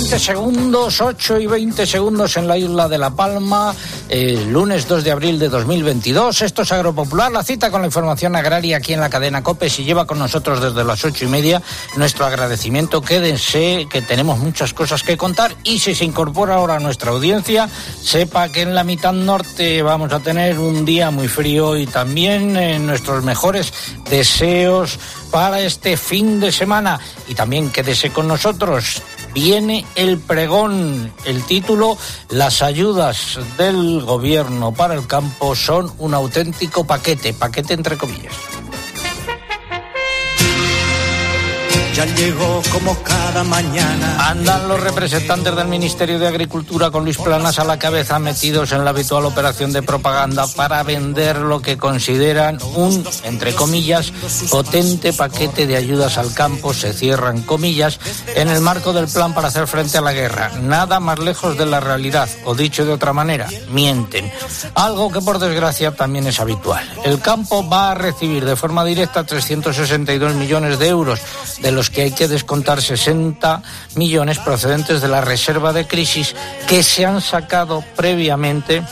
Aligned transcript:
20 0.00 0.18
segundos, 0.20 1.00
8 1.00 1.40
y 1.40 1.46
20 1.48 1.84
segundos 1.84 2.36
en 2.36 2.46
la 2.46 2.56
isla 2.56 2.88
de 2.88 2.98
La 2.98 3.10
Palma, 3.10 3.74
el 4.08 4.48
lunes 4.52 4.86
2 4.86 5.02
de 5.02 5.10
abril 5.10 5.40
de 5.40 5.48
2022. 5.48 6.40
Esto 6.40 6.62
es 6.62 6.70
Agropopular, 6.70 7.32
la 7.32 7.42
cita 7.42 7.72
con 7.72 7.80
la 7.80 7.88
información 7.88 8.36
agraria 8.36 8.76
aquí 8.76 8.92
en 8.92 9.00
la 9.00 9.10
cadena 9.10 9.42
COPE. 9.42 9.68
Si 9.68 9.82
lleva 9.82 10.06
con 10.06 10.20
nosotros 10.20 10.62
desde 10.62 10.84
las 10.84 11.04
8 11.04 11.24
y 11.24 11.28
media, 11.28 11.60
nuestro 11.96 12.26
agradecimiento. 12.26 13.02
Quédense, 13.02 13.88
que 13.90 14.00
tenemos 14.00 14.38
muchas 14.38 14.72
cosas 14.72 15.02
que 15.02 15.16
contar. 15.16 15.56
Y 15.64 15.80
si 15.80 15.96
se 15.96 16.04
incorpora 16.04 16.54
ahora 16.54 16.76
a 16.76 16.80
nuestra 16.80 17.10
audiencia, 17.10 17.68
sepa 18.00 18.50
que 18.50 18.62
en 18.62 18.76
la 18.76 18.84
mitad 18.84 19.12
norte 19.12 19.82
vamos 19.82 20.12
a 20.12 20.20
tener 20.20 20.60
un 20.60 20.84
día 20.84 21.10
muy 21.10 21.26
frío 21.26 21.76
y 21.76 21.88
también 21.88 22.56
en 22.56 22.86
nuestros 22.86 23.24
mejores 23.24 23.72
deseos 24.08 24.96
para 25.32 25.60
este 25.60 25.96
fin 25.96 26.38
de 26.38 26.52
semana. 26.52 27.00
Y 27.26 27.34
también 27.34 27.70
quédese 27.70 28.10
con 28.10 28.28
nosotros. 28.28 29.02
Viene 29.34 29.84
el 29.94 30.18
pregón. 30.18 31.12
El 31.24 31.44
título, 31.44 31.96
Las 32.30 32.62
ayudas 32.62 33.38
del 33.56 34.00
gobierno 34.02 34.72
para 34.72 34.94
el 34.94 35.06
campo 35.06 35.54
son 35.54 35.92
un 35.98 36.14
auténtico 36.14 36.84
paquete, 36.84 37.32
paquete 37.34 37.74
entre 37.74 37.96
comillas. 37.96 38.34
Ya 41.98 42.04
llegó 42.04 42.62
como 42.70 42.94
cada 43.02 43.42
mañana. 43.42 44.28
Andan 44.28 44.68
los 44.68 44.80
representantes 44.80 45.56
del 45.56 45.66
Ministerio 45.66 46.20
de 46.20 46.28
Agricultura 46.28 46.92
con 46.92 47.02
Luis 47.02 47.16
Planas 47.18 47.58
a 47.58 47.64
la 47.64 47.76
cabeza 47.76 48.20
metidos 48.20 48.70
en 48.70 48.84
la 48.84 48.90
habitual 48.90 49.24
operación 49.24 49.72
de 49.72 49.82
propaganda 49.82 50.46
para 50.46 50.84
vender 50.84 51.38
lo 51.38 51.60
que 51.60 51.76
consideran 51.76 52.60
un, 52.76 53.04
entre 53.24 53.52
comillas, 53.52 54.12
potente 54.48 55.12
paquete 55.12 55.66
de 55.66 55.76
ayudas 55.76 56.18
al 56.18 56.32
campo, 56.34 56.72
se 56.72 56.92
cierran 56.92 57.42
comillas, 57.42 57.98
en 58.36 58.48
el 58.48 58.60
marco 58.60 58.92
del 58.92 59.08
plan 59.08 59.34
para 59.34 59.48
hacer 59.48 59.66
frente 59.66 59.98
a 59.98 60.00
la 60.00 60.12
guerra. 60.12 60.52
Nada 60.62 61.00
más 61.00 61.18
lejos 61.18 61.58
de 61.58 61.66
la 61.66 61.80
realidad, 61.80 62.28
o 62.44 62.54
dicho 62.54 62.84
de 62.84 62.92
otra 62.92 63.12
manera, 63.12 63.48
mienten. 63.72 64.30
Algo 64.76 65.10
que 65.10 65.20
por 65.20 65.40
desgracia 65.40 65.96
también 65.96 66.28
es 66.28 66.38
habitual. 66.38 66.88
El 67.04 67.18
campo 67.18 67.68
va 67.68 67.90
a 67.90 67.94
recibir 67.96 68.44
de 68.44 68.54
forma 68.54 68.84
directa 68.84 69.24
362 69.24 70.34
millones 70.34 70.78
de 70.78 70.86
euros, 70.86 71.18
de 71.60 71.72
los 71.72 71.87
que 71.90 72.02
hay 72.02 72.10
que 72.12 72.28
descontar 72.28 72.82
60 72.82 73.62
millones 73.96 74.38
procedentes 74.38 75.00
de 75.00 75.08
la 75.08 75.20
reserva 75.20 75.72
de 75.72 75.86
crisis 75.86 76.34
que 76.68 76.82
se 76.82 77.04
han 77.04 77.20
sacado 77.20 77.84
previamente 77.96 78.82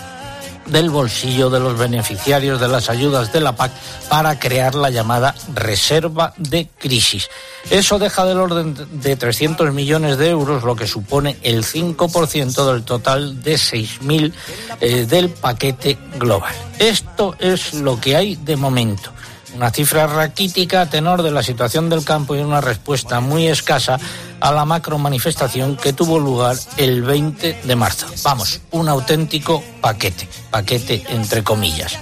del 0.66 0.90
bolsillo 0.90 1.50
de 1.50 1.60
los 1.60 1.78
beneficiarios 1.78 2.60
de 2.60 2.68
las 2.68 2.90
ayudas 2.90 3.32
de 3.32 3.40
la 3.40 3.54
PAC 3.54 3.72
para 4.08 4.38
crear 4.38 4.74
la 4.74 4.90
llamada 4.90 5.34
reserva 5.54 6.34
de 6.36 6.68
crisis. 6.78 7.28
Eso 7.70 7.98
deja 7.98 8.24
del 8.24 8.38
orden 8.38 8.74
de 9.00 9.16
300 9.16 9.72
millones 9.72 10.18
de 10.18 10.30
euros, 10.30 10.64
lo 10.64 10.76
que 10.76 10.86
supone 10.86 11.36
el 11.42 11.64
5% 11.64 12.72
del 12.72 12.84
total 12.84 13.42
de 13.42 13.54
6.000 13.54 14.32
eh, 14.80 15.06
del 15.06 15.30
paquete 15.30 15.98
global. 16.18 16.54
Esto 16.78 17.36
es 17.38 17.74
lo 17.74 18.00
que 18.00 18.16
hay 18.16 18.36
de 18.36 18.56
momento 18.56 19.15
una 19.56 19.70
cifra 19.70 20.06
raquítica 20.06 20.82
a 20.82 20.90
tenor 20.90 21.22
de 21.22 21.30
la 21.30 21.42
situación 21.42 21.88
del 21.88 22.04
campo 22.04 22.36
y 22.36 22.40
una 22.40 22.60
respuesta 22.60 23.20
muy 23.20 23.48
escasa 23.48 23.98
a 24.38 24.52
la 24.52 24.66
macro 24.66 24.98
manifestación 24.98 25.76
que 25.76 25.94
tuvo 25.94 26.18
lugar 26.18 26.56
el 26.76 27.02
20 27.02 27.60
de 27.64 27.76
marzo. 27.76 28.06
Vamos, 28.22 28.60
un 28.72 28.88
auténtico 28.88 29.64
paquete, 29.80 30.28
paquete 30.50 31.04
entre 31.08 31.42
comillas. 31.42 31.98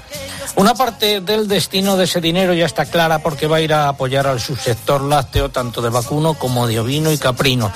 Una 0.56 0.74
parte 0.74 1.20
del 1.20 1.48
destino 1.48 1.96
de 1.96 2.04
ese 2.04 2.20
dinero 2.20 2.54
ya 2.54 2.66
está 2.66 2.86
clara 2.86 3.20
porque 3.20 3.48
va 3.48 3.56
a 3.56 3.60
ir 3.60 3.72
a 3.72 3.88
apoyar 3.88 4.26
al 4.26 4.40
subsector 4.40 5.02
lácteo 5.02 5.50
tanto 5.50 5.82
de 5.82 5.90
vacuno 5.90 6.34
como 6.34 6.66
de 6.66 6.78
ovino 6.78 7.10
y 7.10 7.18
caprino. 7.18 7.72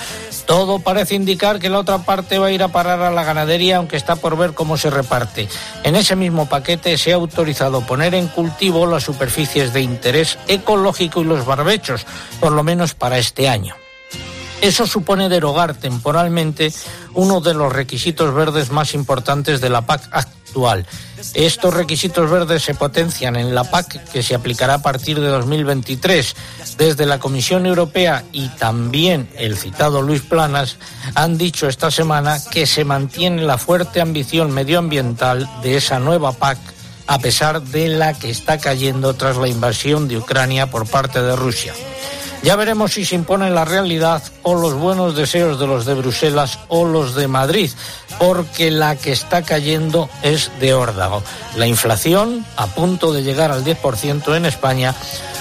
Todo 0.48 0.78
parece 0.78 1.14
indicar 1.14 1.58
que 1.58 1.68
la 1.68 1.78
otra 1.78 1.98
parte 1.98 2.38
va 2.38 2.46
a 2.46 2.50
ir 2.50 2.62
a 2.62 2.68
parar 2.68 3.02
a 3.02 3.10
la 3.10 3.22
ganadería, 3.22 3.76
aunque 3.76 3.98
está 3.98 4.16
por 4.16 4.34
ver 4.38 4.54
cómo 4.54 4.78
se 4.78 4.88
reparte. 4.88 5.46
En 5.84 5.94
ese 5.94 6.16
mismo 6.16 6.48
paquete 6.48 6.96
se 6.96 7.12
ha 7.12 7.16
autorizado 7.16 7.82
poner 7.82 8.14
en 8.14 8.28
cultivo 8.28 8.86
las 8.86 9.04
superficies 9.04 9.74
de 9.74 9.82
interés 9.82 10.38
ecológico 10.48 11.20
y 11.20 11.24
los 11.24 11.44
barbechos, 11.44 12.06
por 12.40 12.52
lo 12.52 12.62
menos 12.62 12.94
para 12.94 13.18
este 13.18 13.46
año. 13.46 13.74
Eso 14.62 14.86
supone 14.86 15.28
derogar 15.28 15.74
temporalmente 15.74 16.72
uno 17.12 17.42
de 17.42 17.52
los 17.52 17.70
requisitos 17.70 18.32
verdes 18.32 18.70
más 18.70 18.94
importantes 18.94 19.60
de 19.60 19.68
la 19.68 19.82
PAC 19.82 20.08
actual. 20.12 20.86
Estos 21.34 21.74
requisitos 21.74 22.30
verdes 22.30 22.62
se 22.62 22.74
potencian 22.74 23.36
en 23.36 23.54
la 23.54 23.64
PAC 23.64 24.10
que 24.10 24.22
se 24.22 24.34
aplicará 24.34 24.74
a 24.74 24.82
partir 24.82 25.20
de 25.20 25.28
2023. 25.28 26.36
Desde 26.76 27.06
la 27.06 27.18
Comisión 27.18 27.66
Europea 27.66 28.24
y 28.32 28.48
también 28.48 29.28
el 29.36 29.56
citado 29.56 30.02
Luis 30.02 30.22
Planas 30.22 30.76
han 31.14 31.38
dicho 31.38 31.68
esta 31.68 31.90
semana 31.90 32.38
que 32.50 32.66
se 32.66 32.84
mantiene 32.84 33.42
la 33.42 33.58
fuerte 33.58 34.00
ambición 34.00 34.52
medioambiental 34.52 35.48
de 35.62 35.76
esa 35.76 35.98
nueva 35.98 36.32
PAC 36.32 36.58
a 37.08 37.18
pesar 37.18 37.62
de 37.62 37.88
la 37.88 38.12
que 38.12 38.30
está 38.30 38.58
cayendo 38.58 39.14
tras 39.14 39.38
la 39.38 39.48
invasión 39.48 40.08
de 40.08 40.18
Ucrania 40.18 40.70
por 40.70 40.86
parte 40.86 41.22
de 41.22 41.34
Rusia. 41.34 41.72
Ya 42.42 42.56
veremos 42.56 42.92
si 42.92 43.04
se 43.04 43.16
impone 43.16 43.50
la 43.50 43.64
realidad 43.64 44.22
o 44.42 44.54
los 44.54 44.74
buenos 44.74 45.16
deseos 45.16 45.58
de 45.58 45.66
los 45.66 45.84
de 45.84 45.94
Bruselas 45.94 46.60
o 46.68 46.84
los 46.84 47.14
de 47.14 47.28
Madrid, 47.28 47.70
porque 48.18 48.70
la 48.70 48.96
que 48.96 49.12
está 49.12 49.42
cayendo 49.42 50.08
es 50.22 50.50
de 50.60 50.72
órdago. 50.72 51.22
La 51.56 51.66
inflación 51.66 52.46
a 52.56 52.66
punto 52.68 53.12
de 53.12 53.22
llegar 53.22 53.50
al 53.50 53.64
10% 53.64 54.36
en 54.36 54.46
España, 54.46 54.94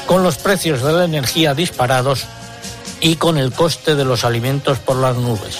con 0.05 0.23
los 0.23 0.37
precios 0.37 0.81
de 0.81 0.93
la 0.93 1.05
energía 1.05 1.53
disparados 1.53 2.25
y 2.99 3.15
con 3.15 3.37
el 3.37 3.53
coste 3.53 3.95
de 3.95 4.05
los 4.05 4.23
alimentos 4.23 4.79
por 4.79 4.97
las 4.97 5.15
nubes. 5.15 5.59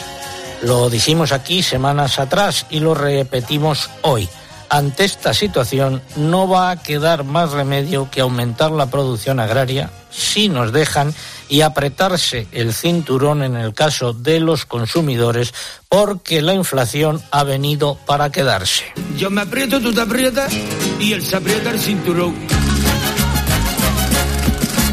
Lo 0.64 0.90
dijimos 0.90 1.32
aquí 1.32 1.62
semanas 1.62 2.18
atrás 2.18 2.66
y 2.70 2.80
lo 2.80 2.96
repetimos 2.96 3.90
hoy. 4.02 4.28
Ante 4.70 5.06
esta 5.06 5.34
situación 5.34 6.02
no 6.18 6.48
va 6.48 6.72
a 6.72 6.84
quedar 6.84 7.24
más 7.24 7.52
remedio 7.52 8.10
que 8.12 8.22
aumentar 8.22 8.72
la 8.72 8.88
producción 8.88 9.40
agraria 9.40 9.92
si 10.12 10.50
nos 10.50 10.74
dejan 10.74 11.14
y 11.48 11.62
apretarse 11.62 12.48
el 12.52 12.74
cinturón 12.74 13.44
en 13.44 13.56
el 13.56 13.74
caso 13.74 14.12
de 14.12 14.40
los 14.42 14.66
consumidores 14.66 15.54
porque 15.88 16.42
la 16.42 16.54
inflación 16.54 17.22
ha 17.32 17.44
venido 17.44 17.98
para 18.06 18.30
quedarse. 18.30 18.84
Yo 19.18 19.30
me 19.30 19.42
aprieto, 19.42 19.80
tú 19.80 19.94
te 19.94 20.02
aprietas 20.02 20.52
y 21.00 21.14
él 21.14 21.24
se 21.24 21.38
aprieta 21.38 21.70
el 21.70 21.80
cinturón. 21.80 22.36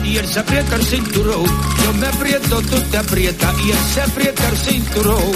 Y 0.05 0.19
él 0.19 0.29
se 0.29 0.39
aprieta 0.39 0.77
el 0.77 0.85
cinturón. 0.85 1.45
Yo 1.85 1.93
me 1.95 2.07
aprieto, 2.07 2.63
tú 2.63 2.81
te 2.93 2.99
aprietas 2.99 3.55
y 3.65 3.71
él 3.73 3.79
se 3.93 4.03
aprieta 4.03 4.49
el 4.49 4.57
cinturón. 4.57 5.33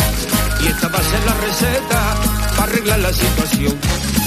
Y 0.63 0.67
esta 0.69 0.89
va 0.89 0.99
a 0.99 1.03
ser 1.03 1.25
la 1.25 1.35
receta 1.35 2.17
para 2.57 2.73
arreglar 2.73 2.99
la 3.01 3.13
situación 3.13 4.18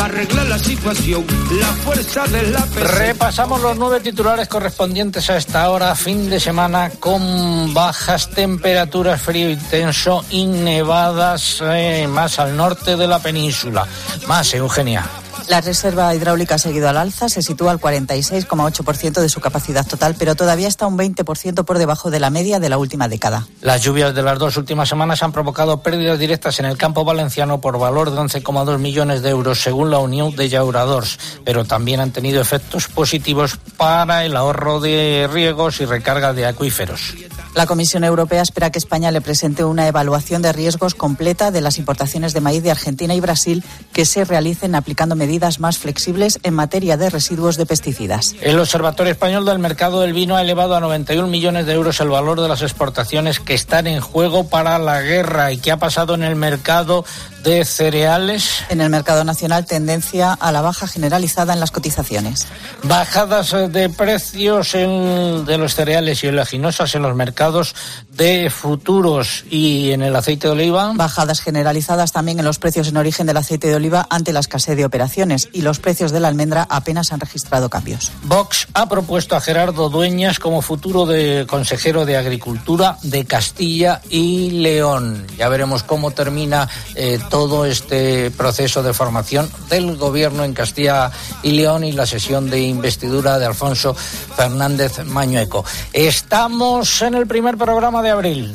arreglar 0.00 0.46
la 0.46 0.58
situación, 0.58 1.24
la 1.58 1.66
fuerza 1.66 2.24
de 2.26 2.42
la 2.50 2.66
Repasamos 2.96 3.60
los 3.60 3.76
nueve 3.76 4.00
titulares 4.00 4.48
correspondientes 4.48 5.28
a 5.30 5.36
esta 5.36 5.70
hora, 5.70 5.94
fin 5.94 6.30
de 6.30 6.40
semana 6.40 6.90
con 6.98 7.74
bajas 7.74 8.30
temperaturas, 8.30 9.20
frío 9.20 9.50
intenso 9.50 10.24
y 10.30 10.46
nevadas 10.46 11.62
eh, 11.62 12.06
más 12.08 12.38
al 12.38 12.56
norte 12.56 12.96
de 12.96 13.06
la 13.06 13.18
península. 13.18 13.86
Más, 14.26 14.54
Eugenia. 14.54 15.04
La 15.50 15.60
reserva 15.60 16.14
hidráulica 16.14 16.54
ha 16.54 16.58
seguido 16.58 16.88
al 16.88 16.96
alza, 16.96 17.28
se 17.28 17.42
sitúa 17.42 17.72
al 17.72 17.80
46,8% 17.80 19.20
de 19.20 19.28
su 19.28 19.40
capacidad 19.40 19.84
total, 19.84 20.14
pero 20.16 20.36
todavía 20.36 20.68
está 20.68 20.86
un 20.86 20.96
20% 20.96 21.64
por 21.64 21.78
debajo 21.78 22.08
de 22.08 22.20
la 22.20 22.30
media 22.30 22.60
de 22.60 22.68
la 22.68 22.78
última 22.78 23.08
década. 23.08 23.48
Las 23.60 23.82
lluvias 23.82 24.14
de 24.14 24.22
las 24.22 24.38
dos 24.38 24.56
últimas 24.56 24.88
semanas 24.88 25.24
han 25.24 25.32
provocado 25.32 25.82
pérdidas 25.82 26.20
directas 26.20 26.60
en 26.60 26.66
el 26.66 26.78
campo 26.78 27.04
valenciano 27.04 27.60
por 27.60 27.80
valor 27.80 28.12
de 28.12 28.18
11,2 28.18 28.78
millones 28.78 29.22
de 29.22 29.30
euros, 29.30 29.60
según 29.60 29.90
la 29.90 29.98
Unión 29.98 30.36
de 30.36 30.48
Llauradors, 30.48 31.18
pero 31.44 31.64
también 31.64 31.98
han 31.98 32.12
tenido 32.12 32.40
efectos 32.40 32.86
positivos 32.86 33.58
para 33.76 34.24
el 34.24 34.36
ahorro 34.36 34.78
de 34.78 35.28
riegos 35.32 35.80
y 35.80 35.84
recarga 35.84 36.32
de 36.32 36.46
acuíferos. 36.46 37.12
La 37.54 37.66
Comisión 37.66 38.04
Europea 38.04 38.42
espera 38.42 38.70
que 38.70 38.78
España 38.78 39.10
le 39.10 39.20
presente 39.20 39.64
una 39.64 39.88
evaluación 39.88 40.40
de 40.40 40.52
riesgos 40.52 40.94
completa 40.94 41.50
de 41.50 41.60
las 41.60 41.78
importaciones 41.78 42.32
de 42.32 42.40
maíz 42.40 42.62
de 42.62 42.70
Argentina 42.70 43.12
y 43.12 43.20
Brasil 43.20 43.64
que 43.92 44.04
se 44.04 44.24
realicen 44.24 44.76
aplicando 44.76 45.16
medidas 45.16 45.58
más 45.58 45.76
flexibles 45.76 46.38
en 46.44 46.54
materia 46.54 46.96
de 46.96 47.10
residuos 47.10 47.56
de 47.56 47.66
pesticidas. 47.66 48.36
El 48.40 48.60
Observatorio 48.60 49.12
Español 49.12 49.44
del 49.44 49.58
Mercado 49.58 50.00
del 50.00 50.12
Vino 50.12 50.36
ha 50.36 50.42
elevado 50.42 50.76
a 50.76 50.80
91 50.80 51.26
millones 51.26 51.66
de 51.66 51.72
euros 51.72 52.00
el 52.00 52.08
valor 52.08 52.40
de 52.40 52.48
las 52.48 52.62
exportaciones 52.62 53.40
que 53.40 53.54
están 53.54 53.88
en 53.88 54.00
juego 54.00 54.48
para 54.48 54.78
la 54.78 55.02
guerra 55.02 55.50
y 55.50 55.58
que 55.58 55.72
ha 55.72 55.78
pasado 55.78 56.14
en 56.14 56.22
el 56.22 56.36
mercado 56.36 57.04
de 57.42 57.64
cereales. 57.64 58.62
En 58.68 58.80
el 58.80 58.90
mercado 58.90 59.24
nacional, 59.24 59.66
tendencia 59.66 60.32
a 60.34 60.52
la 60.52 60.60
baja 60.60 60.86
generalizada 60.86 61.52
en 61.52 61.58
las 61.58 61.72
cotizaciones. 61.72 62.46
Bajadas 62.84 63.50
de 63.72 63.88
precios 63.88 64.74
en, 64.76 65.44
de 65.46 65.58
los 65.58 65.74
cereales 65.74 66.22
y 66.22 66.28
oleaginosas 66.28 66.94
en 66.94 67.02
los 67.02 67.16
mercados 67.16 67.39
mercados 67.40 67.74
de 68.20 68.50
futuros 68.50 69.46
y 69.48 69.92
en 69.92 70.02
el 70.02 70.14
aceite 70.14 70.46
de 70.46 70.52
oliva. 70.52 70.92
Bajadas 70.94 71.40
generalizadas 71.40 72.12
también 72.12 72.38
en 72.38 72.44
los 72.44 72.58
precios 72.58 72.88
en 72.88 72.98
origen 72.98 73.26
del 73.26 73.38
aceite 73.38 73.68
de 73.68 73.76
oliva 73.76 74.06
ante 74.10 74.34
la 74.34 74.40
escasez 74.40 74.76
de 74.76 74.84
operaciones 74.84 75.48
y 75.54 75.62
los 75.62 75.78
precios 75.78 76.12
de 76.12 76.20
la 76.20 76.28
almendra 76.28 76.66
apenas 76.68 77.14
han 77.14 77.20
registrado 77.20 77.70
cambios. 77.70 78.12
Vox 78.24 78.68
ha 78.74 78.90
propuesto 78.90 79.36
a 79.36 79.40
Gerardo 79.40 79.88
Dueñas 79.88 80.38
como 80.38 80.60
futuro 80.60 81.06
de 81.06 81.46
consejero 81.48 82.04
de 82.04 82.18
Agricultura 82.18 82.98
de 83.02 83.24
Castilla 83.24 84.02
y 84.10 84.50
León. 84.50 85.26
Ya 85.38 85.48
veremos 85.48 85.82
cómo 85.82 86.10
termina 86.10 86.68
eh, 86.96 87.18
todo 87.30 87.64
este 87.64 88.30
proceso 88.32 88.82
de 88.82 88.92
formación 88.92 89.50
del 89.70 89.96
gobierno 89.96 90.44
en 90.44 90.52
Castilla 90.52 91.10
y 91.42 91.52
León 91.52 91.84
y 91.84 91.92
la 91.92 92.04
sesión 92.04 92.50
de 92.50 92.60
investidura 92.60 93.38
de 93.38 93.46
Alfonso 93.46 93.94
Fernández 93.94 95.06
Mañueco. 95.06 95.64
Estamos 95.94 97.00
en 97.00 97.14
el 97.14 97.26
primer 97.26 97.56
programa 97.56 98.02
de 98.02 98.09
abril. 98.10 98.54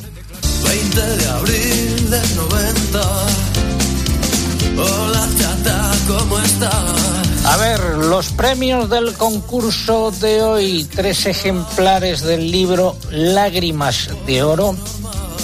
20 0.63 1.01
de 1.01 1.29
abril 1.29 2.09
del 2.09 2.35
90. 2.35 3.01
Hola 4.77 5.27
chata, 5.39 5.91
¿cómo 6.07 6.39
estás? 6.39 7.25
A 7.45 7.57
ver, 7.57 7.79
los 7.97 8.29
premios 8.29 8.89
del 8.89 9.13
concurso 9.13 10.11
de 10.11 10.41
hoy, 10.41 10.83
tres 10.83 11.25
ejemplares 11.25 12.21
del 12.21 12.51
libro 12.51 12.97
Lágrimas 13.11 14.09
de 14.25 14.43
Oro 14.43 14.75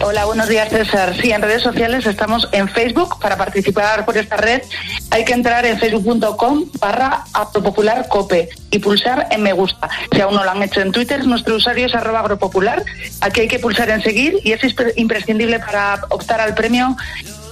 Hola, 0.00 0.26
buenos 0.26 0.48
días 0.48 0.68
César. 0.68 1.14
Sí, 1.20 1.32
en 1.32 1.42
redes 1.42 1.62
sociales 1.62 2.06
estamos 2.06 2.48
en 2.52 2.68
Facebook. 2.68 3.18
Para 3.20 3.36
participar 3.36 4.04
por 4.04 4.16
esta 4.16 4.36
red 4.36 4.62
hay 5.10 5.24
que 5.24 5.32
entrar 5.32 5.66
en 5.66 5.78
facebook.com 5.78 6.66
barra 6.78 7.24
agropopularcope 7.32 8.48
y 8.70 8.78
pulsar 8.78 9.26
en 9.30 9.42
me 9.42 9.52
gusta. 9.52 9.88
Si 10.12 10.20
aún 10.20 10.34
no 10.34 10.44
lo 10.44 10.50
han 10.50 10.62
hecho 10.62 10.80
en 10.80 10.92
Twitter, 10.92 11.26
nuestro 11.26 11.56
usuario 11.56 11.86
es 11.86 11.94
arroba 11.94 12.20
agropopular. 12.20 12.84
Aquí 13.20 13.40
hay 13.40 13.48
que 13.48 13.58
pulsar 13.58 13.90
en 13.90 14.02
seguir 14.02 14.38
y 14.44 14.52
es 14.52 14.60
imprescindible 14.96 15.58
para 15.58 16.00
optar 16.10 16.40
al 16.40 16.54
premio 16.54 16.96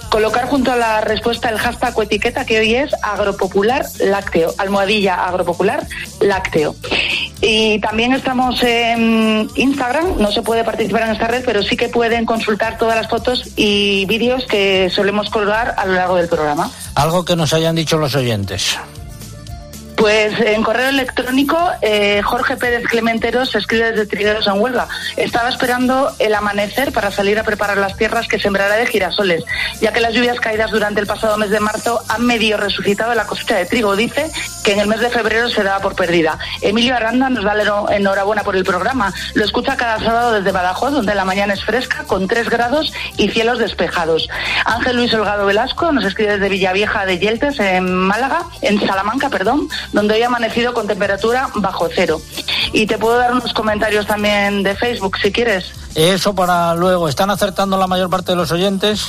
colocar 0.09 0.47
junto 0.47 0.71
a 0.71 0.75
la 0.75 1.01
respuesta 1.01 1.49
el 1.49 1.57
hashtag 1.57 1.97
o 1.97 2.03
etiqueta 2.03 2.45
que 2.45 2.59
hoy 2.59 2.75
es 2.75 2.91
agropopular 3.01 3.85
lácteo, 3.99 4.53
almohadilla 4.57 5.25
agropopular 5.25 5.85
lácteo. 6.19 6.75
Y 7.41 7.79
también 7.79 8.13
estamos 8.13 8.61
en 8.63 9.47
Instagram, 9.55 10.17
no 10.17 10.31
se 10.31 10.41
puede 10.41 10.63
participar 10.63 11.03
en 11.03 11.11
esta 11.11 11.27
red, 11.27 11.43
pero 11.45 11.61
sí 11.61 11.77
que 11.77 11.89
pueden 11.89 12.25
consultar 12.25 12.77
todas 12.77 12.95
las 12.95 13.07
fotos 13.07 13.49
y 13.55 14.05
vídeos 14.05 14.45
que 14.45 14.89
solemos 14.89 15.29
colgar 15.29 15.75
a 15.77 15.85
lo 15.85 15.93
largo 15.93 16.15
del 16.15 16.27
programa. 16.27 16.71
Algo 16.95 17.25
que 17.25 17.35
nos 17.35 17.53
hayan 17.53 17.75
dicho 17.75 17.97
los 17.97 18.15
oyentes. 18.15 18.77
Pues 19.97 20.39
en 20.39 20.61
correo 20.61 20.89
electrónico, 20.89 21.57
eh, 21.81 22.21
Jorge 22.21 22.55
Pérez 22.55 22.83
Clementeros 22.83 23.55
escribe 23.55 23.91
desde 23.91 24.05
Trigueros 24.05 24.45
en 24.45 24.61
Huelva. 24.61 24.87
Estaba 25.15 25.49
esperando 25.49 26.11
el 26.19 26.35
amanecer 26.35 26.91
para 26.91 27.09
salir 27.09 27.39
a 27.39 27.43
preparar 27.43 27.79
las 27.79 27.97
tierras 27.97 28.27
que 28.27 28.37
sembrará 28.37 28.75
de 28.75 28.85
girasoles, 28.85 29.43
ya 29.81 29.91
que 29.91 29.99
las 29.99 30.13
lluvias 30.13 30.39
caídas 30.39 30.69
durante 30.69 31.01
el 31.01 31.07
pasado 31.07 31.35
mes 31.37 31.49
de 31.49 31.59
marzo 31.59 31.99
han 32.09 32.27
medio 32.27 32.57
resucitado 32.57 33.15
la 33.15 33.25
cosecha 33.25 33.55
de 33.55 33.65
trigo. 33.65 33.95
Dice 33.95 34.29
que 34.63 34.73
en 34.73 34.81
el 34.81 34.87
mes 34.87 34.99
de 34.99 35.09
febrero 35.09 35.49
se 35.49 35.63
daba 35.63 35.79
por 35.79 35.95
perdida. 35.95 36.37
Emilio 36.61 36.95
Aranda 36.95 37.31
nos 37.31 37.43
da 37.43 37.55
la 37.55 37.95
enhorabuena 37.95 38.43
por 38.43 38.55
el 38.55 38.63
programa. 38.63 39.11
Lo 39.33 39.43
escucha 39.43 39.77
cada 39.77 39.97
sábado 39.97 40.33
desde 40.33 40.51
Badajoz, 40.51 40.91
donde 40.91 41.15
la 41.15 41.25
mañana 41.25 41.55
es 41.55 41.63
fresca, 41.63 42.03
con 42.03 42.27
3 42.27 42.51
grados 42.51 42.93
y 43.17 43.29
cielos 43.29 43.57
despejados. 43.57 44.29
Ángel 44.63 44.97
Luis 44.97 45.11
Holgado 45.15 45.47
Velasco 45.47 45.91
nos 45.91 46.05
escribe 46.05 46.33
desde 46.33 46.49
Villavieja 46.49 47.07
de 47.07 47.17
Yeltes, 47.17 47.59
en 47.59 47.91
Málaga, 47.91 48.43
en 48.61 48.79
Salamanca, 48.85 49.29
perdón 49.29 49.67
donde 49.93 50.15
hoy 50.15 50.23
ha 50.23 50.27
amanecido 50.27 50.73
con 50.73 50.87
temperatura 50.87 51.49
bajo 51.55 51.87
cero. 51.93 52.21
Y 52.73 52.85
te 52.85 52.97
puedo 52.97 53.17
dar 53.17 53.33
unos 53.33 53.53
comentarios 53.53 54.05
también 54.05 54.63
de 54.63 54.75
Facebook, 54.75 55.17
si 55.21 55.31
quieres. 55.31 55.65
Eso 55.95 56.35
para 56.35 56.75
luego. 56.75 57.09
¿Están 57.09 57.29
acertando 57.29 57.77
la 57.77 57.87
mayor 57.87 58.09
parte 58.09 58.33
de 58.33 58.35
los 58.35 58.51
oyentes? 58.51 59.07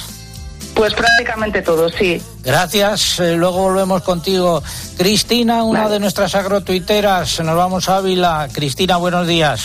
Pues 0.75 0.95
prácticamente 0.95 1.61
todos, 1.63 1.93
sí. 1.99 2.23
Gracias. 2.45 3.19
Eh, 3.21 3.37
luego 3.37 3.59
volvemos 3.59 4.03
contigo. 4.03 4.63
Cristina, 4.97 5.65
una 5.65 5.81
vale. 5.83 5.95
de 5.95 6.01
nuestras 6.01 6.35
agrotuiteras. 6.35 7.41
Nos 7.41 7.57
vamos 7.57 7.89
a 7.89 7.97
Ávila. 7.97 8.49
Cristina, 8.53 8.97
buenos 8.97 9.27
días. 9.27 9.61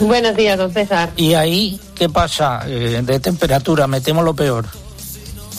Buenos 0.00 0.34
días, 0.34 0.58
don 0.58 0.72
César. 0.72 1.10
¿Y 1.16 1.34
ahí 1.34 1.80
qué 1.94 2.08
pasa 2.08 2.62
eh, 2.66 3.00
de 3.02 3.20
temperatura? 3.20 3.86
Me 3.86 4.00
temo 4.00 4.22
lo 4.22 4.34
peor. 4.34 4.66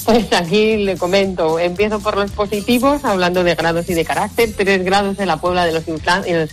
Pues 0.06 0.34
aquí 0.34 0.78
le 0.78 0.98
comento, 0.98 1.60
empiezo 1.60 2.02
por 2.02 2.18
los 2.18 2.32
positivos, 2.32 3.06
hablando 3.06 3.44
de 3.44 3.56
grados 3.56 3.90
y 3.90 3.94
de 3.94 4.04
carácter, 4.04 4.52
3 4.56 4.84
grados 4.84 5.18
en 5.20 5.28
la 5.28 5.38
Puebla 5.38 5.66
de 5.66 5.72
los, 5.72 5.88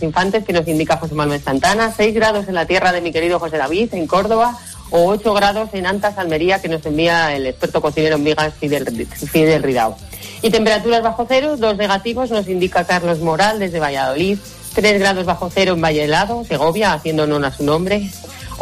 Infantes, 0.01 0.45
que 0.45 0.53
nos 0.53 0.65
indica 0.69 0.95
José 0.95 1.15
Manuel 1.15 1.41
Santana, 1.41 1.93
6 1.95 2.13
grados 2.15 2.47
en 2.47 2.55
la 2.55 2.65
tierra 2.65 2.93
de 2.93 3.01
mi 3.01 3.11
querido 3.11 3.39
José 3.39 3.57
David, 3.57 3.93
en 3.93 4.07
Córdoba, 4.07 4.57
o 4.89 5.05
8 5.07 5.33
grados 5.33 5.69
en 5.73 5.85
Antas, 5.85 6.17
Almería, 6.17 6.61
que 6.61 6.69
nos 6.69 6.85
envía 6.85 7.35
el 7.35 7.45
experto 7.45 7.81
cocinero 7.81 8.15
en 8.15 8.23
migas 8.23 8.53
Fidel, 8.53 9.07
Fidel 9.07 9.63
Ridao. 9.63 9.97
Y 10.41 10.49
temperaturas 10.49 11.03
bajo 11.03 11.25
cero, 11.27 11.57
dos 11.57 11.75
negativos, 11.75 12.31
nos 12.31 12.47
indica 12.47 12.85
Carlos 12.85 13.19
Moral 13.19 13.59
desde 13.59 13.79
Valladolid, 13.79 14.39
3 14.75 14.99
grados 14.99 15.25
bajo 15.25 15.51
cero 15.53 15.73
en 15.73 15.81
Valle 15.81 16.05
Helado, 16.05 16.45
Segovia, 16.45 16.93
haciendo 16.93 17.23
honor 17.23 17.45
a 17.45 17.51
su 17.51 17.63
nombre, 17.63 18.09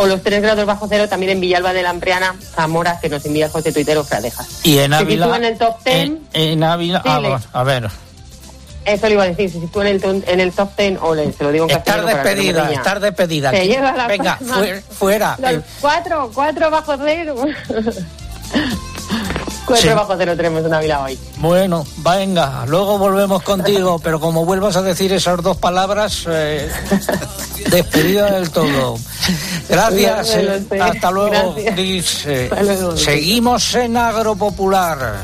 o 0.01 0.07
los 0.07 0.23
3 0.23 0.41
grados 0.41 0.65
bajo 0.65 0.87
cero 0.89 1.07
también 1.09 1.33
en 1.33 1.41
Villalba 1.41 1.73
de 1.73 1.83
la 1.83 1.89
Ampriana, 1.91 2.33
Zamora, 2.55 2.99
que 3.01 3.09
nos 3.09 3.25
envía 3.25 3.49
José 3.49 3.71
Tuitero 3.73 4.03
Fradejas. 4.03 4.61
Y 4.63 4.77
en 4.79 4.93
Ávila. 4.93 5.35
En 5.35 5.43
el 5.43 5.57
top 5.57 5.75
10. 5.83 5.95
En, 5.97 6.21
en 6.33 6.63
Ávila. 6.63 7.01
Sí, 7.03 7.09
ah, 7.11 7.19
bueno, 7.19 7.41
a 7.53 7.63
ver. 7.63 7.89
Eso 8.85 9.07
le 9.07 9.13
iba 9.13 9.23
a 9.23 9.27
decir, 9.27 9.51
se 9.51 9.59
sitúa 9.59 9.87
en 9.87 10.01
el, 10.03 10.23
en 10.25 10.39
el 10.39 10.51
top 10.53 10.69
10, 10.77 10.99
o 11.01 11.13
le, 11.13 11.31
se 11.33 11.43
lo 11.43 11.51
digo 11.51 11.65
en 11.69 11.77
Estar 11.77 12.01
no 12.01 12.07
despedida, 12.07 12.71
estar 12.71 12.99
despedida. 13.01 13.51
Se 13.51 13.67
lleva 13.67 13.91
la 13.91 14.07
Venga, 14.07 14.37
fuera. 14.37 14.81
fuera. 14.89 15.37
Los 15.39 15.51
Eh, 15.51 15.61
cuatro, 15.81 16.31
cuatro 16.33 16.71
bajo 16.71 16.95
cero. 16.97 17.35
Cuatro 19.69 19.89
Sí. 19.89 19.95
bajo 19.95 20.15
cero 20.17 20.35
tenemos 20.35 20.65
en 20.65 20.73
Ávila 20.73 21.01
hoy. 21.03 21.17
Bueno, 21.37 21.85
venga, 21.97 22.65
luego 22.67 22.97
volvemos 22.97 23.41
contigo, 23.43 23.99
pero 23.99 24.19
como 24.19 24.45
vuelvas 24.45 24.75
a 24.75 24.81
decir 24.81 25.13
esas 25.13 25.41
dos 25.41 25.57
palabras, 25.57 26.25
eh, 26.27 26.69
despedida 27.71 28.31
del 28.31 28.49
todo. 28.49 28.97
Gracias, 29.69 30.35
eh, 30.35 30.65
hasta 30.81 31.11
luego, 31.11 31.53
Gracias. 31.53 31.73
Cris. 31.75 32.25
eh, 32.25 32.49
Hasta 32.51 32.63
luego. 32.63 32.97
seguimos 32.97 33.75
en 33.75 33.95
Agropopular. 33.97 35.23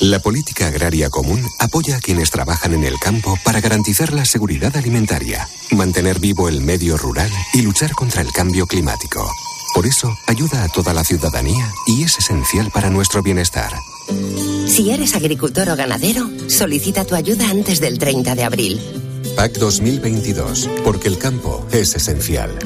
La 0.00 0.20
política 0.20 0.68
agraria 0.68 1.10
común 1.10 1.44
apoya 1.58 1.96
a 1.96 2.00
quienes 2.00 2.30
trabajan 2.30 2.72
en 2.72 2.84
el 2.84 2.98
campo 3.00 3.36
para 3.44 3.60
garantizar 3.60 4.12
la 4.12 4.24
seguridad 4.24 4.76
alimentaria, 4.76 5.48
mantener 5.72 6.20
vivo 6.20 6.48
el 6.48 6.60
medio 6.60 6.96
rural 6.96 7.30
y 7.52 7.62
luchar 7.62 7.92
contra 7.92 8.22
el 8.22 8.30
cambio 8.32 8.66
climático. 8.68 9.28
Por 9.78 9.86
eso, 9.86 10.18
ayuda 10.26 10.64
a 10.64 10.68
toda 10.68 10.92
la 10.92 11.04
ciudadanía 11.04 11.72
y 11.86 12.02
es 12.02 12.18
esencial 12.18 12.68
para 12.72 12.90
nuestro 12.90 13.22
bienestar. 13.22 13.70
Si 14.66 14.90
eres 14.90 15.14
agricultor 15.14 15.70
o 15.70 15.76
ganadero, 15.76 16.28
solicita 16.48 17.04
tu 17.04 17.14
ayuda 17.14 17.48
antes 17.48 17.78
del 17.78 17.96
30 17.96 18.34
de 18.34 18.42
abril. 18.42 18.80
PAC 19.36 19.52
2022, 19.52 20.68
porque 20.82 21.06
el 21.06 21.16
campo 21.16 21.64
es 21.70 21.94
esencial. 21.94 22.58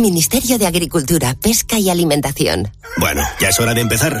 Ministerio 0.00 0.58
de 0.58 0.66
Agricultura, 0.66 1.36
Pesca 1.40 1.78
y 1.78 1.88
Alimentación. 1.88 2.72
Bueno, 2.96 3.22
ya 3.38 3.50
es 3.50 3.60
hora 3.60 3.74
de 3.74 3.82
empezar. 3.82 4.20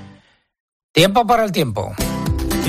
Tiempo 0.93 1.25
para 1.25 1.45
el 1.45 1.53
tiempo. 1.53 1.95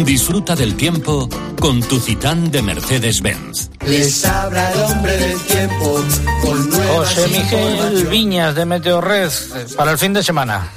Disfruta 0.04 0.54
del 0.54 0.76
tiempo 0.76 1.28
con 1.58 1.80
tu 1.82 1.98
Citán 1.98 2.52
de 2.52 2.62
Mercedes-Benz. 2.62 3.70
Les 3.84 4.24
habla 4.24 4.70
el 4.70 4.78
hombre 4.78 5.16
del 5.16 5.40
tiempo 5.40 6.00
con 6.40 6.70
José 6.70 7.26
Miguel 7.26 8.06
Viñas 8.06 8.54
de 8.54 8.64
Meteorred 8.64 9.28
para 9.76 9.90
el 9.90 9.98
fin 9.98 10.12
de 10.12 10.22
semana. 10.22 10.70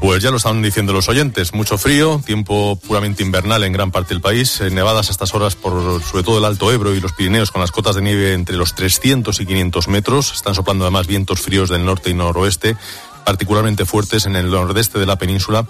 Pues 0.00 0.20
ya 0.20 0.32
lo 0.32 0.38
están 0.38 0.62
diciendo 0.62 0.92
los 0.92 1.08
oyentes, 1.08 1.54
mucho 1.54 1.78
frío, 1.78 2.20
tiempo 2.26 2.74
puramente 2.74 3.22
invernal 3.22 3.62
en 3.62 3.72
gran 3.72 3.92
parte 3.92 4.12
del 4.12 4.20
país, 4.20 4.60
nevadas 4.72 5.10
a 5.10 5.12
estas 5.12 5.32
horas 5.32 5.54
por 5.54 6.02
sobre 6.02 6.24
todo 6.24 6.38
el 6.38 6.44
Alto 6.44 6.72
Ebro 6.72 6.92
y 6.92 7.00
los 7.00 7.12
Pirineos 7.12 7.52
con 7.52 7.60
las 7.60 7.70
cotas 7.70 7.94
de 7.94 8.02
nieve 8.02 8.32
entre 8.32 8.56
los 8.56 8.74
300 8.74 9.40
y 9.40 9.46
500 9.46 9.86
metros, 9.86 10.32
están 10.32 10.56
soplando 10.56 10.86
además 10.86 11.06
vientos 11.06 11.40
fríos 11.40 11.70
del 11.70 11.84
norte 11.84 12.10
y 12.10 12.14
noroeste, 12.14 12.76
particularmente 13.24 13.84
fuertes 13.84 14.26
en 14.26 14.34
el 14.34 14.50
nordeste 14.50 14.98
de 14.98 15.06
la 15.06 15.16
península 15.16 15.64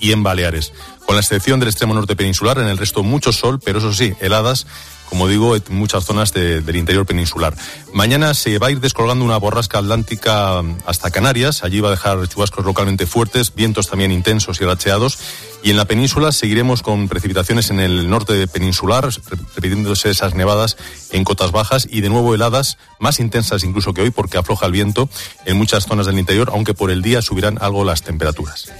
y 0.00 0.12
en 0.12 0.22
Baleares. 0.22 0.72
Con 1.06 1.16
la 1.16 1.22
excepción 1.22 1.60
del 1.60 1.68
extremo 1.68 1.94
norte 1.94 2.16
peninsular, 2.16 2.58
en 2.58 2.66
el 2.66 2.78
resto 2.78 3.02
mucho 3.02 3.32
sol, 3.32 3.60
pero 3.64 3.78
eso 3.78 3.92
sí, 3.92 4.14
heladas 4.20 4.66
como 5.08 5.26
digo, 5.26 5.56
en 5.56 5.62
muchas 5.70 6.04
zonas 6.04 6.32
del 6.32 6.76
interior 6.76 7.06
peninsular. 7.06 7.54
Mañana 7.92 8.34
se 8.34 8.58
va 8.58 8.68
a 8.68 8.70
ir 8.70 8.80
descolgando 8.80 9.24
una 9.24 9.38
borrasca 9.38 9.78
atlántica 9.78 10.62
hasta 10.86 11.10
Canarias. 11.10 11.64
Allí 11.64 11.80
va 11.80 11.88
a 11.88 11.92
dejar 11.92 12.28
chubascos 12.28 12.64
localmente 12.64 13.06
fuertes, 13.06 13.54
vientos 13.54 13.88
también 13.88 14.12
intensos 14.12 14.60
y 14.60 14.64
racheados. 14.64 15.18
Y 15.62 15.70
en 15.70 15.76
la 15.76 15.86
península 15.86 16.30
seguiremos 16.30 16.82
con 16.82 17.08
precipitaciones 17.08 17.70
en 17.70 17.80
el 17.80 18.08
norte 18.08 18.46
peninsular, 18.46 19.08
repitiéndose 19.54 20.10
esas 20.10 20.34
nevadas 20.34 20.76
en 21.10 21.24
cotas 21.24 21.52
bajas 21.52 21.88
y 21.90 22.00
de 22.00 22.10
nuevo 22.10 22.34
heladas 22.34 22.78
más 23.00 23.18
intensas 23.18 23.64
incluso 23.64 23.94
que 23.94 24.02
hoy 24.02 24.10
porque 24.10 24.38
afloja 24.38 24.66
el 24.66 24.72
viento 24.72 25.08
en 25.46 25.56
muchas 25.56 25.86
zonas 25.86 26.06
del 26.06 26.18
interior, 26.18 26.50
aunque 26.52 26.74
por 26.74 26.90
el 26.90 27.02
día 27.02 27.22
subirán 27.22 27.58
algo 27.60 27.84
las 27.84 28.02
temperaturas 28.02 28.70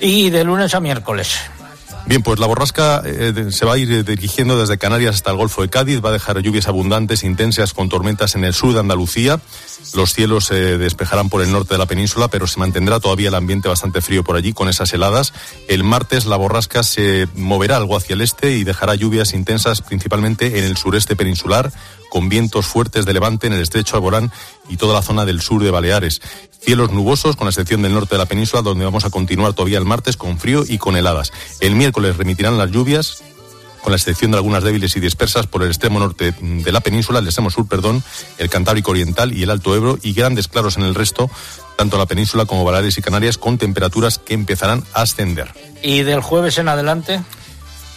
y 0.00 0.30
de 0.30 0.44
lunes 0.44 0.74
a 0.74 0.80
miércoles. 0.80 1.38
Bien, 2.06 2.22
pues 2.22 2.40
la 2.40 2.46
borrasca 2.46 3.02
eh, 3.04 3.48
se 3.50 3.64
va 3.64 3.74
a 3.74 3.78
ir 3.78 4.04
dirigiendo 4.04 4.58
desde 4.58 4.78
Canarias 4.78 5.16
hasta 5.16 5.30
el 5.30 5.36
Golfo 5.36 5.62
de 5.62 5.68
Cádiz, 5.68 6.04
va 6.04 6.08
a 6.08 6.12
dejar 6.12 6.40
lluvias 6.40 6.66
abundantes, 6.66 7.22
intensas, 7.22 7.72
con 7.72 7.88
tormentas 7.88 8.34
en 8.34 8.44
el 8.44 8.54
sur 8.54 8.72
de 8.72 8.80
Andalucía. 8.80 9.38
Los 9.94 10.12
cielos 10.12 10.46
se 10.46 10.78
despejarán 10.78 11.28
por 11.28 11.42
el 11.42 11.52
norte 11.52 11.74
de 11.74 11.78
la 11.78 11.86
península, 11.86 12.28
pero 12.28 12.46
se 12.46 12.58
mantendrá 12.58 13.00
todavía 13.00 13.28
el 13.28 13.34
ambiente 13.34 13.68
bastante 13.68 14.00
frío 14.00 14.24
por 14.24 14.36
allí 14.36 14.52
con 14.52 14.68
esas 14.68 14.92
heladas. 14.92 15.32
El 15.68 15.84
martes 15.84 16.26
la 16.26 16.36
borrasca 16.36 16.82
se 16.82 17.28
moverá 17.34 17.76
algo 17.76 17.96
hacia 17.96 18.14
el 18.14 18.22
este 18.22 18.56
y 18.56 18.64
dejará 18.64 18.94
lluvias 18.94 19.32
intensas 19.34 19.82
principalmente 19.82 20.58
en 20.58 20.64
el 20.64 20.76
sureste 20.76 21.16
peninsular, 21.16 21.70
con 22.10 22.28
vientos 22.28 22.66
fuertes 22.66 23.06
de 23.06 23.14
levante 23.14 23.46
en 23.46 23.54
el 23.54 23.62
estrecho 23.62 23.96
Alborán 23.96 24.30
y 24.68 24.76
toda 24.76 24.92
la 24.92 25.00
zona 25.00 25.24
del 25.24 25.40
sur 25.40 25.62
de 25.62 25.70
Baleares. 25.70 26.20
Cielos 26.60 26.92
nubosos, 26.92 27.36
con 27.36 27.46
la 27.46 27.50
excepción 27.50 27.80
del 27.80 27.94
norte 27.94 28.16
de 28.16 28.18
la 28.18 28.26
península, 28.26 28.60
donde 28.60 28.84
vamos 28.84 29.06
a 29.06 29.10
continuar 29.10 29.54
todavía 29.54 29.78
el 29.78 29.86
martes 29.86 30.18
con 30.18 30.38
frío 30.38 30.64
y 30.68 30.76
con 30.76 30.96
heladas. 30.96 31.32
El 31.60 31.74
miércoles 31.74 32.18
remitirán 32.18 32.58
las 32.58 32.70
lluvias, 32.70 33.22
con 33.80 33.92
la 33.92 33.96
excepción 33.96 34.30
de 34.30 34.36
algunas 34.36 34.62
débiles 34.62 34.94
y 34.96 35.00
dispersas 35.00 35.46
por 35.46 35.62
el 35.62 35.68
extremo 35.68 35.98
norte 35.98 36.34
de 36.38 36.72
la 36.72 36.80
península, 36.80 37.20
el 37.20 37.24
extremo 37.24 37.50
sur, 37.50 37.66
perdón, 37.66 38.02
el 38.36 38.50
Cantábrico 38.50 38.90
Oriental 38.90 39.32
y 39.32 39.42
el 39.42 39.50
Alto 39.50 39.74
Ebro, 39.74 39.98
y 40.02 40.12
grandes 40.12 40.48
claros 40.48 40.76
en 40.76 40.82
el 40.82 40.94
resto, 40.94 41.30
tanto 41.78 41.96
la 41.96 42.06
península 42.06 42.44
como 42.44 42.64
Baleares 42.64 42.98
y 42.98 43.02
Canarias, 43.02 43.38
con 43.38 43.56
temperaturas 43.56 44.18
que 44.18 44.34
empezarán 44.34 44.84
a 44.92 45.02
ascender. 45.02 45.54
¿Y 45.82 46.02
del 46.02 46.20
jueves 46.20 46.58
en 46.58 46.68
adelante? 46.68 47.22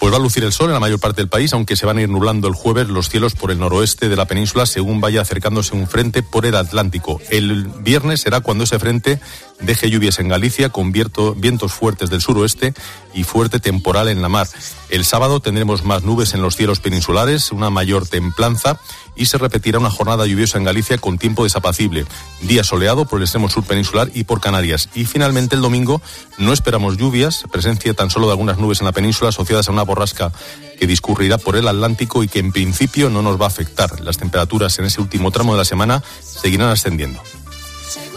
Pues 0.03 0.11
va 0.11 0.17
a 0.17 0.19
lucir 0.19 0.43
el 0.43 0.51
sol 0.51 0.67
en 0.67 0.73
la 0.73 0.81
mayor 0.81 0.99
parte 0.99 1.21
del 1.21 1.29
país, 1.29 1.53
aunque 1.53 1.77
se 1.77 1.85
van 1.85 1.97
a 1.97 2.01
ir 2.01 2.09
nublando 2.09 2.49
el 2.49 2.55
jueves 2.55 2.89
los 2.89 3.07
cielos 3.07 3.35
por 3.35 3.51
el 3.51 3.59
noroeste 3.59 4.09
de 4.09 4.17
la 4.17 4.25
península 4.25 4.65
según 4.65 4.99
vaya 4.99 5.21
acercándose 5.21 5.77
un 5.77 5.87
frente 5.87 6.21
por 6.21 6.45
el 6.45 6.57
Atlántico. 6.57 7.21
El 7.29 7.67
viernes 7.67 8.19
será 8.19 8.41
cuando 8.41 8.65
ese 8.65 8.79
frente 8.79 9.21
deje 9.61 9.89
lluvias 9.89 10.19
en 10.19 10.27
Galicia 10.27 10.67
con 10.67 10.91
vientos 10.91 11.71
fuertes 11.71 12.09
del 12.09 12.19
suroeste 12.19 12.73
y 13.13 13.23
fuerte 13.23 13.61
temporal 13.61 14.09
en 14.09 14.21
la 14.21 14.27
mar. 14.27 14.49
El 14.89 15.05
sábado 15.05 15.39
tendremos 15.39 15.85
más 15.85 16.03
nubes 16.03 16.33
en 16.33 16.41
los 16.41 16.57
cielos 16.57 16.81
peninsulares, 16.81 17.53
una 17.53 17.69
mayor 17.69 18.05
templanza 18.05 18.81
y 19.15 19.25
se 19.25 19.37
repetirá 19.37 19.79
una 19.79 19.89
jornada 19.89 20.25
lluviosa 20.25 20.57
en 20.57 20.63
Galicia 20.63 20.97
con 20.97 21.17
tiempo 21.17 21.43
desapacible. 21.43 22.05
Día 22.41 22.63
soleado 22.63 23.05
por 23.05 23.19
el 23.19 23.23
extremo 23.23 23.49
sur 23.49 23.63
peninsular 23.63 24.09
y 24.13 24.23
por 24.23 24.41
Canarias. 24.41 24.89
Y 24.93 25.05
finalmente 25.05 25.55
el 25.55 25.61
domingo 25.61 26.01
no 26.37 26.53
esperamos 26.53 26.97
lluvias, 26.97 27.43
presencia 27.51 27.93
tan 27.93 28.09
solo 28.09 28.27
de 28.27 28.33
algunas 28.33 28.57
nubes 28.57 28.79
en 28.81 28.85
la 28.85 28.91
península 28.91 29.29
asociadas 29.29 29.67
a 29.67 29.71
una 29.71 29.83
borrasca 29.83 30.31
que 30.79 30.87
discurrirá 30.87 31.37
por 31.37 31.55
el 31.55 31.67
Atlántico 31.67 32.23
y 32.23 32.27
que 32.27 32.39
en 32.39 32.51
principio 32.51 33.09
no 33.09 33.21
nos 33.21 33.39
va 33.39 33.45
a 33.45 33.49
afectar. 33.49 33.99
Las 34.01 34.17
temperaturas 34.17 34.77
en 34.79 34.85
ese 34.85 35.01
último 35.01 35.31
tramo 35.31 35.53
de 35.53 35.59
la 35.59 35.65
semana 35.65 36.03
seguirán 36.21 36.69
ascendiendo. 36.69 37.21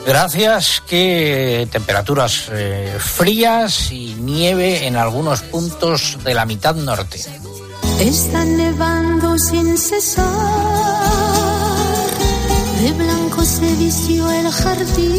Gracias, 0.07 0.83
que 0.87 1.67
temperaturas 1.73 2.45
eh, 2.53 2.97
frías 3.01 3.91
y 3.91 4.15
nieve 4.15 4.87
en 4.87 4.95
algunos 4.95 5.43
puntos 5.43 6.19
de 6.23 6.33
la 6.33 6.47
mitad 6.47 6.77
norte. 6.77 7.19
Está 8.01 8.45
nevando 8.45 9.39
sin 9.39 9.79
cesar, 9.79 10.27
de 12.83 12.93
blanco 12.93 13.43
se 13.43 13.75
vistió 13.77 14.31
el 14.31 14.51
jardín, 14.51 15.19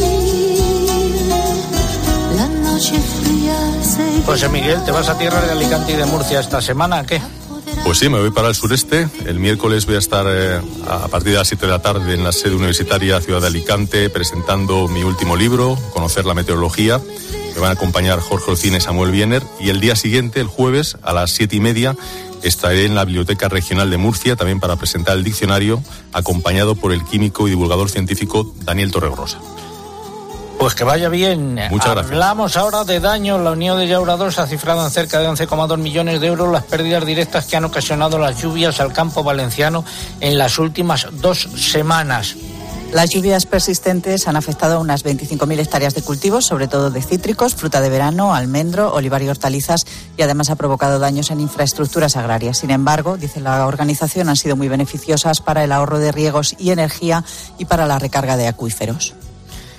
la 2.36 2.48
noche 2.48 2.94
fría 3.20 3.84
se... 3.84 4.24
José 4.24 4.50
Miguel, 4.50 4.84
¿te 4.86 4.92
vas 4.92 5.10
a 5.10 5.18
tierra 5.18 5.42
de 5.42 5.52
Alicante 5.54 5.94
y 5.94 5.96
de 5.96 6.06
Murcia 6.06 6.40
esta 6.40 6.62
semana? 6.62 7.04
¿Qué? 7.04 7.20
Pues 7.84 8.00
sí, 8.00 8.10
me 8.10 8.20
voy 8.20 8.32
para 8.32 8.50
el 8.50 8.56
sureste. 8.56 9.08
El 9.26 9.40
miércoles 9.40 9.86
voy 9.86 9.96
a 9.96 10.00
estar 10.00 10.26
eh, 10.28 10.62
a 10.88 11.08
partir 11.08 11.32
de 11.32 11.38
las 11.38 11.48
7 11.48 11.66
de 11.66 11.72
la 11.72 11.82
tarde 11.82 12.14
en 12.14 12.24
la 12.24 12.32
sede 12.32 12.54
universitaria 12.56 13.22
Ciudad 13.22 13.42
de 13.42 13.48
Alicante 13.48 14.10
presentando 14.10 14.88
mi 14.88 15.04
último 15.04 15.36
libro, 15.36 15.78
Conocer 15.94 16.26
la 16.26 16.34
Meteorología. 16.34 17.00
Me 17.56 17.62
van 17.62 17.72
a 17.72 17.74
acompañar 17.74 18.20
Jorge 18.20 18.52
Olcine 18.52 18.78
y 18.78 18.82
Samuel 18.82 19.12
Biener. 19.12 19.42
Y 19.60 19.70
el 19.70 19.80
día 19.80 19.96
siguiente, 19.96 20.42
el 20.42 20.48
jueves, 20.48 20.98
a 21.02 21.14
las 21.14 21.32
7 21.32 21.56
y 21.56 21.60
media, 21.60 21.96
estaré 22.44 22.86
en 22.86 22.96
la 22.96 23.06
Biblioteca 23.06 23.50
Regional 23.50 23.90
de 23.90 23.98
Murcia 23.98 24.36
también 24.36 24.60
para 24.60 24.76
presentar 24.76 25.18
el 25.18 25.24
diccionario, 25.24 25.82
acompañado 26.14 26.76
por 26.76 26.92
el 26.92 27.04
químico 27.04 27.48
y 27.48 27.52
divulgador 27.52 27.90
científico 27.90 28.54
Daniel 28.64 28.92
Torregrosa. 28.92 29.40
Pues 30.58 30.74
que 30.74 30.84
vaya 30.84 31.10
bien. 31.10 31.60
Muchas 31.70 31.92
gracias. 31.92 32.12
Hablamos 32.14 32.58
ahora 32.58 32.84
de 32.84 33.00
daños. 33.00 33.40
La 33.42 33.52
Unión 33.52 33.78
de 33.78 33.88
2 33.88 34.40
ha 34.40 34.48
cifrado 34.48 34.84
en 34.84 34.90
cerca 34.90 35.20
de 35.20 35.30
11,2 35.30 35.78
millones 35.78 36.20
de 36.20 36.28
euros 36.28 36.52
las 36.52 36.64
pérdidas 36.64 37.06
directas 37.06 37.46
que 37.46 37.58
han 37.58 37.66
ocasionado 37.66 38.18
las 38.18 38.42
lluvias 38.42 38.80
al 38.80 38.92
campo 38.92 39.24
valenciano 39.24 39.86
en 40.20 40.38
las 40.38 40.58
últimas 40.58 41.08
dos 41.12 41.48
semanas. 41.56 42.36
Las 42.94 43.10
lluvias 43.10 43.46
persistentes 43.46 44.28
han 44.28 44.38
afectado 44.38 44.78
a 44.78 44.80
unas 44.80 45.04
25.000 45.04 45.60
hectáreas 45.60 45.94
de 45.94 46.02
cultivos, 46.02 46.46
sobre 46.46 46.68
todo 46.68 46.90
de 46.90 47.02
cítricos, 47.02 47.54
fruta 47.54 47.82
de 47.82 47.90
verano, 47.90 48.34
almendro, 48.34 48.94
olivar 48.94 49.22
y 49.22 49.30
hortalizas, 49.30 49.86
y 50.18 50.22
además 50.22 50.50
ha 50.50 50.56
provocado 50.56 50.98
daños 50.98 51.30
en 51.30 51.42
infraestructuras 51.42 52.16
agrarias. 52.16 52.60
Sin 52.60 52.72
embargo, 52.72 53.18
dice 53.18 53.42
la 53.42 53.68
organización, 53.68 54.30
han 54.30 54.38
sido 54.38 54.56
muy 54.56 54.70
beneficiosas 54.70 55.42
para 55.42 55.64
el 55.64 55.74
ahorro 55.74 56.00
de 56.00 56.14
riegos 56.14 56.56
y 56.58 56.72
energía 56.72 57.26
y 57.58 57.66
para 57.66 57.86
la 57.88 58.00
recarga 58.00 58.38
de 58.38 58.48
acuíferos. 58.48 59.14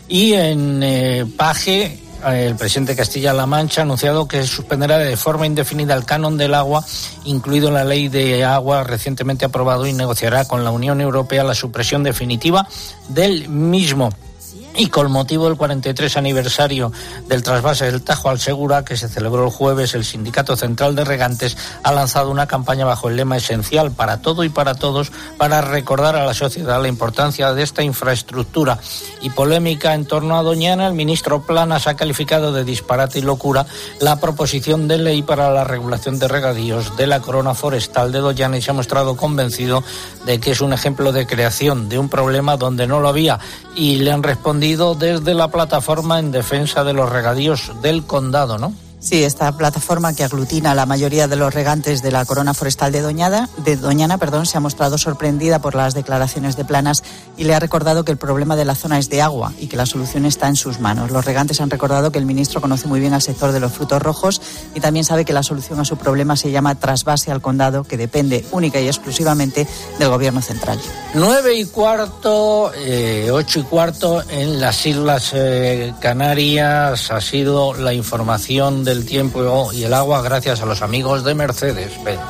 Y 0.06 0.34
en 0.34 0.82
eh, 0.82 1.26
Paje, 1.36 1.98
el 2.26 2.56
presidente 2.56 2.92
de 2.92 2.96
Castilla-La 2.96 3.46
Mancha 3.46 3.80
ha 3.80 3.84
anunciado 3.84 4.26
que 4.26 4.42
suspenderá 4.44 4.98
de 4.98 5.16
forma 5.16 5.46
indefinida 5.46 5.94
el 5.94 6.04
canon 6.04 6.36
del 6.36 6.54
agua, 6.54 6.84
incluido 7.24 7.70
la 7.70 7.84
ley 7.84 8.08
de 8.08 8.44
agua 8.44 8.84
recientemente 8.84 9.44
aprobado, 9.44 9.86
y 9.86 9.92
negociará 9.92 10.44
con 10.44 10.64
la 10.64 10.70
Unión 10.70 11.00
Europea 11.00 11.44
la 11.44 11.54
supresión 11.54 12.02
definitiva 12.02 12.68
del 13.08 13.48
mismo. 13.48 14.10
Y 14.78 14.90
con 14.90 15.10
motivo 15.10 15.46
del 15.46 15.56
43 15.56 16.18
aniversario 16.18 16.92
del 17.26 17.42
trasvase 17.42 17.86
del 17.86 18.02
Tajo 18.02 18.28
al 18.28 18.38
Segura, 18.38 18.84
que 18.84 18.96
se 18.96 19.08
celebró 19.08 19.44
el 19.44 19.50
jueves, 19.50 19.92
el 19.94 20.04
Sindicato 20.04 20.56
Central 20.56 20.94
de 20.94 21.04
Regantes 21.04 21.56
ha 21.82 21.90
lanzado 21.90 22.30
una 22.30 22.46
campaña 22.46 22.84
bajo 22.84 23.08
el 23.08 23.16
lema 23.16 23.36
esencial 23.36 23.90
para 23.90 24.22
todo 24.22 24.44
y 24.44 24.50
para 24.50 24.76
todos 24.76 25.10
para 25.36 25.62
recordar 25.62 26.14
a 26.14 26.24
la 26.24 26.32
sociedad 26.32 26.80
la 26.80 26.86
importancia 26.86 27.52
de 27.54 27.64
esta 27.64 27.82
infraestructura. 27.82 28.78
Y 29.20 29.30
polémica 29.30 29.94
en 29.94 30.06
torno 30.06 30.38
a 30.38 30.44
Doñana, 30.44 30.86
el 30.86 30.94
ministro 30.94 31.42
Planas 31.42 31.88
ha 31.88 31.96
calificado 31.96 32.52
de 32.52 32.62
disparate 32.62 33.18
y 33.18 33.22
locura 33.22 33.66
la 33.98 34.20
proposición 34.20 34.86
de 34.86 34.98
ley 34.98 35.22
para 35.22 35.50
la 35.50 35.64
regulación 35.64 36.20
de 36.20 36.28
regadíos 36.28 36.96
de 36.96 37.08
la 37.08 37.18
corona 37.18 37.52
forestal 37.54 38.12
de 38.12 38.20
Doñana 38.20 38.56
y 38.56 38.62
se 38.62 38.70
ha 38.70 38.74
mostrado 38.74 39.16
convencido 39.16 39.82
de 40.24 40.38
que 40.38 40.52
es 40.52 40.60
un 40.60 40.72
ejemplo 40.72 41.10
de 41.10 41.26
creación 41.26 41.88
de 41.88 41.98
un 41.98 42.08
problema 42.08 42.56
donde 42.56 42.86
no 42.86 43.00
lo 43.00 43.08
había. 43.08 43.40
Y 43.78 43.98
le 43.98 44.10
han 44.10 44.24
respondido 44.24 44.96
desde 44.96 45.34
la 45.34 45.52
plataforma 45.52 46.18
en 46.18 46.32
defensa 46.32 46.82
de 46.82 46.94
los 46.94 47.08
regadíos 47.08 47.70
del 47.80 48.02
condado, 48.02 48.58
¿no? 48.58 48.74
Sí, 49.00 49.22
esta 49.22 49.56
plataforma 49.56 50.12
que 50.12 50.24
aglutina 50.24 50.72
a 50.72 50.74
la 50.74 50.84
mayoría 50.84 51.28
de 51.28 51.36
los 51.36 51.54
regantes 51.54 52.02
de 52.02 52.10
la 52.10 52.24
corona 52.24 52.52
forestal 52.52 52.90
de, 52.90 53.00
Doñada, 53.00 53.48
de 53.58 53.76
Doñana 53.76 54.18
perdón, 54.18 54.44
se 54.44 54.56
ha 54.56 54.60
mostrado 54.60 54.98
sorprendida 54.98 55.60
por 55.60 55.76
las 55.76 55.94
declaraciones 55.94 56.56
de 56.56 56.64
Planas 56.64 57.04
y 57.36 57.44
le 57.44 57.54
ha 57.54 57.60
recordado 57.60 58.04
que 58.04 58.10
el 58.10 58.18
problema 58.18 58.56
de 58.56 58.64
la 58.64 58.74
zona 58.74 58.98
es 58.98 59.08
de 59.08 59.22
agua 59.22 59.52
y 59.60 59.68
que 59.68 59.76
la 59.76 59.86
solución 59.86 60.24
está 60.24 60.48
en 60.48 60.56
sus 60.56 60.80
manos. 60.80 61.12
Los 61.12 61.24
regantes 61.24 61.60
han 61.60 61.70
recordado 61.70 62.10
que 62.10 62.18
el 62.18 62.26
ministro 62.26 62.60
conoce 62.60 62.88
muy 62.88 62.98
bien 62.98 63.14
al 63.14 63.22
sector 63.22 63.52
de 63.52 63.60
los 63.60 63.72
frutos 63.72 64.02
rojos 64.02 64.42
y 64.74 64.80
también 64.80 65.04
sabe 65.04 65.24
que 65.24 65.32
la 65.32 65.44
solución 65.44 65.78
a 65.78 65.84
su 65.84 65.96
problema 65.96 66.36
se 66.36 66.50
llama 66.50 66.74
trasvase 66.74 67.30
al 67.30 67.40
condado, 67.40 67.84
que 67.84 67.96
depende 67.96 68.44
única 68.50 68.80
y 68.80 68.88
exclusivamente 68.88 69.66
del 70.00 70.08
gobierno 70.08 70.42
central. 70.42 70.80
Nueve 71.14 71.54
y 71.54 71.66
cuarto, 71.66 72.72
eh, 72.74 73.30
ocho 73.32 73.60
y 73.60 73.62
cuarto 73.62 74.22
en 74.28 74.60
las 74.60 74.84
Islas 74.84 75.30
eh, 75.34 75.94
Canarias 76.00 77.12
ha 77.12 77.20
sido 77.20 77.74
la 77.74 77.94
información 77.94 78.87
del 78.88 79.04
tiempo 79.04 79.70
y 79.72 79.84
el 79.84 79.92
agua 79.92 80.22
gracias 80.22 80.62
a 80.62 80.66
los 80.66 80.80
amigos 80.80 81.22
de 81.22 81.34
Mercedes-Benz. 81.34 82.20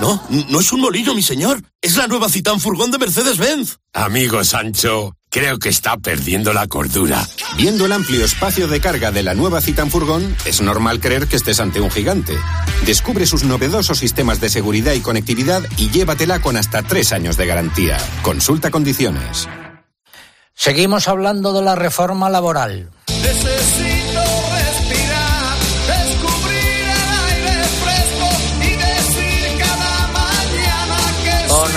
No, 0.00 0.20
no 0.48 0.60
es 0.60 0.72
un 0.72 0.80
molino, 0.80 1.14
mi 1.14 1.22
señor. 1.22 1.62
Es 1.82 1.96
la 1.96 2.06
nueva 2.06 2.30
Citán 2.30 2.60
Furgón 2.60 2.90
de 2.90 2.98
Mercedes-Benz. 2.98 3.76
Amigo 3.92 4.42
Sancho, 4.42 5.14
creo 5.28 5.58
que 5.58 5.68
está 5.68 5.98
perdiendo 5.98 6.54
la 6.54 6.66
cordura. 6.66 7.28
Viendo 7.56 7.84
el 7.84 7.92
amplio 7.92 8.24
espacio 8.24 8.68
de 8.68 8.80
carga 8.80 9.12
de 9.12 9.22
la 9.22 9.34
nueva 9.34 9.60
Citan 9.60 9.90
Furgón, 9.90 10.34
es 10.46 10.62
normal 10.62 10.98
creer 10.98 11.28
que 11.28 11.36
estés 11.36 11.60
ante 11.60 11.80
un 11.80 11.90
gigante. 11.90 12.36
Descubre 12.86 13.26
sus 13.26 13.44
novedosos 13.44 13.98
sistemas 13.98 14.40
de 14.40 14.48
seguridad 14.48 14.94
y 14.94 15.00
conectividad 15.00 15.62
y 15.76 15.90
llévatela 15.90 16.40
con 16.40 16.56
hasta 16.56 16.82
tres 16.82 17.12
años 17.12 17.36
de 17.36 17.46
garantía. 17.46 17.98
Consulta 18.22 18.70
condiciones. 18.70 19.46
Seguimos 20.54 21.06
hablando 21.06 21.52
de 21.52 21.62
la 21.62 21.76
reforma 21.76 22.30
laboral. 22.30 22.90
Necesito 23.08 24.01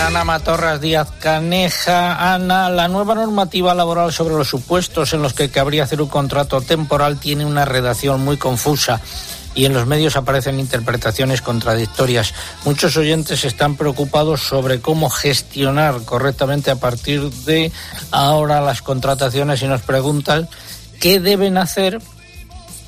Ana 0.06 0.24
Matorras 0.24 0.80
Díaz 0.82 1.10
Caneja. 1.20 2.36
Ana, 2.36 2.70
la 2.70 2.88
nueva 2.88 3.16
normativa 3.16 3.74
laboral 3.74 4.14
sobre 4.14 4.36
los 4.36 4.48
supuestos 4.48 5.14
en 5.14 5.24
los 5.24 5.34
que 5.34 5.50
cabría 5.50 5.84
hacer 5.84 6.00
un 6.00 6.10
contrato 6.10 6.62
temporal 6.62 7.20
tiene 7.20 7.44
una 7.44 7.66
redacción 7.66 8.24
muy 8.24 8.38
confusa 8.38 9.02
y 9.56 9.66
en 9.66 9.74
los 9.74 9.88
medios 9.88 10.16
aparecen 10.16 10.60
interpretaciones 10.60 11.42
contradictorias. 11.42 12.36
Muchos 12.66 12.96
oyentes 12.98 13.46
están 13.46 13.78
preocupados 13.78 14.42
sobre 14.44 14.80
cómo 14.80 15.10
gestionar 15.10 16.04
correctamente 16.06 16.70
a 16.70 16.76
partir 16.76 17.32
de 17.46 17.72
ahora 18.12 18.62
las 18.62 18.84
contrataciones 18.84 19.64
y 19.64 19.68
nos 19.68 19.82
preguntan 19.82 20.48
qué 21.00 21.20
deben 21.20 21.58
hacer 21.58 22.00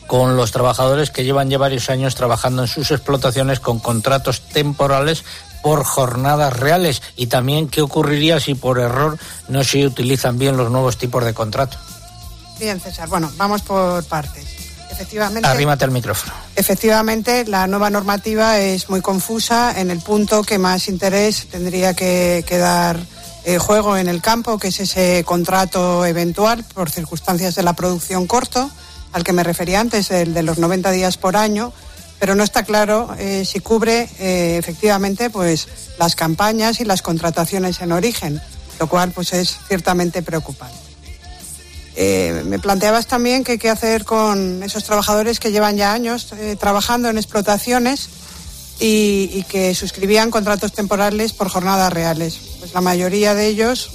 con 0.07 0.37
los 0.37 0.51
trabajadores 0.51 1.11
que 1.11 1.23
llevan 1.25 1.49
ya 1.49 1.57
varios 1.57 1.89
años 1.89 2.15
trabajando 2.15 2.61
en 2.61 2.67
sus 2.67 2.91
explotaciones 2.91 3.59
con 3.59 3.79
contratos 3.79 4.41
temporales 4.41 5.23
por 5.67 5.83
jornadas 5.83 6.57
reales 6.57 7.01
y 7.17 7.27
también 7.27 7.67
qué 7.67 7.81
ocurriría 7.81 8.39
si 8.39 8.55
por 8.55 8.79
error 8.79 9.19
no 9.49 9.65
se 9.65 9.85
utilizan 9.85 10.39
bien 10.39 10.55
los 10.55 10.71
nuevos 10.71 10.97
tipos 10.97 11.25
de 11.25 11.33
contrato. 11.33 11.77
Bien, 12.57 12.79
César. 12.79 13.09
Bueno, 13.09 13.29
vamos 13.35 13.63
por 13.63 14.01
partes. 14.05 14.45
Efectivamente, 14.89 15.45
Arrímate 15.45 15.83
al 15.83 15.91
micrófono. 15.91 16.31
efectivamente, 16.55 17.43
la 17.47 17.67
nueva 17.67 17.89
normativa 17.89 18.57
es 18.59 18.89
muy 18.89 19.01
confusa 19.01 19.77
en 19.77 19.91
el 19.91 19.99
punto 19.99 20.41
que 20.41 20.57
más 20.57 20.87
interés 20.87 21.49
tendría 21.51 21.93
que, 21.93 22.45
que 22.47 22.57
dar 22.57 22.97
eh, 23.43 23.57
juego 23.57 23.97
en 23.97 24.07
el 24.07 24.21
campo, 24.21 24.57
que 24.59 24.69
es 24.69 24.79
ese 24.79 25.25
contrato 25.25 26.05
eventual 26.05 26.63
por 26.63 26.89
circunstancias 26.89 27.55
de 27.55 27.63
la 27.63 27.73
producción 27.73 28.25
corto, 28.25 28.71
al 29.11 29.25
que 29.25 29.33
me 29.33 29.43
refería 29.43 29.81
antes, 29.81 30.11
el 30.11 30.33
de 30.33 30.43
los 30.43 30.59
90 30.59 30.91
días 30.91 31.17
por 31.17 31.35
año, 31.35 31.73
pero 32.19 32.35
no 32.35 32.43
está 32.43 32.63
claro 32.63 33.15
eh, 33.17 33.45
si 33.45 33.59
cubre 33.59 34.09
eh, 34.19 34.57
efectivamente 34.57 35.29
pues 35.29 35.67
las 35.99 36.15
campañas 36.15 36.79
y 36.79 36.85
las 36.85 37.01
contrataciones 37.01 37.81
en 37.81 37.91
origen, 37.91 38.41
lo 38.79 38.87
cual 38.87 39.11
pues 39.11 39.33
es 39.33 39.57
ciertamente 39.67 40.21
preocupante. 40.21 40.77
Eh, 41.95 42.43
me 42.45 42.59
planteabas 42.59 43.07
también 43.07 43.43
qué 43.43 43.69
hacer 43.69 44.05
con 44.05 44.61
esos 44.61 44.83
trabajadores 44.83 45.39
que 45.39 45.51
llevan 45.51 45.77
ya 45.77 45.93
años 45.93 46.31
trabajando 46.59 47.09
en 47.09 47.17
explotaciones 47.17 48.09
y, 48.79 49.31
y 49.33 49.43
que 49.49 49.73
suscribían 49.73 50.29
contratos 50.29 50.73
temporales 50.73 51.33
por 51.33 51.49
jornadas 51.49 51.91
reales. 51.91 52.39
Pues 52.59 52.73
la 52.73 52.81
mayoría 52.81 53.33
de 53.33 53.47
ellos 53.47 53.91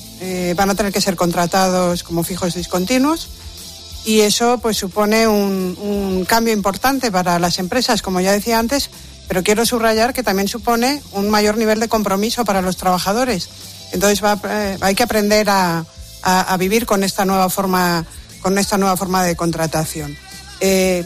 van 0.57 0.71
a 0.71 0.75
tener 0.75 0.93
que 0.93 1.01
ser 1.01 1.15
contratados 1.15 2.03
como 2.03 2.25
fijos 2.25 2.55
discontinuos 2.55 3.29
y 4.05 4.21
eso 4.21 4.59
pues 4.59 4.77
supone 4.77 5.29
un, 5.29 6.25
cambio 6.29 6.53
importante 6.53 7.11
para 7.11 7.39
las 7.39 7.59
empresas, 7.59 8.03
como 8.03 8.21
ya 8.21 8.33
decía 8.33 8.59
antes, 8.59 8.91
pero 9.29 9.43
quiero 9.43 9.67
subrayar 9.67 10.13
que 10.13 10.23
también 10.23 10.49
supone 10.49 11.03
un 11.13 11.31
mayor 11.31 11.57
nivel 11.57 11.81
de 11.81 11.89
compromiso 11.89 12.45
para 12.45 12.63
los 12.63 12.77
trabajadores. 12.77 13.49
Entonces 13.93 14.23
va, 14.23 14.41
eh, 14.49 14.79
hay 14.81 14.95
que 14.95 15.03
aprender 15.03 15.49
a, 15.51 15.85
vivir 16.59 16.87
con 16.87 17.03
esta 17.03 17.25
nueva 17.25 17.51
forma, 17.51 18.07
con 18.41 18.57
esta 18.57 18.79
nueva 18.79 18.97
forma 18.97 19.25
de 19.25 19.35
contratación. 19.35 20.17
Eh, 20.61 21.05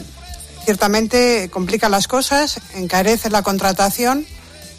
ciertamente 0.63 1.49
complica 1.49 1.89
las 1.89 2.07
cosas, 2.07 2.59
encarece 2.75 3.29
la 3.29 3.41
contratación, 3.41 4.25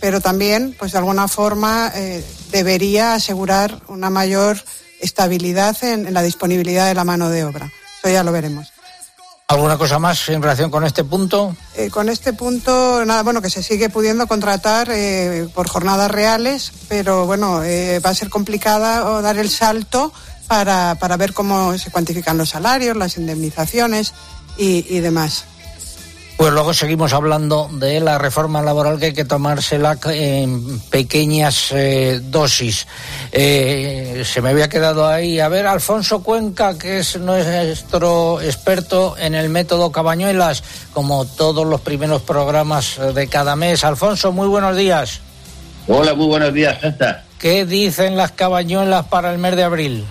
pero 0.00 0.20
también, 0.20 0.76
pues 0.78 0.92
de 0.92 0.98
alguna 0.98 1.26
forma, 1.26 1.90
eh, 1.94 2.24
debería 2.52 3.14
asegurar 3.14 3.82
una 3.88 4.10
mayor 4.10 4.62
estabilidad 5.00 5.82
en 5.82 6.12
la 6.14 6.22
disponibilidad 6.22 6.86
de 6.86 6.94
la 6.94 7.04
mano 7.04 7.30
de 7.30 7.44
obra. 7.44 7.72
Ya 8.12 8.22
lo 8.24 8.32
veremos. 8.32 8.72
¿Alguna 9.50 9.78
cosa 9.78 9.98
más 9.98 10.28
en 10.28 10.42
relación 10.42 10.70
con 10.70 10.84
este 10.84 11.04
punto? 11.04 11.56
Eh, 11.74 11.88
con 11.88 12.10
este 12.10 12.34
punto, 12.34 13.02
nada, 13.06 13.22
bueno, 13.22 13.40
que 13.40 13.48
se 13.48 13.62
sigue 13.62 13.88
pudiendo 13.88 14.26
contratar 14.26 14.90
eh, 14.90 15.48
por 15.54 15.68
jornadas 15.68 16.10
reales, 16.10 16.70
pero 16.86 17.24
bueno, 17.24 17.64
eh, 17.64 17.98
va 18.00 18.10
a 18.10 18.14
ser 18.14 18.28
complicada 18.28 19.22
dar 19.22 19.38
el 19.38 19.48
salto 19.48 20.12
para, 20.48 20.96
para 20.96 21.16
ver 21.16 21.32
cómo 21.32 21.78
se 21.78 21.90
cuantifican 21.90 22.36
los 22.36 22.50
salarios, 22.50 22.94
las 22.94 23.16
indemnizaciones 23.16 24.12
y, 24.58 24.84
y 24.94 25.00
demás. 25.00 25.46
Pues 26.38 26.52
luego 26.52 26.72
seguimos 26.72 27.12
hablando 27.14 27.68
de 27.72 27.98
la 27.98 28.16
reforma 28.16 28.62
laboral 28.62 29.00
que 29.00 29.06
hay 29.06 29.12
que 29.12 29.24
tomársela 29.24 29.98
en 30.06 30.78
pequeñas 30.82 31.72
eh, 31.72 32.20
dosis. 32.22 32.86
Eh, 33.32 34.22
se 34.24 34.40
me 34.40 34.50
había 34.50 34.68
quedado 34.68 35.08
ahí. 35.08 35.40
A 35.40 35.48
ver, 35.48 35.66
Alfonso 35.66 36.22
Cuenca, 36.22 36.78
que 36.78 37.00
es 37.00 37.18
nuestro 37.18 38.40
experto 38.40 39.16
en 39.18 39.34
el 39.34 39.48
método 39.48 39.90
Cabañuelas, 39.90 40.62
como 40.92 41.24
todos 41.24 41.66
los 41.66 41.80
primeros 41.80 42.22
programas 42.22 43.00
de 43.16 43.26
cada 43.26 43.56
mes. 43.56 43.82
Alfonso, 43.82 44.30
muy 44.30 44.46
buenos 44.46 44.76
días. 44.76 45.20
Hola, 45.88 46.14
muy 46.14 46.28
buenos 46.28 46.54
días, 46.54 46.80
César. 46.80 47.24
¿Qué 47.40 47.66
dicen 47.66 48.16
las 48.16 48.30
cabañuelas 48.30 49.06
para 49.06 49.32
el 49.32 49.38
mes 49.38 49.56
de 49.56 49.64
abril? 49.64 50.04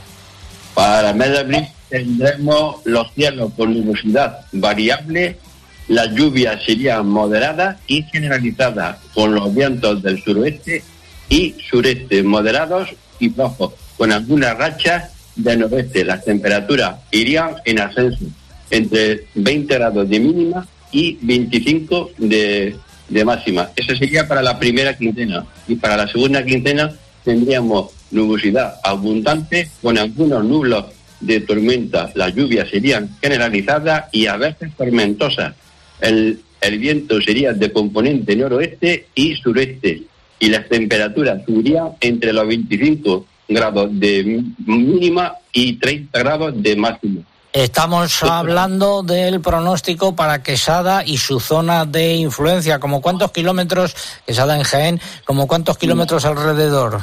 Para 0.74 1.12
el 1.12 1.16
mes 1.16 1.30
de 1.30 1.40
abril 1.40 1.68
tendremos 1.88 2.82
los 2.84 3.14
cielos 3.14 3.54
con 3.56 3.74
nubosidad 3.74 4.42
variable, 4.52 5.40
las 5.88 6.12
lluvias 6.14 6.64
serían 6.64 7.08
moderadas 7.08 7.78
y 7.88 8.04
generalizadas, 8.04 8.98
con 9.14 9.34
los 9.34 9.54
vientos 9.54 10.04
del 10.04 10.22
suroeste 10.22 10.84
y 11.30 11.56
sureste 11.70 12.24
moderados 12.24 12.90
y 13.20 13.30
flojos, 13.30 13.74
con 13.98 14.12
algunas 14.12 14.58
rachas 14.58 15.12
de 15.36 15.56
noroeste. 15.56 16.04
Las 16.04 16.26
temperaturas 16.26 16.98
irían 17.12 17.56
en 17.66 17.80
ascenso, 17.80 18.26
entre 18.70 19.28
20 19.36 19.74
grados 19.74 20.10
de 20.10 20.20
mínima 20.20 20.68
y 20.92 21.18
25 21.22 22.12
de, 22.18 22.76
de 23.08 23.26
máxima. 23.26 23.70
Eso 23.76 23.96
sería 23.96 24.28
para 24.28 24.42
la 24.42 24.60
primera 24.60 24.98
quincena. 24.98 25.46
Y 25.68 25.76
para 25.76 25.98
la 25.98 26.08
segunda 26.08 26.44
quincena 26.44 26.92
tendríamos 27.24 27.92
nubosidad 28.12 28.76
abundante 28.84 29.70
con 29.82 29.98
algunos 29.98 30.44
nublos 30.44 30.86
de 31.20 31.42
tormenta. 31.42 32.12
Las 32.16 32.34
lluvias 32.36 32.70
serían 32.70 33.10
generalizadas 33.22 34.06
y 34.12 34.28
a 34.28 34.38
veces 34.38 34.72
tormentosas. 34.76 35.54
El, 36.02 36.42
el 36.62 36.80
viento 36.80 37.22
sería 37.22 37.54
de 37.54 37.72
componente 37.72 38.36
noroeste 38.36 39.08
y 39.16 39.36
sureste 39.36 40.04
y 40.40 40.50
las 40.50 40.68
temperaturas 40.70 41.42
subirían 41.46 41.90
entre 42.00 42.34
los 42.34 42.48
25 42.48 43.26
grados 43.48 43.90
de 43.94 44.44
mínima 44.66 45.34
y 45.54 45.74
30 45.74 46.20
grados 46.20 46.54
de 46.62 46.76
máxima. 46.76 47.22
Estamos 47.54 48.22
hablando 48.24 49.02
del 49.02 49.42
pronóstico 49.42 50.16
para 50.16 50.44
Quesada 50.44 51.04
y 51.04 51.18
su 51.18 51.40
zona 51.40 51.86
de 51.86 52.14
influencia. 52.14 52.80
¿Como 52.80 53.02
cuántos 53.02 53.32
kilómetros, 53.32 53.96
Quesada 54.28 54.56
en 54.58 54.64
Jaén, 54.64 55.02
como 55.26 55.48
cuántos 55.48 55.78
kilómetros 55.78 56.26
alrededor? 56.26 57.02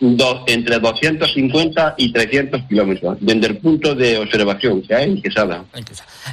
Do- 0.00 0.44
entre 0.46 0.78
250 0.78 1.94
y 1.98 2.12
300 2.12 2.62
kilómetros, 2.68 3.16
desde 3.20 3.46
el 3.48 3.56
punto 3.58 3.94
de 3.94 4.18
observación 4.18 4.80
que 4.82 4.94
hay 4.94 5.10
en 5.10 5.20
Quesada. 5.22 5.64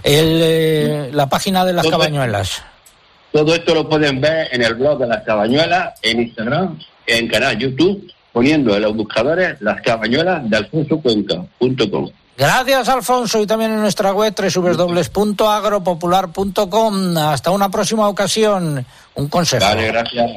El, 0.03 0.39
eh, 0.41 1.09
la 1.11 1.27
página 1.27 1.65
de 1.65 1.73
las 1.73 1.83
Todo- 1.83 1.91
cabañuelas. 1.93 2.61
Todo 3.31 3.55
esto 3.55 3.73
lo 3.73 3.89
pueden 3.89 4.21
ver 4.21 4.47
en 4.51 4.61
el 4.63 4.75
blog 4.75 4.99
de 4.99 5.07
las 5.07 5.23
cabañuelas, 5.23 5.99
en 6.03 6.21
Instagram, 6.21 6.79
en 7.07 7.27
canal 7.27 7.57
YouTube, 7.57 8.11
poniendo 8.31 8.75
en 8.75 8.83
los 8.83 8.95
buscadores 8.95 9.59
las 9.61 9.81
cabañuelas 9.81 10.47
de 10.49 10.57
alfonsocuenca.com. 10.57 12.09
Gracias, 12.37 12.89
Alfonso, 12.89 13.41
y 13.41 13.47
también 13.47 13.71
en 13.71 13.81
nuestra 13.81 14.13
web 14.13 14.33
www.agropopular.com. 14.35 17.17
Hasta 17.17 17.51
una 17.51 17.69
próxima 17.69 18.07
ocasión. 18.07 18.85
Un 19.15 19.27
consejo. 19.27 19.65
Vale, 19.65 19.87
gracias. 19.87 20.31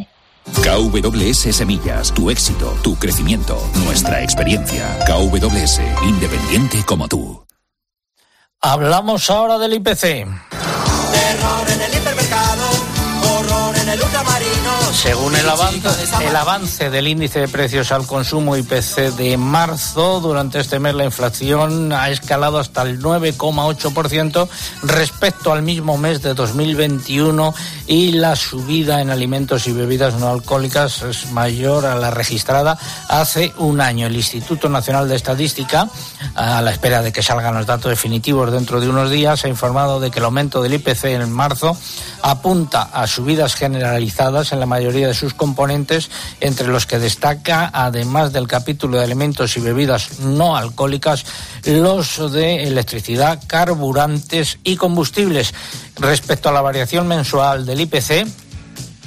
KWS 0.62 1.54
Semillas, 1.54 2.12
tu 2.12 2.30
éxito, 2.30 2.76
tu 2.82 2.96
crecimiento, 2.96 3.58
nuestra 3.84 4.22
experiencia. 4.22 4.98
KWS, 5.06 5.80
independiente 6.06 6.84
como 6.84 7.08
tú. 7.08 7.44
Hablamos 8.60 9.30
ahora 9.30 9.58
del 9.58 9.74
IPC. 9.74 10.00
Terror 10.00 11.70
en 11.70 11.80
el 11.80 11.94
hipermercado, 11.94 12.64
horror 13.30 13.76
en 13.76 13.88
el 13.88 14.02
ultramarino. 14.02 14.87
Según 14.92 15.36
el 15.36 15.48
avance, 15.48 15.88
el 16.26 16.34
avance 16.34 16.90
del 16.90 17.06
índice 17.08 17.40
de 17.40 17.48
precios 17.48 17.92
al 17.92 18.06
consumo 18.06 18.56
IPC 18.56 19.14
de 19.16 19.36
marzo, 19.36 20.20
durante 20.20 20.58
este 20.60 20.80
mes 20.80 20.94
la 20.94 21.04
inflación 21.04 21.92
ha 21.92 22.10
escalado 22.10 22.58
hasta 22.58 22.82
el 22.82 23.00
9,8% 23.00 24.48
respecto 24.82 25.52
al 25.52 25.62
mismo 25.62 25.98
mes 25.98 26.22
de 26.22 26.34
2021 26.34 27.54
y 27.86 28.12
la 28.12 28.34
subida 28.34 29.00
en 29.00 29.10
alimentos 29.10 29.66
y 29.66 29.72
bebidas 29.72 30.14
no 30.14 30.28
alcohólicas 30.28 31.02
es 31.02 31.30
mayor 31.32 31.86
a 31.86 31.94
la 31.94 32.10
registrada 32.10 32.78
hace 33.08 33.52
un 33.58 33.80
año. 33.80 34.06
El 34.06 34.16
Instituto 34.16 34.68
Nacional 34.68 35.08
de 35.08 35.16
Estadística, 35.16 35.88
a 36.34 36.60
la 36.62 36.70
espera 36.70 37.02
de 37.02 37.12
que 37.12 37.22
salgan 37.22 37.54
los 37.54 37.66
datos 37.66 37.90
definitivos 37.90 38.50
dentro 38.50 38.80
de 38.80 38.88
unos 38.88 39.10
días, 39.10 39.44
ha 39.44 39.48
informado 39.48 40.00
de 40.00 40.10
que 40.10 40.18
el 40.18 40.24
aumento 40.24 40.62
del 40.62 40.74
IPC 40.74 41.04
en 41.04 41.30
marzo 41.30 41.76
apunta 42.22 42.82
a 42.92 43.06
subidas 43.06 43.54
generalizadas 43.54 44.52
en 44.52 44.60
la 44.60 44.66
mayoría 44.66 44.77
de 44.78 45.14
sus 45.14 45.34
componentes, 45.34 46.10
entre 46.40 46.68
los 46.68 46.86
que 46.86 46.98
destaca, 46.98 47.70
además 47.72 48.32
del 48.32 48.46
capítulo 48.46 48.98
de 48.98 49.04
alimentos 49.04 49.56
y 49.56 49.60
bebidas 49.60 50.20
no 50.20 50.56
alcohólicas, 50.56 51.24
los 51.64 52.32
de 52.32 52.64
electricidad, 52.64 53.42
carburantes 53.46 54.58
y 54.64 54.76
combustibles. 54.76 55.54
Respecto 55.96 56.48
a 56.48 56.52
la 56.52 56.60
variación 56.60 57.06
mensual 57.08 57.66
del 57.66 57.80
IPC, 57.80 58.26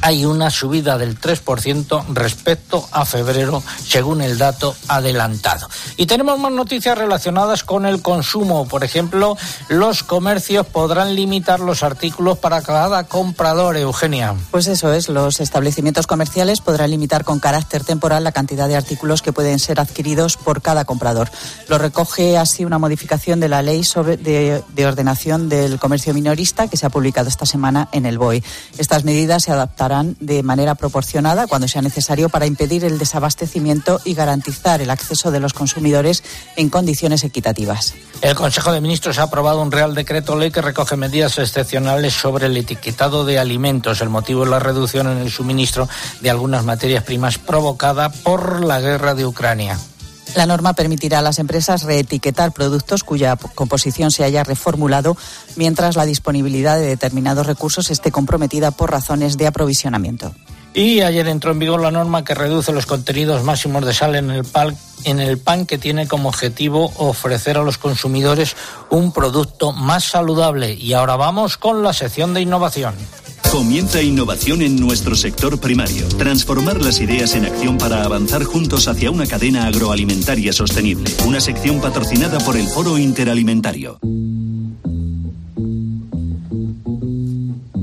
hay 0.01 0.25
una 0.25 0.49
subida 0.49 0.97
del 0.97 1.19
3% 1.19 2.05
respecto 2.13 2.87
a 2.91 3.05
febrero, 3.05 3.63
según 3.85 4.21
el 4.21 4.37
dato 4.37 4.75
adelantado. 4.87 5.69
Y 5.97 6.07
tenemos 6.07 6.39
más 6.39 6.51
noticias 6.51 6.97
relacionadas 6.97 7.63
con 7.63 7.85
el 7.85 8.01
consumo. 8.01 8.67
Por 8.67 8.83
ejemplo, 8.83 9.37
los 9.69 10.03
comercios 10.03 10.65
podrán 10.65 11.15
limitar 11.15 11.59
los 11.59 11.83
artículos 11.83 12.39
para 12.39 12.61
cada 12.61 13.03
comprador, 13.03 13.77
Eugenia. 13.77 14.35
Pues 14.49 14.67
eso 14.67 14.91
es, 14.93 15.07
los 15.09 15.39
establecimientos 15.39 16.07
comerciales 16.07 16.61
podrán 16.61 16.89
limitar 16.89 17.23
con 17.23 17.39
carácter 17.39 17.83
temporal 17.83 18.23
la 18.23 18.31
cantidad 18.31 18.67
de 18.67 18.75
artículos 18.75 19.21
que 19.21 19.33
pueden 19.33 19.59
ser 19.59 19.79
adquiridos 19.79 20.37
por 20.37 20.61
cada 20.61 20.85
comprador. 20.85 21.29
Lo 21.67 21.77
recoge 21.77 22.37
así 22.37 22.65
una 22.65 22.79
modificación 22.79 23.39
de 23.39 23.49
la 23.49 23.61
ley 23.61 23.83
sobre 23.83 24.17
de, 24.17 24.63
de 24.67 24.85
ordenación 24.85 25.47
del 25.47 25.79
comercio 25.79 26.13
minorista 26.13 26.67
que 26.67 26.77
se 26.77 26.85
ha 26.85 26.89
publicado 26.89 27.27
esta 27.27 27.45
semana 27.45 27.87
en 27.91 28.05
el 28.05 28.17
BOE. 28.17 28.43
Estas 28.77 29.03
medidas 29.03 29.43
se 29.43 29.51
adaptarán 29.51 29.90
de 30.19 30.41
manera 30.43 30.75
proporcionada 30.75 31.47
cuando 31.47 31.67
sea 31.67 31.82
necesario 31.82 32.30
para 32.30 32.45
impedir 32.45 32.86
el 32.86 32.97
desabastecimiento 32.97 33.99
y 34.06 34.13
garantizar 34.13 34.82
el 34.82 34.89
acceso 34.89 35.32
de 35.32 35.39
los 35.39 35.54
consumidores 35.54 36.23
en 36.56 36.69
condiciones 36.69 37.23
equitativas. 37.23 37.93
El 38.21 38.36
Consejo 38.36 38.71
de 38.71 38.82
Ministros 38.82 39.19
ha 39.19 39.23
aprobado 39.23 39.62
un 39.62 39.71
Real 39.71 39.93
Decreto 39.95 40.38
Ley 40.38 40.51
que 40.51 40.62
recoge 40.62 40.95
medidas 40.95 41.38
excepcionales 41.39 42.13
sobre 42.13 42.45
el 42.45 42.58
etiquetado 42.58 43.25
de 43.25 43.39
alimentos. 43.39 44.01
El 44.01 44.10
motivo 44.10 44.43
es 44.43 44.49
la 44.49 44.60
reducción 44.60 45.08
en 45.08 45.17
el 45.17 45.32
suministro 45.32 45.89
de 46.21 46.30
algunas 46.30 46.63
materias 46.63 47.04
primas 47.04 47.38
provocada 47.38 48.10
por 48.10 48.63
la 48.63 48.80
guerra 48.80 49.15
de 49.15 49.25
Ucrania. 49.25 49.77
La 50.36 50.46
norma 50.46 50.74
permitirá 50.74 51.20
a 51.20 51.22
las 51.22 51.39
empresas 51.39 51.84
reetiquetar 51.84 52.54
productos 52.54 53.04
cuya 53.04 53.36
composición 53.36 54.12
se 54.12 54.24
haya 54.24 54.44
reformulado 54.44 55.17
mientras 55.56 55.96
la 55.96 56.06
disponibilidad 56.06 56.78
de 56.78 56.86
determinados 56.86 57.48
recursos 57.48 57.91
esté 57.91 58.12
comprometida 58.12 58.72
por 58.72 58.91
razones 58.91 59.38
de 59.38 59.48
aprovisionamiento. 59.48 60.34
Y 60.74 61.02
ayer 61.02 61.28
entró 61.28 61.52
en 61.52 61.60
vigor 61.60 61.82
la 61.82 61.91
norma 61.91 62.24
que 62.24 62.34
reduce 62.34 62.72
los 62.72 62.86
contenidos 62.86 63.44
máximos 63.44 63.86
de 63.86 63.94
sal 63.94 64.15
en 64.15 64.32
el, 64.32 64.46
pan, 64.46 64.78
en 65.04 65.20
el 65.20 65.38
pan 65.38 65.65
que 65.65 65.78
tiene 65.78 66.08
como 66.08 66.30
objetivo 66.30 66.94
ofrecer 66.96 67.58
a 67.58 67.63
los 67.63 67.78
consumidores 67.78 68.56
un 68.89 69.12
producto 69.12 69.74
más 69.74 70.06
saludable. 70.06 70.74
Y 70.74 70.94
ahora 70.94 71.17
vamos 71.17 71.58
con 71.58 71.84
la 71.84 71.91
sección 71.91 72.34
de 72.34 72.41
innovación. 72.41 72.96
Comienza 73.51 74.01
innovación 74.01 74.61
en 74.61 74.79
nuestro 74.79 75.13
sector 75.13 75.59
primario. 75.59 76.07
Transformar 76.17 76.81
las 76.81 77.01
ideas 77.01 77.35
en 77.35 77.43
acción 77.43 77.77
para 77.77 78.05
avanzar 78.05 78.45
juntos 78.45 78.87
hacia 78.87 79.11
una 79.11 79.27
cadena 79.27 79.67
agroalimentaria 79.67 80.53
sostenible. 80.53 81.11
Una 81.27 81.41
sección 81.41 81.81
patrocinada 81.81 82.39
por 82.39 82.55
el 82.55 82.65
Foro 82.65 82.97
Interalimentario. 82.97 83.99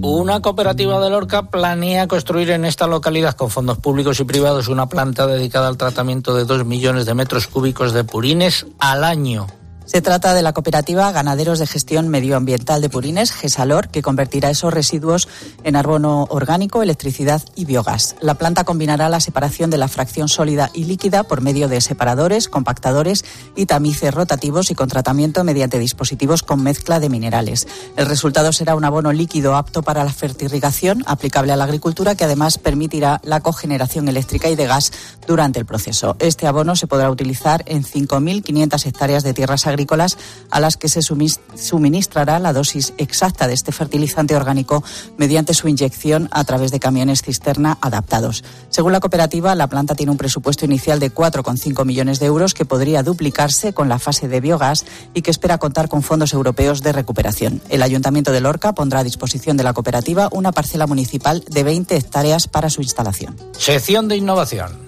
Una 0.00 0.40
cooperativa 0.40 1.00
de 1.00 1.11
Lorca 1.11 1.50
planea 1.50 2.09
construir 2.09 2.50
en 2.50 2.64
esta 2.64 2.87
localidad 2.87 3.37
con 3.37 3.50
fondos 3.50 3.76
públicos 3.76 4.20
y 4.20 4.24
privados 4.24 4.68
una 4.68 4.88
planta 4.88 5.26
dedicada 5.26 5.68
al 5.68 5.76
tratamiento 5.76 6.35
de 6.35 6.46
dos 6.46 6.64
millones 6.64 7.04
de 7.04 7.12
metros 7.12 7.46
cúbicos 7.46 7.92
de 7.92 8.04
purines 8.04 8.64
al 8.78 9.04
año. 9.04 9.46
Se 9.88 10.03
trata 10.03 10.35
de 10.35 10.42
la 10.42 10.53
cooperativa 10.53 11.11
Ganaderos 11.12 11.59
de 11.59 11.66
Gestión 11.66 12.09
Medioambiental 12.09 12.83
de 12.83 12.90
Purines, 12.90 13.33
GESALOR, 13.33 13.88
que 13.88 14.03
convertirá 14.03 14.51
esos 14.51 14.70
residuos 14.70 15.29
en 15.64 15.77
arbono 15.77 16.27
orgánico, 16.29 16.83
electricidad 16.83 17.40
y 17.57 17.64
biogás. 17.64 18.14
La 18.20 18.35
planta 18.35 18.64
combinará 18.64 19.09
la 19.09 19.20
separación 19.20 19.70
de 19.70 19.79
la 19.79 19.88
fracción 19.88 20.29
sólida 20.29 20.70
y 20.74 20.85
líquida 20.85 21.22
por 21.22 21.40
medio 21.40 21.68
de 21.68 21.81
separadores, 21.81 22.48
compactadores 22.48 23.24
y 23.57 23.64
tamices 23.64 24.12
rotativos 24.12 24.70
y 24.70 24.74
con 24.74 24.90
tratamiento 24.90 25.42
mediante 25.42 25.79
dispositivos 25.79 26.42
con 26.42 26.62
mezcla 26.62 27.01
de 27.01 27.09
minerales. 27.09 27.66
El 27.96 28.05
resultado 28.05 28.53
será 28.53 28.74
un 28.74 28.85
abono 28.85 29.11
líquido 29.14 29.57
apto 29.57 29.81
para 29.81 30.05
la 30.05 30.12
fertirrigación, 30.12 31.03
aplicable 31.07 31.53
a 31.53 31.57
la 31.57 31.64
agricultura, 31.64 32.14
que 32.14 32.24
además 32.24 32.59
permitirá 32.59 33.22
la 33.24 33.40
cogeneración 33.40 34.07
eléctrica 34.09 34.51
y 34.51 34.55
de 34.55 34.66
gas 34.66 34.92
durante 35.27 35.59
el 35.59 35.64
proceso. 35.64 36.14
Este 36.18 36.46
abono 36.46 36.77
se 36.77 36.87
podrá 36.87 37.11
utilizar 37.11 37.62
en 37.64 37.85
5.500 37.85 38.85
hectáreas 38.85 39.22
de 39.22 39.33
tierras 39.33 39.66
agrícolas 39.66 39.78
agrícolas 39.79 40.19
a 40.51 40.59
las 40.59 40.77
que 40.77 40.88
se 40.88 41.03
suministrará 41.03 42.41
la 42.41 42.53
dosis 42.53 42.95
exacta 42.99 43.47
de 43.47 43.55
este 43.55 43.71
fertilizante 43.71 44.35
orgánico 44.35 44.83
mediante 45.17 45.55
su 45.55 45.69
inyección 45.69 46.29
a 46.33 46.43
través 46.43 46.73
de 46.73 46.81
camiones 46.81 47.23
cisterna 47.23 47.79
adaptados. 47.81 48.43
Según 48.71 48.91
la 48.91 48.99
cooperativa, 48.99 49.55
la 49.55 49.69
planta 49.69 49.95
tiene 49.95 50.11
un 50.11 50.19
presupuesto 50.19 50.64
inicial 50.64 50.99
de 50.99 51.14
4,5 51.14 51.85
millones 51.85 52.19
de 52.19 52.27
euros 52.27 52.55
que 52.55 52.64
podría 52.64 53.05
duplicarse 53.05 53.73
con 53.73 53.88
la 53.88 54.01
fase 54.01 54.27
de 54.27 54.41
biogás 54.41 54.85
y 55.14 55.23
que 55.23 55.31
espera 55.31 55.59
contar 55.59 55.88
con 55.88 56.03
fondos 56.03 56.33
europeos 56.33 56.83
de 56.83 56.93
recuperación. 56.93 57.62
El 57.69 57.83
Ayuntamiento 57.83 58.33
de 58.33 58.41
Lorca 58.41 58.73
pondrá 58.75 59.01
a 59.01 59.05
disposición 59.05 59.57
de 59.57 59.62
la 59.62 59.75
cooperativa 59.75 60.29
una 60.33 60.51
parcela 60.51 60.88
municipal 60.88 61.45
de 61.49 61.62
20 61.62 61.97
hectáreas 61.97 62.49
para 62.49 62.69
su 62.69 62.83
instalación. 62.83 63.37
Sección 63.57 64.09
de 64.09 64.17
innovación. 64.17 64.88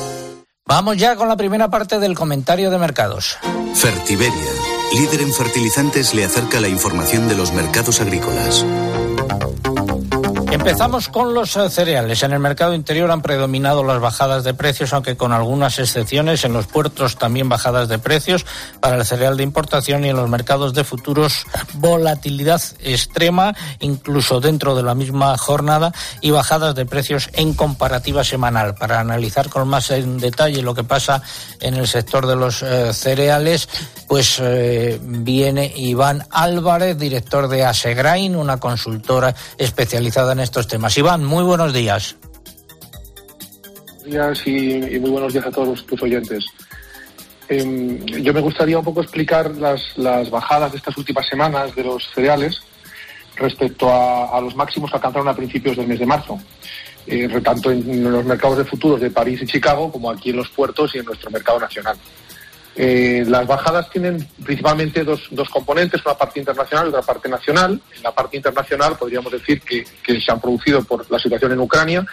Vamos 0.67 0.97
ya 0.97 1.15
con 1.15 1.27
la 1.27 1.35
primera 1.35 1.69
parte 1.69 1.99
del 1.99 2.15
comentario 2.15 2.69
de 2.69 2.77
mercados. 2.77 3.37
Fertiberia, 3.73 4.51
líder 4.93 5.21
en 5.21 5.33
fertilizantes, 5.33 6.13
le 6.13 6.23
acerca 6.23 6.61
la 6.61 6.67
información 6.69 7.27
de 7.27 7.35
los 7.35 7.51
mercados 7.51 7.99
agrícolas. 7.99 8.65
Empezamos 10.51 11.07
con 11.07 11.33
los 11.33 11.55
eh, 11.55 11.69
cereales. 11.69 12.21
En 12.23 12.33
el 12.33 12.39
mercado 12.39 12.73
interior 12.73 13.09
han 13.09 13.21
predominado 13.21 13.85
las 13.85 14.01
bajadas 14.01 14.43
de 14.43 14.53
precios, 14.53 14.91
aunque 14.91 15.15
con 15.15 15.31
algunas 15.31 15.79
excepciones. 15.79 16.43
En 16.43 16.51
los 16.51 16.67
puertos 16.67 17.15
también 17.15 17.47
bajadas 17.47 17.87
de 17.87 17.99
precios 17.99 18.45
para 18.81 18.97
el 18.97 19.05
cereal 19.05 19.37
de 19.37 19.43
importación 19.43 20.03
y 20.03 20.09
en 20.09 20.17
los 20.17 20.29
mercados 20.29 20.73
de 20.73 20.83
futuros 20.83 21.45
volatilidad 21.75 22.61
extrema, 22.81 23.55
incluso 23.79 24.41
dentro 24.41 24.75
de 24.75 24.83
la 24.83 24.93
misma 24.93 25.37
jornada, 25.37 25.93
y 26.19 26.31
bajadas 26.31 26.75
de 26.75 26.85
precios 26.85 27.29
en 27.31 27.53
comparativa 27.53 28.25
semanal. 28.25 28.75
Para 28.75 28.99
analizar 28.99 29.49
con 29.49 29.69
más 29.69 29.89
en 29.91 30.17
detalle 30.17 30.61
lo 30.61 30.75
que 30.75 30.83
pasa 30.83 31.21
en 31.61 31.75
el 31.75 31.87
sector 31.87 32.27
de 32.27 32.35
los 32.35 32.61
eh, 32.61 32.93
cereales, 32.93 33.69
pues 34.11 34.41
eh, 34.43 34.99
viene 35.01 35.71
Iván 35.73 36.23
Álvarez, 36.31 36.97
director 36.97 37.47
de 37.47 37.63
Asegrain, 37.63 38.35
una 38.35 38.57
consultora 38.57 39.33
especializada 39.57 40.33
en 40.33 40.41
estos 40.41 40.67
temas. 40.67 40.97
Iván, 40.97 41.23
muy 41.23 41.45
buenos 41.45 41.71
días. 41.71 42.17
Buenos 44.01 44.43
días 44.43 44.47
y, 44.47 44.99
muy 44.99 45.11
buenos 45.11 45.31
días 45.31 45.45
a 45.45 45.51
todos 45.51 45.85
tus 45.85 46.03
oyentes. 46.03 46.43
em, 47.47 48.05
yo 48.05 48.33
me 48.33 48.41
gustaría 48.41 48.77
un 48.77 48.83
poco 48.83 49.01
explicar 49.01 49.49
las, 49.51 49.81
las 49.95 50.29
bajadas 50.29 50.73
de 50.73 50.79
estas 50.79 50.97
últimas 50.97 51.25
semanas 51.25 51.73
de 51.73 51.85
los 51.85 52.03
cereales 52.13 52.61
respecto 53.37 53.89
a, 53.89 54.41
los 54.41 54.57
máximos 54.57 54.91
que 54.91 54.97
alcanzaron 54.97 55.29
a 55.29 55.33
principios 55.33 55.77
del 55.77 55.87
mes 55.87 55.99
de 55.99 56.05
marzo, 56.05 56.37
eh, 57.07 57.29
tanto 57.41 57.71
en 57.71 58.11
los 58.11 58.25
mercados 58.25 58.57
de 58.57 58.65
futuros 58.65 58.99
de 58.99 59.09
París 59.09 59.41
y 59.41 59.45
Chicago 59.45 59.89
como 59.89 60.11
aquí 60.11 60.31
en 60.31 60.35
los 60.35 60.49
puertos 60.49 60.93
y 60.95 60.97
en 60.97 61.05
nuestro 61.05 61.31
mercado 61.31 61.61
nacional. 61.61 61.95
Eh, 62.83 63.23
las 63.27 63.45
bajadas 63.45 63.91
tienen 63.91 64.27
principalmente 64.43 65.03
dos, 65.03 65.27
dos, 65.29 65.47
componentes, 65.49 66.01
una 66.03 66.15
parte 66.15 66.39
internacional 66.39 66.87
y 66.87 66.89
otra 66.89 67.03
parte 67.03 67.29
nacional. 67.29 67.79
En 67.95 68.01
la 68.01 68.11
parte 68.11 68.37
internacional 68.37 68.97
podríamos 68.97 69.31
decir 69.31 69.61
que, 69.61 69.85
se 70.19 70.31
han 70.31 70.41
producido 70.41 70.83
por 70.83 71.05
la 71.11 71.19
situación 71.19 71.51
en 71.51 71.59
Ucrania, 71.59 72.03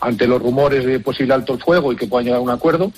ante 0.00 0.26
los 0.26 0.40
rumores 0.40 0.86
de 0.86 0.98
posible 0.98 1.34
alto 1.34 1.52
el 1.52 1.62
fuego 1.62 1.92
y 1.92 1.96
que 1.96 2.06
puedan 2.06 2.24
llegar 2.24 2.38
a 2.38 2.42
un 2.42 2.48
acuerdo. 2.48 2.90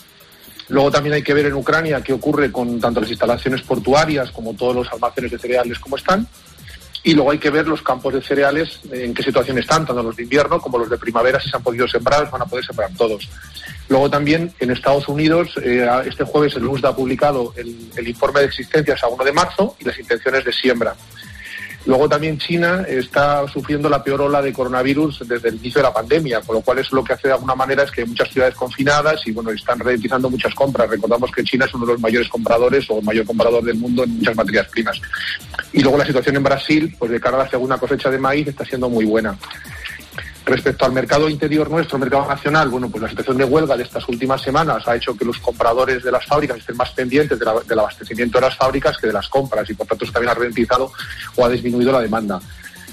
Luego 0.69 0.93
también 0.93 1.17
hay 1.17 1.23
que 1.23 1.35
ver 1.35 1.47
en 1.47 1.55
Ucrania 1.55 2.01
qué 2.01 2.12
ocurre 2.12 2.53
con 2.53 2.79
tanto 2.79 3.01
las 3.01 3.11
instalaciones 3.11 3.62
portuarias 3.62 4.31
como 4.31 4.55
todos 4.55 4.77
los 4.77 4.93
almacenes 4.93 5.33
de 5.33 5.39
cereales 5.41 5.81
como 5.81 5.97
están. 5.97 6.29
Y 7.07 7.14
luego 7.14 7.31
hay 7.31 7.38
que 7.38 7.51
ver 7.51 7.69
los 7.69 7.83
campos 7.83 8.12
de 8.14 8.21
cereales 8.21 8.81
en 8.90 9.14
qué 9.14 9.23
situación 9.23 9.57
están, 9.59 9.87
tanto 9.87 10.03
los 10.03 10.16
de 10.16 10.25
invierno 10.25 10.61
como 10.61 10.77
los 10.77 10.90
de 10.90 10.99
primavera, 10.99 11.38
si 11.38 11.49
se 11.49 11.57
han 11.57 11.62
podido 11.62 11.87
sembrar, 11.87 12.29
van 12.33 12.42
a 12.42 12.47
poder 12.47 12.64
sembrar 12.64 12.90
todos. 12.99 13.29
Luego 13.88 14.11
también 14.11 14.53
en 14.59 14.73
Estados 14.73 15.07
Unidos, 15.07 15.55
eh, 15.62 15.88
este 16.05 16.25
jueves 16.25 16.57
el 16.57 16.66
USDA 16.66 16.88
ha 16.88 16.97
publicado 16.97 17.55
el, 17.57 18.09
informe 18.09 18.40
de 18.40 18.47
existencias 18.47 19.05
a 19.05 19.07
1 19.07 19.23
de 19.23 19.33
marzo 19.33 19.77
y 19.79 19.85
las 19.85 19.97
intenciones 20.01 20.45
de 20.45 20.53
siembra. 20.53 20.97
Luego 21.87 22.09
también 22.09 22.37
China 22.38 22.85
está 22.88 23.46
sufriendo 23.46 23.88
la 23.88 24.03
peor 24.03 24.22
ola 24.22 24.42
de 24.42 24.53
coronavirus 24.53 25.22
desde 25.27 25.51
el 25.51 25.57
inicio 25.57 25.81
de 25.81 25.88
la 25.88 25.94
pandemia, 25.94 26.40
con 26.40 26.57
lo 26.57 26.61
cual 26.61 26.81
eso 26.81 26.96
lo 26.96 27.05
que 27.05 27.12
hace 27.12 27.29
de 27.29 27.35
alguna 27.35 27.55
manera 27.55 27.85
es 27.85 27.92
que 27.92 28.01
hay 28.01 28.09
muchas 28.09 28.29
ciudades 28.29 28.57
confinadas 28.57 29.25
y 29.27 29.31
bueno, 29.31 29.51
están 29.51 29.79
realizando 29.79 30.29
muchas 30.29 30.53
compras. 30.55 30.90
Recordamos 30.90 31.31
que 31.31 31.44
China 31.44 31.64
es 31.64 31.75
uno 31.75 31.87
de 31.87 31.92
los 31.92 32.01
mayores 32.01 32.29
compradores 32.29 32.90
o 32.90 32.99
el 32.99 33.05
mayor 33.05 33.25
comprador 33.25 33.62
del 33.62 33.77
mundo 33.77 34.03
en 34.03 34.18
muchas 34.18 34.35
materias 34.35 34.66
primas. 34.66 35.01
Y 35.72 35.81
luego 35.81 35.99
la 35.99 36.07
situación 36.07 36.37
en 36.37 36.42
Brasil, 36.42 36.96
pues 36.99 37.12
de 37.12 37.20
cara 37.20 37.37
a 37.37 37.44
la 37.44 37.51
segunda 37.51 37.79
cosecha 37.79 38.11
de 38.11 38.18
maíz, 38.18 38.49
está 38.49 38.64
siendo 38.64 38.88
muy 38.88 39.05
buena. 39.05 39.38
Respecto 40.47 40.85
al 40.85 40.93
mercado 40.93 41.29
interior 41.29 41.69
nuestro, 41.69 41.99
mercado 41.99 42.29
nacional, 42.29 42.69
bueno, 42.69 42.89
pues 42.89 43.03
la 43.03 43.09
situación 43.09 43.37
de 43.37 43.45
huelga 43.45 43.77
de 43.77 43.83
estas 43.83 44.09
últimas 44.09 44.41
semanas 44.41 44.87
ha 44.87 44.95
hecho 44.95 45.17
que 45.17 45.25
los 45.25 45.39
compradores 45.41 46.05
de 46.05 46.13
las 46.13 46.25
fábricas 46.25 46.59
estén 46.59 46.77
más 46.77 46.93
pendientes 46.93 47.37
del 47.37 47.79
abastecimiento 47.81 48.39
de 48.39 48.47
las 48.47 48.57
fábricas 48.57 48.97
que 48.97 49.09
de 49.09 49.13
las 49.13 49.29
compras 49.29 49.69
y 49.69 49.75
por 49.75 49.89
tanto 49.89 50.05
eso 50.05 50.13
también 50.13 50.31
ha 50.31 50.35
ralentizado 50.35 50.93
o 51.35 51.45
ha 51.45 51.49
disminuido 51.49 51.91
la 51.91 52.01
demanda. 52.01 52.41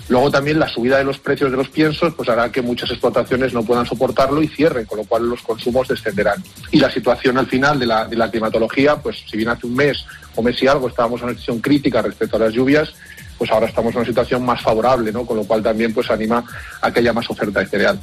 Luego 0.09 0.31
también 0.31 0.57
la 0.57 0.67
subida 0.67 0.97
de 0.97 1.03
los 1.03 1.19
precios 1.19 1.51
de 1.51 1.57
los 1.57 1.69
piensos 1.69 2.15
pues 2.15 2.27
hará 2.27 2.51
que 2.51 2.63
muchas 2.63 2.89
explotaciones 2.89 3.53
no 3.53 3.63
puedan 3.63 3.85
soportarlo 3.85 4.41
y 4.41 4.47
cierren, 4.47 4.85
con 4.85 4.97
lo 4.97 5.05
cual 5.05 5.29
los 5.29 5.43
consumos 5.43 5.87
descenderán. 5.87 6.43
Y 6.71 6.79
la 6.79 6.89
situación 6.89 7.37
al 7.37 7.45
final 7.45 7.77
de 7.79 7.85
la, 7.85 8.05
de 8.05 8.15
la 8.15 8.31
climatología, 8.31 8.95
pues 8.95 9.23
si 9.29 9.37
bien 9.37 9.49
hace 9.49 9.67
un 9.67 9.75
mes 9.75 10.03
o 10.35 10.41
mes 10.41 10.61
y 10.63 10.67
algo 10.67 10.87
estábamos 10.87 11.21
en 11.21 11.25
una 11.25 11.33
situación 11.33 11.61
crítica 11.61 12.01
respecto 12.01 12.35
a 12.35 12.39
las 12.39 12.53
lluvias, 12.53 12.95
pues 13.43 13.51
ahora 13.51 13.67
estamos 13.67 13.91
en 13.91 13.97
una 13.97 14.07
situación 14.07 14.45
más 14.45 14.61
favorable, 14.61 15.11
¿no? 15.11 15.25
Con 15.25 15.35
lo 15.35 15.43
cual 15.43 15.61
también 15.61 15.93
pues 15.93 16.09
anima 16.09 16.45
a 16.79 16.93
que 16.93 17.01
haya 17.01 17.11
más 17.11 17.29
oferta 17.29 17.59
de 17.59 17.65
cereal. 17.65 17.99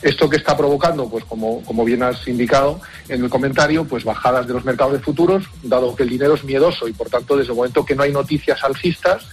Esto 0.00 0.26
que 0.30 0.38
está 0.38 0.56
provocando, 0.56 1.06
pues 1.06 1.22
como, 1.26 1.62
como 1.64 1.84
bien 1.84 2.02
has 2.02 2.26
indicado 2.26 2.80
en 3.06 3.22
el 3.22 3.28
comentario, 3.28 3.84
pues 3.84 4.04
bajadas 4.04 4.46
de 4.46 4.54
los 4.54 4.64
mercados 4.64 4.94
de 4.94 5.00
futuros, 5.00 5.44
dado 5.62 5.94
que 5.94 6.04
el 6.04 6.08
dinero 6.08 6.32
es 6.32 6.44
miedoso 6.44 6.88
y 6.88 6.94
por 6.94 7.10
tanto 7.10 7.36
desde 7.36 7.52
el 7.52 7.58
momento 7.58 7.84
que 7.84 7.94
no 7.94 8.04
hay 8.04 8.10
noticias 8.10 8.64
alcistas 8.64 9.26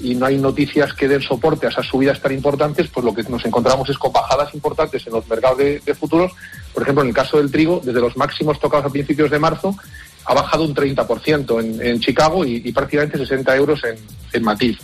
y 0.00 0.14
no 0.14 0.24
hay 0.24 0.38
noticias 0.38 0.94
que 0.94 1.06
den 1.06 1.20
soporte 1.20 1.66
a 1.66 1.68
esas 1.68 1.84
subidas 1.84 2.18
tan 2.18 2.32
importantes, 2.32 2.88
pues 2.88 3.04
lo 3.04 3.12
que 3.12 3.24
nos 3.24 3.44
encontramos 3.44 3.90
es 3.90 3.98
con 3.98 4.10
bajadas 4.10 4.54
importantes 4.54 5.06
en 5.06 5.12
los 5.12 5.28
mercados 5.28 5.58
de, 5.58 5.94
futuros. 5.94 6.32
Por 6.72 6.82
ejemplo, 6.82 7.02
en 7.02 7.08
el 7.08 7.14
caso 7.14 7.36
del 7.36 7.52
trigo, 7.52 7.82
desde 7.84 8.00
los 8.00 8.16
máximos 8.16 8.58
tocados 8.58 8.86
a 8.86 8.88
principios 8.88 9.30
de 9.30 9.38
marzo, 9.38 9.76
ha 10.24 10.34
bajado 10.34 10.64
un 10.64 10.74
30% 10.74 11.60
en, 11.62 11.86
en 11.86 12.00
Chicago 12.00 12.44
y, 12.44 12.72
prácticamente 12.72 13.18
60 13.18 13.56
euros 13.56 13.82
en, 13.84 14.42
Matiz. 14.42 14.78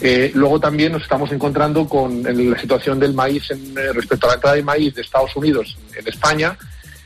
Eh, 0.00 0.32
luego 0.34 0.58
también 0.58 0.90
nos 0.90 1.02
estamos 1.02 1.30
encontrando 1.30 1.88
con 1.88 2.22
la 2.24 2.60
situación 2.60 2.98
del 2.98 3.14
maíz 3.14 3.48
eh, 3.52 3.56
respecto 3.94 4.26
a 4.26 4.30
la 4.30 4.34
entrada 4.34 4.56
de 4.56 4.62
maíz 4.64 4.92
de 4.94 5.02
Estados 5.02 5.36
Unidos 5.36 5.76
en 5.96 6.08
España, 6.08 6.58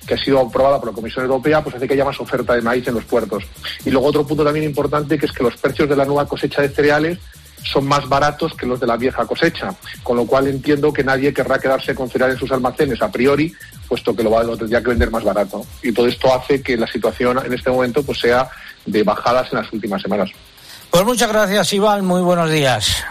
que 0.06 0.14
ha 0.14 0.18
sido 0.18 0.40
aprobada 0.40 0.78
por 0.78 0.88
la 0.88 0.94
Comisión 0.94 1.26
Europea, 1.26 1.62
pues 1.62 1.76
hace 1.76 1.86
que 1.86 1.92
haya 1.92 2.04
más 2.06 2.18
oferta 2.18 2.54
de 2.54 2.62
maíz 2.62 2.88
en 2.88 2.94
los 2.94 3.04
puertos. 3.04 3.44
Y 3.84 3.90
luego 3.90 4.06
otro 4.06 4.26
punto 4.26 4.42
también 4.42 4.64
importante, 4.64 5.18
que 5.18 5.26
es 5.26 5.32
que 5.32 5.42
los 5.42 5.56
precios 5.58 5.86
de 5.86 5.96
la 5.96 6.06
nueva 6.06 6.26
cosecha 6.26 6.62
de 6.62 6.70
cereales 6.70 7.18
son 7.72 7.86
más 7.86 8.08
baratos 8.08 8.54
que 8.54 8.66
los 8.66 8.78
de 8.80 8.86
la 8.86 8.96
vieja 8.96 9.26
cosecha, 9.26 9.74
con 10.02 10.16
lo 10.16 10.26
cual 10.26 10.46
entiendo 10.46 10.92
que 10.92 11.04
nadie 11.04 11.32
querrá 11.32 11.58
quedarse 11.58 11.94
con 11.94 12.08
cereal 12.08 12.32
en 12.32 12.38
sus 12.38 12.50
almacenes 12.52 13.02
a 13.02 13.10
priori, 13.10 13.52
puesto 13.88 14.14
que 14.14 14.22
lo, 14.22 14.30
va, 14.30 14.42
lo 14.42 14.56
tendría 14.56 14.80
que 14.80 14.90
vender 14.90 15.10
más 15.10 15.24
barato. 15.24 15.66
Y 15.82 15.92
todo 15.92 16.06
esto 16.06 16.32
hace 16.32 16.62
que 16.62 16.76
la 16.76 16.86
situación 16.86 17.38
en 17.44 17.52
este 17.52 17.70
momento 17.70 18.02
pues 18.02 18.18
sea 18.20 18.48
de 18.84 19.02
bajadas 19.02 19.52
en 19.52 19.58
las 19.58 19.72
últimas 19.72 20.00
semanas. 20.02 20.30
Pues 20.90 21.04
muchas 21.04 21.28
gracias, 21.28 21.72
Iván. 21.72 22.04
Muy 22.04 22.22
buenos 22.22 22.50
días. 22.50 23.04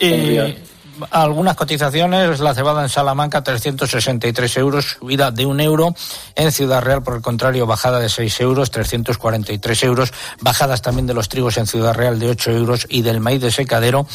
Buenos 0.00 0.28
días 0.28 0.69
algunas 1.10 1.56
cotizaciones, 1.56 2.40
la 2.40 2.54
cebada 2.54 2.82
en 2.82 2.88
Salamanca 2.88 3.42
363 3.42 4.56
euros, 4.56 4.96
subida 4.98 5.30
de 5.30 5.46
un 5.46 5.60
euro. 5.60 5.94
En 6.34 6.52
Ciudad 6.52 6.82
Real, 6.82 7.02
por 7.02 7.16
el 7.16 7.22
contrario, 7.22 7.66
bajada 7.66 7.98
de 8.00 8.08
6 8.08 8.40
euros, 8.40 8.70
343 8.70 9.82
euros. 9.84 10.12
Bajadas 10.40 10.82
también 10.82 11.06
de 11.06 11.14
los 11.14 11.28
trigos 11.28 11.56
en 11.56 11.66
Ciudad 11.66 11.94
Real 11.94 12.18
de 12.18 12.30
8 12.30 12.50
euros 12.52 12.86
y 12.88 13.02
del 13.02 13.20
maíz 13.20 13.40
de 13.40 13.50
secadero 13.50 14.06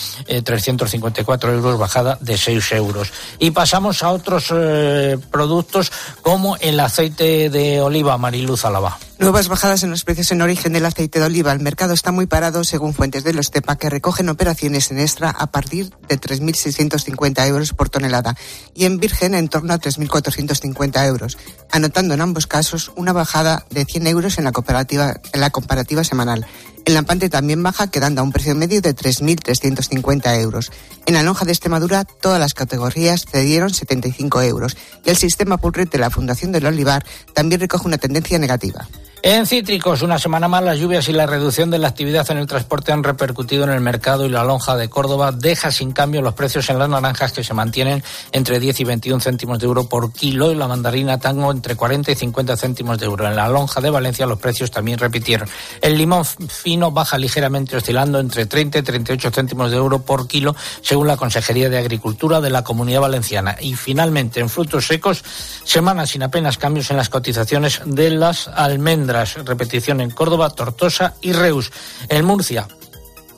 354 0.43 1.49
eh, 1.49 1.55
euros, 1.55 1.79
bajada 1.79 2.17
de 2.21 2.37
6 2.37 2.71
euros. 2.73 3.11
Y 3.39 3.51
pasamos 3.51 4.03
a 4.03 4.11
otros 4.11 4.51
eh, 4.53 5.17
productos 5.31 5.91
como 6.21 6.57
el 6.57 6.79
aceite 6.79 7.49
de 7.49 7.81
oliva, 7.81 8.17
Mariluz 8.17 8.65
Alaba. 8.65 8.97
Nuevas 9.17 9.47
bajadas 9.47 9.81
en 9.83 9.91
los 9.91 10.03
precios 10.03 10.31
en 10.33 10.41
origen 10.41 10.73
del 10.73 10.85
aceite 10.85 11.19
de 11.19 11.25
oliva. 11.25 11.53
El 11.53 11.61
mercado 11.61 11.93
está 11.93 12.11
muy 12.11 12.25
parado, 12.25 12.65
según 12.65 12.93
fuentes 12.93 13.23
de 13.23 13.33
los 13.33 13.49
TEPA, 13.49 13.77
que 13.77 13.89
recogen 13.89 14.27
operaciones 14.27 14.91
en 14.91 14.99
extra 14.99 15.29
a 15.29 15.47
partir 15.47 15.91
de 16.09 16.19
3.650 16.19 17.47
euros 17.47 17.71
por 17.71 17.89
tonelada 17.89 18.35
y 18.73 18.83
en 18.83 18.99
virgen 18.99 19.33
en 19.33 19.47
torno 19.47 19.73
a 19.73 19.79
3.450 19.79 21.07
euros, 21.07 21.37
anotando 21.71 22.13
en 22.13 22.21
ambos 22.21 22.45
casos 22.45 22.91
una 22.97 23.13
bajada 23.13 23.65
de 23.69 23.85
100 23.85 24.07
euros 24.07 24.37
en 24.37 24.43
la, 24.43 24.51
cooperativa, 24.51 25.15
en 25.31 25.39
la 25.39 25.49
comparativa 25.49 26.03
semanal. 26.03 26.45
El 26.85 26.93
lampante 26.93 27.29
también 27.29 27.63
baja, 27.63 27.89
quedando 27.89 28.21
a 28.21 28.23
un 28.23 28.31
precio 28.31 28.53
medio 28.53 28.79
de 28.79 28.95
3.350 28.95 30.39
euros. 30.39 30.71
En 31.07 31.15
la 31.15 31.23
lonja 31.23 31.43
de 31.43 31.51
Extremadura, 31.51 32.03
todas 32.03 32.39
las 32.39 32.53
categorías 32.53 33.25
cedieron 33.25 33.73
75 33.73 34.43
euros 34.43 34.77
y 35.03 35.09
el 35.09 35.17
sistema 35.17 35.57
Pulret 35.57 35.89
de 35.89 35.97
la 35.97 36.11
Fundación 36.11 36.51
del 36.51 36.67
Olivar 36.67 37.03
también 37.33 37.59
recoge 37.59 37.87
una 37.87 37.97
tendencia 37.97 38.37
negativa. 38.37 38.87
En 39.27 39.47
cítricos, 39.47 40.03
una 40.03 40.19
semana 40.19 40.47
más, 40.47 40.63
las 40.63 40.77
lluvias 40.77 41.09
y 41.09 41.11
la 41.11 41.25
reducción 41.25 41.71
de 41.71 41.79
la 41.79 41.87
actividad 41.87 42.29
en 42.29 42.37
el 42.37 42.45
transporte 42.45 42.91
han 42.91 43.03
repercutido 43.03 43.63
en 43.63 43.71
el 43.71 43.81
mercado 43.81 44.23
y 44.27 44.29
la 44.29 44.43
lonja 44.43 44.75
de 44.75 44.87
Córdoba 44.87 45.31
deja 45.31 45.71
sin 45.71 45.93
cambio 45.93 46.21
los 46.21 46.35
precios 46.35 46.69
en 46.69 46.77
las 46.77 46.87
naranjas 46.87 47.31
que 47.31 47.43
se 47.43 47.55
mantienen 47.55 48.03
entre 48.33 48.59
10 48.59 48.81
y 48.81 48.83
21 48.83 49.19
céntimos 49.19 49.57
de 49.57 49.65
euro 49.65 49.89
por 49.89 50.13
kilo 50.13 50.51
y 50.51 50.55
la 50.55 50.67
mandarina 50.67 51.17
tango 51.17 51.51
entre 51.51 51.75
40 51.75 52.11
y 52.11 52.15
50 52.15 52.55
céntimos 52.55 52.99
de 52.99 53.07
euro. 53.07 53.27
En 53.27 53.35
la 53.35 53.49
lonja 53.49 53.81
de 53.81 53.89
Valencia 53.89 54.27
los 54.27 54.37
precios 54.37 54.69
también 54.69 54.99
repitieron. 54.99 55.49
El 55.81 55.97
limón 55.97 56.23
fino 56.23 56.74
baja 56.79 57.17
ligeramente 57.17 57.77
oscilando 57.77 58.19
entre 58.19 58.45
30 58.45 58.79
y 58.79 58.81
38 58.81 59.31
céntimos 59.31 59.71
de 59.71 59.77
euro 59.77 60.01
por 60.01 60.27
kilo 60.27 60.55
según 60.81 61.07
la 61.07 61.17
Consejería 61.17 61.69
de 61.69 61.77
Agricultura 61.77 62.41
de 62.41 62.49
la 62.49 62.63
Comunidad 62.63 63.01
Valenciana. 63.01 63.57
Y 63.59 63.75
finalmente, 63.75 64.39
en 64.39 64.49
frutos 64.49 64.87
secos, 64.87 65.23
semanas 65.63 66.11
sin 66.11 66.23
apenas 66.23 66.57
cambios 66.57 66.91
en 66.91 66.97
las 66.97 67.09
cotizaciones 67.09 67.81
de 67.85 68.11
las 68.11 68.47
almendras 68.47 69.35
repetición 69.45 70.01
en 70.01 70.11
Córdoba, 70.11 70.49
Tortosa 70.49 71.15
y 71.21 71.33
Reus. 71.33 71.71
En 72.09 72.25
Murcia, 72.25 72.67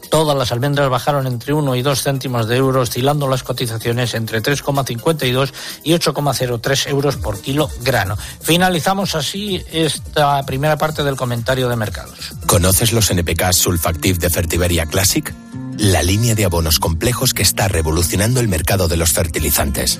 Todas 0.09 0.37
las 0.37 0.51
almendras 0.51 0.89
bajaron 0.89 1.27
entre 1.27 1.53
1 1.53 1.75
y 1.75 1.81
2 1.81 2.03
céntimos 2.03 2.47
de 2.47 2.57
euro, 2.57 2.81
oscilando 2.81 3.27
las 3.27 3.43
cotizaciones 3.43 4.13
entre 4.13 4.41
3,52 4.41 5.53
y 5.83 5.93
8,03 5.93 6.89
euros 6.89 7.17
por 7.17 7.41
kilo 7.41 7.69
grano. 7.81 8.17
Finalizamos 8.41 9.15
así 9.15 9.63
esta 9.71 10.43
primera 10.45 10.77
parte 10.77 11.03
del 11.03 11.15
comentario 11.15 11.69
de 11.69 11.75
mercados. 11.75 12.33
¿Conoces 12.47 12.93
los 12.93 13.09
NPK 13.11 13.51
Sulfactive 13.51 14.17
de 14.19 14.29
Fertiberia 14.29 14.85
Classic? 14.85 15.33
La 15.77 16.01
línea 16.01 16.33
de 16.33 16.45
abonos 16.45 16.79
complejos 16.79 17.33
que 17.33 17.43
está 17.43 17.67
revolucionando 17.67 18.39
el 18.39 18.47
mercado 18.47 18.87
de 18.87 18.97
los 18.97 19.11
fertilizantes. 19.11 19.99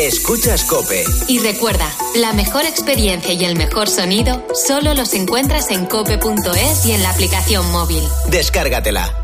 Escuchas 0.00 0.64
Cope. 0.64 1.04
Y 1.28 1.40
recuerda, 1.40 1.86
la 2.16 2.32
mejor 2.32 2.64
experiencia 2.64 3.34
y 3.34 3.44
el 3.44 3.54
mejor 3.54 3.86
sonido 3.86 4.42
solo 4.54 4.94
los 4.94 5.12
encuentras 5.12 5.70
en 5.70 5.84
cope.es 5.84 6.86
y 6.86 6.92
en 6.92 7.02
la 7.02 7.10
aplicación 7.10 7.70
móvil. 7.70 8.02
Descárgatela. 8.30 9.14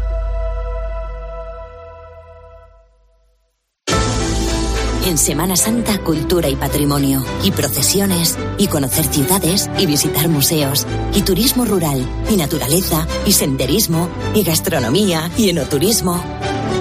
En 5.06 5.16
Semana 5.16 5.56
Santa, 5.56 5.96
cultura 6.00 6.50
y 6.50 6.56
patrimonio, 6.56 7.24
y 7.42 7.52
procesiones, 7.52 8.36
y 8.58 8.66
conocer 8.66 9.06
ciudades, 9.06 9.70
y 9.78 9.86
visitar 9.86 10.28
museos, 10.28 10.86
y 11.14 11.22
turismo 11.22 11.64
rural, 11.64 12.06
y 12.28 12.36
naturaleza, 12.36 13.06
y 13.24 13.32
senderismo, 13.32 14.10
y 14.34 14.42
gastronomía, 14.42 15.30
y 15.38 15.48
enoturismo. 15.48 16.22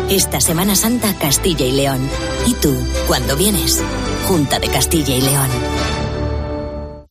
Esta 0.09 0.39
Semana 0.39 0.75
Santa, 0.75 1.13
Castilla 1.17 1.65
y 1.65 1.71
León. 1.71 2.07
¿Y 2.45 2.53
tú, 2.53 2.75
cuándo 3.07 3.35
vienes? 3.35 3.81
Junta 4.27 4.59
de 4.59 4.67
Castilla 4.67 5.15
y 5.15 5.21
León. 5.21 5.49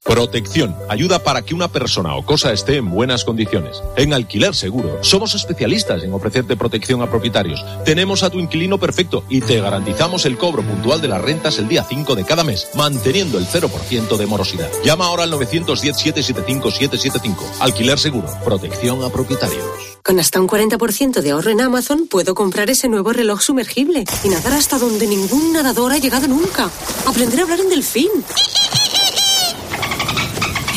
Protección. 0.04 0.76
Ayuda 0.88 1.18
para 1.18 1.42
que 1.42 1.54
una 1.54 1.66
persona 1.66 2.14
o 2.14 2.24
cosa 2.24 2.52
esté 2.52 2.76
en 2.76 2.88
buenas 2.90 3.24
condiciones. 3.24 3.82
En 3.96 4.14
Alquiler 4.14 4.54
Seguro 4.54 5.02
somos 5.02 5.34
especialistas 5.34 6.04
en 6.04 6.12
ofrecerte 6.12 6.56
protección 6.56 7.02
a 7.02 7.10
propietarios. 7.10 7.64
Tenemos 7.84 8.22
a 8.22 8.30
tu 8.30 8.38
inquilino 8.38 8.78
perfecto 8.78 9.24
y 9.28 9.40
te 9.40 9.60
garantizamos 9.60 10.24
el 10.24 10.38
cobro 10.38 10.62
puntual 10.62 11.00
de 11.00 11.08
las 11.08 11.20
rentas 11.20 11.58
el 11.58 11.66
día 11.66 11.82
5 11.82 12.14
de 12.14 12.24
cada 12.24 12.44
mes, 12.44 12.70
manteniendo 12.76 13.38
el 13.38 13.46
0% 13.46 14.16
de 14.16 14.26
morosidad. 14.26 14.70
Llama 14.84 15.06
ahora 15.06 15.24
al 15.24 15.32
910-775-775. 15.32 17.38
Alquiler 17.58 17.98
Seguro. 17.98 18.28
Protección 18.44 19.02
a 19.02 19.08
propietarios. 19.08 19.93
Con 20.04 20.20
hasta 20.20 20.38
un 20.38 20.46
40% 20.46 21.22
de 21.22 21.30
ahorro 21.30 21.50
en 21.50 21.62
Amazon 21.62 22.06
puedo 22.06 22.34
comprar 22.34 22.68
ese 22.68 22.88
nuevo 22.88 23.14
reloj 23.14 23.40
sumergible 23.40 24.04
y 24.22 24.28
nadar 24.28 24.52
hasta 24.52 24.78
donde 24.78 25.06
ningún 25.06 25.54
nadador 25.54 25.92
ha 25.92 25.96
llegado 25.96 26.28
nunca. 26.28 26.70
Aprender 27.06 27.40
a 27.40 27.42
hablar 27.44 27.60
en 27.60 27.70
delfín. 27.70 28.10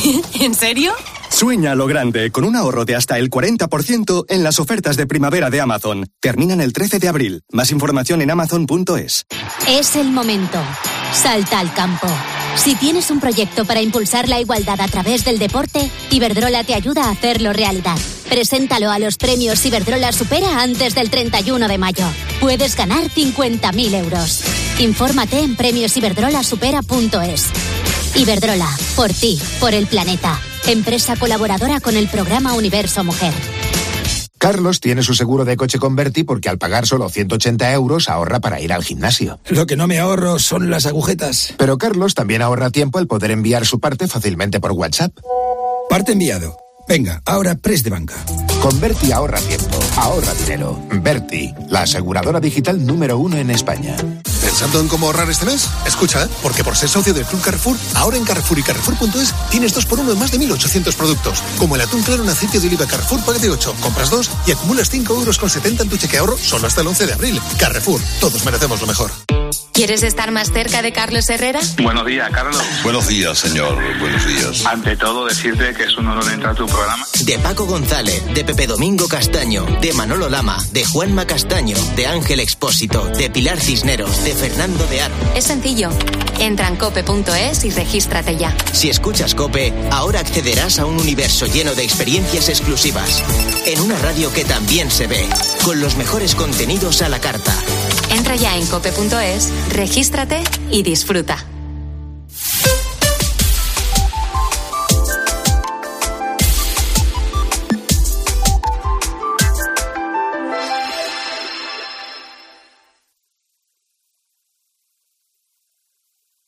¿En 0.40 0.54
serio? 0.54 0.94
Sueña 1.30 1.74
a 1.74 1.76
lo 1.76 1.88
grande 1.88 2.32
con 2.32 2.46
un 2.46 2.56
ahorro 2.56 2.86
de 2.86 2.96
hasta 2.96 3.20
el 3.20 3.30
40% 3.30 4.26
en 4.30 4.44
las 4.44 4.60
ofertas 4.60 4.96
de 4.96 5.08
primavera 5.08 5.50
de 5.50 5.60
Amazon. 5.60 6.10
Terminan 6.22 6.62
el 6.62 6.72
13 6.72 7.00
de 7.00 7.10
abril. 7.10 7.44
Más 7.52 7.72
información 7.72 8.22
en 8.22 8.32
amazon.es. 8.32 9.26
Es 9.68 9.98
el 9.98 10.10
momento. 10.10 10.58
Salta 11.12 11.60
al 11.60 11.74
campo. 11.74 12.08
Si 12.58 12.76
tienes 12.76 13.12
un 13.12 13.20
proyecto 13.20 13.66
para 13.66 13.82
impulsar 13.82 14.28
la 14.28 14.40
igualdad 14.40 14.82
a 14.82 14.88
través 14.88 15.24
del 15.24 15.40
deporte, 15.40 15.90
Iberdrola 16.12 16.64
te 16.64 16.74
ayuda 16.74 17.06
a 17.06 17.12
hacerlo 17.12 17.54
realidad. 17.54 17.98
Preséntalo 18.28 18.92
a 18.92 19.00
los 19.00 19.18
premios 19.18 19.66
Iberdrola 19.66 20.12
Supera 20.12 20.62
antes 20.62 20.96
del 20.96 21.10
31 21.10 21.68
de 21.68 21.78
mayo. 21.78 22.06
Puedes 22.42 22.76
ganar 22.76 23.04
50.000 23.04 23.94
euros. 23.96 24.44
Infórmate 24.80 25.40
en 25.40 25.56
premiosiberdrolasupera.es. 25.56 27.46
Iberdrola, 28.16 28.70
por 28.96 29.14
ti, 29.14 29.40
por 29.60 29.74
el 29.74 29.88
planeta. 29.88 30.40
Empresa 30.68 31.16
colaboradora 31.16 31.80
con 31.80 31.96
el 31.96 32.08
programa 32.08 32.54
Universo 32.54 33.04
Mujer. 33.04 33.34
Carlos 34.38 34.80
tiene 34.80 35.04
su 35.04 35.14
seguro 35.14 35.46
de 35.46 35.58
coche 35.58 35.80
con 35.80 35.96
Berti 35.96 36.24
porque 36.24 36.50
al 36.50 36.58
pagar 36.58 36.86
solo 36.86 37.10
180 37.10 37.72
euros 37.74 38.10
ahorra 38.10 38.40
para 38.40 38.62
ir 38.62 38.72
al 38.72 38.84
gimnasio. 38.84 39.40
Lo 39.48 39.66
que 39.66 39.76
no 39.76 39.88
me 39.88 40.00
ahorro 40.00 40.40
son 40.40 40.70
las 40.70 40.86
agujetas. 40.86 41.54
Pero 41.58 41.78
Carlos 41.78 42.14
también 42.14 42.42
ahorra 42.42 42.70
tiempo 42.70 43.00
al 43.00 43.08
poder 43.08 43.32
enviar 43.32 43.66
su 43.66 43.80
parte 43.80 44.08
fácilmente 44.08 44.60
por 44.60 44.72
WhatsApp. 44.74 45.18
Parte 45.90 46.14
enviado. 46.14 46.58
Venga, 46.88 47.22
ahora 47.26 47.56
press 47.56 47.84
de 47.84 47.90
banca. 47.90 48.16
Con 48.62 48.80
Berti 48.80 49.12
ahorra 49.12 49.40
tiempo, 49.40 49.80
ahorra 49.98 50.34
dinero. 50.36 50.80
Berti, 51.02 51.54
la 51.70 51.82
aseguradora 51.82 52.40
digital 52.40 52.86
número 52.86 53.18
uno 53.18 53.38
en 53.38 53.52
España. 53.52 53.98
¿Pensando 54.58 54.80
en 54.80 54.88
cómo 54.88 55.06
ahorrar 55.06 55.30
este 55.30 55.46
mes? 55.46 55.70
Escucha, 55.86 56.24
¿eh? 56.24 56.28
porque 56.42 56.64
por 56.64 56.76
ser 56.76 56.90
socio 56.90 57.14
del 57.14 57.26
Club 57.26 57.44
Carrefour, 57.44 57.78
ahora 57.94 58.18
en 58.18 58.24
Carrefour 58.24 58.58
y 58.58 58.64
Carrefour.es 58.64 59.32
tienes 59.52 59.72
dos 59.72 59.86
por 59.86 60.00
uno 60.00 60.14
en 60.14 60.18
más 60.18 60.32
de 60.32 60.40
1.800 60.40 60.96
productos. 60.96 61.44
Como 61.60 61.76
el 61.76 61.82
atún 61.82 62.02
claro 62.02 62.24
en 62.24 62.30
aceite 62.30 62.60
de 62.60 62.66
oliva 62.66 62.88
Carrefour 62.88 63.24
paga 63.24 63.38
de 63.38 63.52
8, 63.52 63.76
compras 63.82 64.10
dos 64.10 64.32
y 64.48 64.52
acumulas 64.54 64.90
5 64.90 65.14
euros 65.14 65.38
con 65.38 65.52
70 65.52 65.84
en 65.84 65.90
tu 65.90 65.98
cheque 65.98 66.18
ahorro 66.18 66.40
solo 66.40 66.66
hasta 66.66 66.82
el 66.82 66.88
11 66.88 67.06
de 67.06 67.14
abril. 67.14 67.40
Carrefour, 67.60 68.02
todos 68.20 68.44
merecemos 68.46 68.82
lo 68.82 68.88
mejor. 68.88 69.12
¿Quieres 69.78 70.02
estar 70.02 70.32
más 70.32 70.52
cerca 70.52 70.82
de 70.82 70.92
Carlos 70.92 71.30
Herrera? 71.30 71.60
Buenos 71.84 72.04
días, 72.08 72.32
Carlos. 72.32 72.60
Buenos 72.82 73.08
días, 73.08 73.38
señor. 73.38 73.78
Buenos 74.00 74.26
días. 74.26 74.66
Ante 74.66 74.98
todo, 74.98 75.28
decirte 75.28 75.72
que 75.76 75.84
es 75.84 75.96
un 75.98 76.08
honor 76.08 76.28
entrar 76.34 76.54
a 76.54 76.56
tu 76.56 76.66
programa. 76.66 77.06
De 77.24 77.38
Paco 77.38 77.68
González, 77.68 78.26
de 78.34 78.44
Pepe 78.44 78.66
Domingo 78.66 79.08
Castaño, 79.08 79.68
de 79.80 79.94
Manolo 79.94 80.30
Lama, 80.30 80.58
de 80.72 80.84
Juanma 80.84 81.28
Castaño, 81.28 81.78
de 81.96 82.08
Ángel 82.08 82.40
Expósito, 82.40 83.06
de 83.06 83.30
Pilar 83.30 83.60
Cisneros, 83.60 84.24
de 84.24 84.34
Fernando 84.48 84.88
de 84.88 85.02
Aro. 85.02 85.14
Es 85.36 85.44
sencillo. 85.44 85.90
Entra 86.40 86.70
en 86.70 86.78
cope.es 86.78 87.66
y 87.66 87.70
regístrate 87.70 88.38
ya. 88.38 88.56
Si 88.72 88.90
escuchas 88.90 89.36
Cope, 89.36 89.74
ahora 89.92 90.22
accederás 90.22 90.80
a 90.80 90.86
un 90.86 90.98
universo 90.98 91.48
lleno 91.48 91.76
de 91.76 91.84
experiencias 91.84 92.48
exclusivas. 92.48 93.22
En 93.66 93.82
una 93.82 94.00
radio 94.00 94.32
que 94.32 94.46
también 94.46 94.90
se 94.90 95.08
ve, 95.08 95.28
con 95.66 95.82
los 95.82 95.98
mejores 95.98 96.34
contenidos 96.34 97.02
a 97.02 97.10
la 97.10 97.20
carta. 97.20 97.54
Entra 98.10 98.38
ya 98.38 98.56
en 98.56 98.66
cope.es, 98.68 99.52
regístrate 99.74 100.42
y 100.72 100.82
disfruta. 100.82 101.44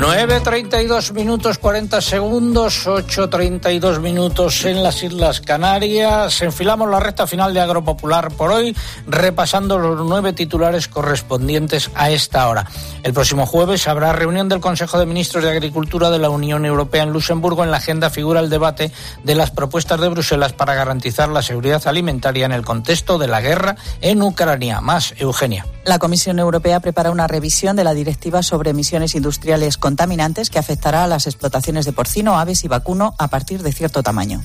9.32 0.00 1.12
minutos 1.12 1.58
40 1.58 2.00
segundos, 2.00 2.86
8.32 2.86 4.00
minutos 4.00 4.64
en 4.64 4.82
las 4.82 5.02
Islas 5.02 5.42
Canarias. 5.42 6.40
Enfilamos 6.40 6.88
la 6.88 7.00
recta 7.00 7.26
final 7.26 7.52
de 7.52 7.60
Agropopular 7.60 8.32
por 8.32 8.50
hoy, 8.50 8.74
repasando 9.06 9.78
los 9.78 10.00
nueve 10.06 10.32
titulares 10.32 10.88
correspondientes 10.88 11.90
a 11.94 12.10
esta 12.10 12.48
hora. 12.48 12.66
El 13.02 13.12
próximo 13.12 13.44
jueves 13.44 13.88
habrá 13.88 14.14
reunión 14.14 14.48
del 14.48 14.60
Consejo 14.60 14.98
de 14.98 15.04
Ministros 15.04 15.44
de 15.44 15.50
Agricultura 15.50 16.08
de 16.08 16.18
la 16.18 16.30
Unión 16.30 16.64
Europea 16.64 17.02
en 17.02 17.12
Luxemburgo. 17.12 17.62
En 17.62 17.70
la 17.70 17.76
agenda 17.76 18.08
figura 18.08 18.40
el 18.40 18.48
debate 18.48 18.92
de 19.22 19.34
las 19.34 19.50
propuestas 19.50 20.00
de 20.00 20.08
Bruselas 20.08 20.54
para 20.54 20.74
garantizar 20.74 21.28
la 21.28 21.42
seguridad 21.42 21.86
alimentaria 21.86 22.46
en 22.46 22.52
el 22.52 22.64
contexto 22.64 23.18
de 23.18 23.28
la 23.28 23.42
guerra 23.42 23.76
en 24.00 24.22
Ucrania. 24.22 24.80
Más, 24.80 25.12
Eugenia. 25.18 25.66
La 25.84 25.98
Comisión 25.98 26.38
Europea 26.38 26.80
prepara 26.80 27.10
una 27.10 27.26
revisión 27.26 27.76
de 27.76 27.84
la 27.84 27.94
directiva 27.94 28.42
sobre 28.42 28.70
emisiones 28.70 29.14
industriales 29.14 29.76
contaminantes 29.90 30.50
que 30.50 30.60
afectará 30.60 31.02
a 31.02 31.08
las 31.08 31.26
explotaciones 31.26 31.84
de 31.84 31.92
porcino, 31.92 32.38
aves 32.38 32.62
y 32.62 32.68
vacuno 32.68 33.16
a 33.18 33.26
partir 33.26 33.60
de 33.64 33.72
cierto 33.72 34.04
tamaño. 34.04 34.40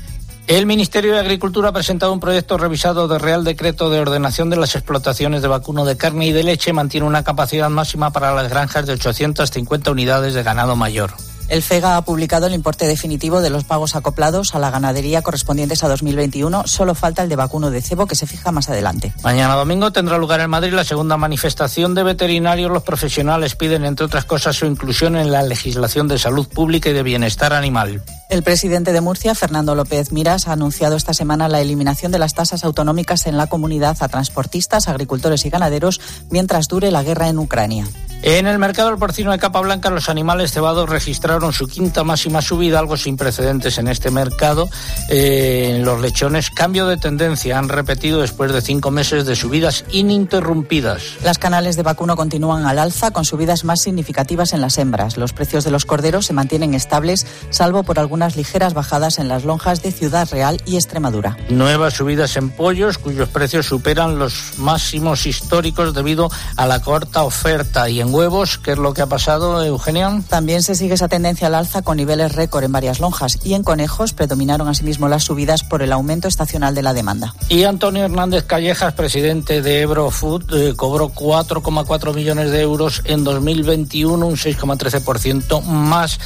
El 0.47 0.65
Ministerio 0.65 1.13
de 1.13 1.19
Agricultura 1.19 1.69
ha 1.69 1.71
presentado 1.71 2.11
un 2.11 2.19
proyecto 2.19 2.57
revisado 2.57 3.07
de 3.07 3.19
Real 3.19 3.43
Decreto 3.43 3.91
de 3.91 3.99
Ordenación 3.99 4.49
de 4.49 4.55
las 4.57 4.75
Explotaciones 4.75 5.43
de 5.43 5.47
Vacuno 5.47 5.85
de 5.85 5.97
Carne 5.97 6.25
y 6.25 6.31
de 6.31 6.41
Leche. 6.41 6.73
Mantiene 6.73 7.05
una 7.05 7.23
capacidad 7.23 7.69
máxima 7.69 8.11
para 8.11 8.33
las 8.33 8.49
granjas 8.49 8.87
de 8.87 8.93
850 8.93 9.91
unidades 9.91 10.33
de 10.33 10.41
ganado 10.41 10.75
mayor. 10.75 11.11
El 11.47 11.61
FEGA 11.61 11.97
ha 11.97 12.01
publicado 12.03 12.47
el 12.47 12.53
importe 12.53 12.87
definitivo 12.87 13.41
de 13.41 13.49
los 13.49 13.63
pagos 13.63 13.95
acoplados 13.95 14.55
a 14.55 14.59
la 14.59 14.71
ganadería 14.71 15.21
correspondientes 15.21 15.83
a 15.83 15.87
2021. 15.87 16.63
Solo 16.65 16.95
falta 16.95 17.23
el 17.23 17.29
de 17.29 17.35
vacuno 17.35 17.69
de 17.69 17.81
cebo 17.81 18.07
que 18.07 18.15
se 18.15 18.25
fija 18.25 18.51
más 18.51 18.69
adelante. 18.69 19.13
Mañana 19.23 19.55
domingo 19.55 19.91
tendrá 19.91 20.17
lugar 20.17 20.39
en 20.41 20.49
Madrid 20.49 20.73
la 20.73 20.83
segunda 20.83 21.17
manifestación 21.17 21.93
de 21.93 22.03
veterinarios. 22.03 22.71
Los 22.71 22.83
profesionales 22.83 23.55
piden, 23.55 23.85
entre 23.85 24.05
otras 24.05 24.25
cosas, 24.25 24.55
su 24.55 24.65
inclusión 24.65 25.15
en 25.15 25.31
la 25.31 25.43
legislación 25.43 26.07
de 26.07 26.17
salud 26.17 26.47
pública 26.47 26.89
y 26.89 26.93
de 26.93 27.03
bienestar 27.03 27.53
animal. 27.53 28.01
El 28.29 28.41
presidente 28.41 28.91
de 28.91 29.01
Murcia, 29.01 29.35
Fernando 29.35 29.75
López 29.75 30.11
Miras, 30.11 30.47
ha 30.47 30.53
anunciado 30.53 30.95
esta 30.95 31.13
semana 31.13 31.47
la 31.47 31.61
eliminación 31.61 32.11
de 32.11 32.17
las 32.17 32.33
tasas 32.33 32.63
autonómicas 32.63 33.27
en 33.27 33.37
la 33.37 33.47
comunidad 33.47 33.97
a 33.99 34.07
transportistas, 34.07 34.87
agricultores 34.87 35.45
y 35.45 35.51
ganaderos 35.51 36.01
mientras 36.31 36.67
dure 36.67 36.89
la 36.89 37.03
guerra 37.03 37.29
en 37.29 37.37
Ucrania. 37.37 37.87
En 38.27 38.47
el 38.47 38.57
mercado 38.57 38.89
del 38.89 38.97
porcino 38.97 39.31
de 39.31 39.37
capa 39.37 39.61
blanca, 39.61 39.91
los 39.91 40.09
animales 40.09 40.51
cebados 40.51 40.89
registraron 40.89 41.53
su 41.53 41.67
quinta 41.67 42.03
máxima 42.03 42.41
subida, 42.41 42.79
algo 42.79 42.97
sin 42.97 43.17
precedentes 43.17 43.77
en 43.77 43.87
este 43.87 44.09
mercado. 44.09 44.67
Eh, 45.11 45.79
los 45.85 46.01
lechones, 46.01 46.49
cambio 46.49 46.87
de 46.87 46.97
tendencia, 46.97 47.59
han 47.59 47.69
repetido 47.69 48.21
después 48.21 48.51
de 48.51 48.63
cinco 48.63 48.89
meses 48.89 49.27
de 49.27 49.35
subidas 49.35 49.85
ininterrumpidas. 49.91 51.03
Las 51.23 51.37
canales 51.37 51.75
de 51.75 51.83
vacuno 51.83 52.15
continúan 52.15 52.65
al 52.65 52.79
alza, 52.79 53.11
con 53.11 53.25
subidas 53.25 53.63
más 53.63 53.81
significativas 53.81 54.53
en 54.53 54.61
las 54.61 54.79
hembras. 54.79 55.17
Los 55.17 55.31
precios 55.31 55.63
de 55.63 55.69
los 55.69 55.85
corderos 55.85 56.25
se 56.25 56.33
mantienen 56.33 56.73
estables, 56.73 57.27
salvo 57.51 57.83
por 57.83 57.99
algunas 57.99 58.35
ligeras 58.35 58.73
bajadas 58.73 59.19
en 59.19 59.27
las 59.27 59.45
lonjas 59.45 59.83
de 59.83 59.91
Ciudad 59.91 60.27
Real 60.31 60.59
y 60.65 60.77
Extremadura. 60.77 61.37
Nuevas 61.49 61.93
subidas 61.93 62.37
en 62.37 62.49
pollos, 62.49 62.97
cuyos 62.97 63.29
precios 63.29 63.67
superan 63.67 64.17
los 64.17 64.57
máximos 64.57 65.27
históricos 65.27 65.93
debido 65.93 66.31
a 66.57 66.65
la 66.65 66.81
corta 66.81 67.21
oferta. 67.21 67.87
Y 67.87 68.01
en 68.01 68.14
huevos, 68.15 68.57
¿qué 68.57 68.71
es 68.71 68.77
lo 68.77 68.93
que 68.93 69.01
ha 69.01 69.07
pasado, 69.07 69.61
Eugenia? 69.61 70.21
También 70.29 70.63
se 70.63 70.75
sigue 70.75 70.93
esa 70.93 71.09
tendencia 71.09 71.47
al 71.47 71.55
alza 71.55 71.81
con 71.81 71.97
niveles 71.97 72.33
récord 72.33 72.63
en 72.63 72.71
varias 72.71 73.01
lonjas 73.01 73.39
y 73.43 73.55
en 73.55 73.63
conejos 73.63 74.13
predominaron 74.13 74.69
asimismo 74.69 75.09
las 75.09 75.25
subidas 75.25 75.63
por 75.63 75.81
el 75.81 75.91
aumento 75.91 76.29
estacional 76.29 76.73
de 76.73 76.81
la 76.81 76.93
demanda. 76.93 77.35
Y 77.49 77.63
Antonio 77.63 78.05
Hernández 78.05 78.45
Callejas, 78.45 78.93
presidente 78.93 79.61
de 79.61 79.81
Ebrofood, 79.81 80.43
eh, 80.53 80.73
cobró 80.77 81.09
4,4 81.09 82.15
millones 82.15 82.51
de 82.51 82.61
euros 82.61 83.01
en 83.03 83.25
2021, 83.25 84.25
un 84.25 84.37
6,13% 84.37 85.61
más 85.61 86.17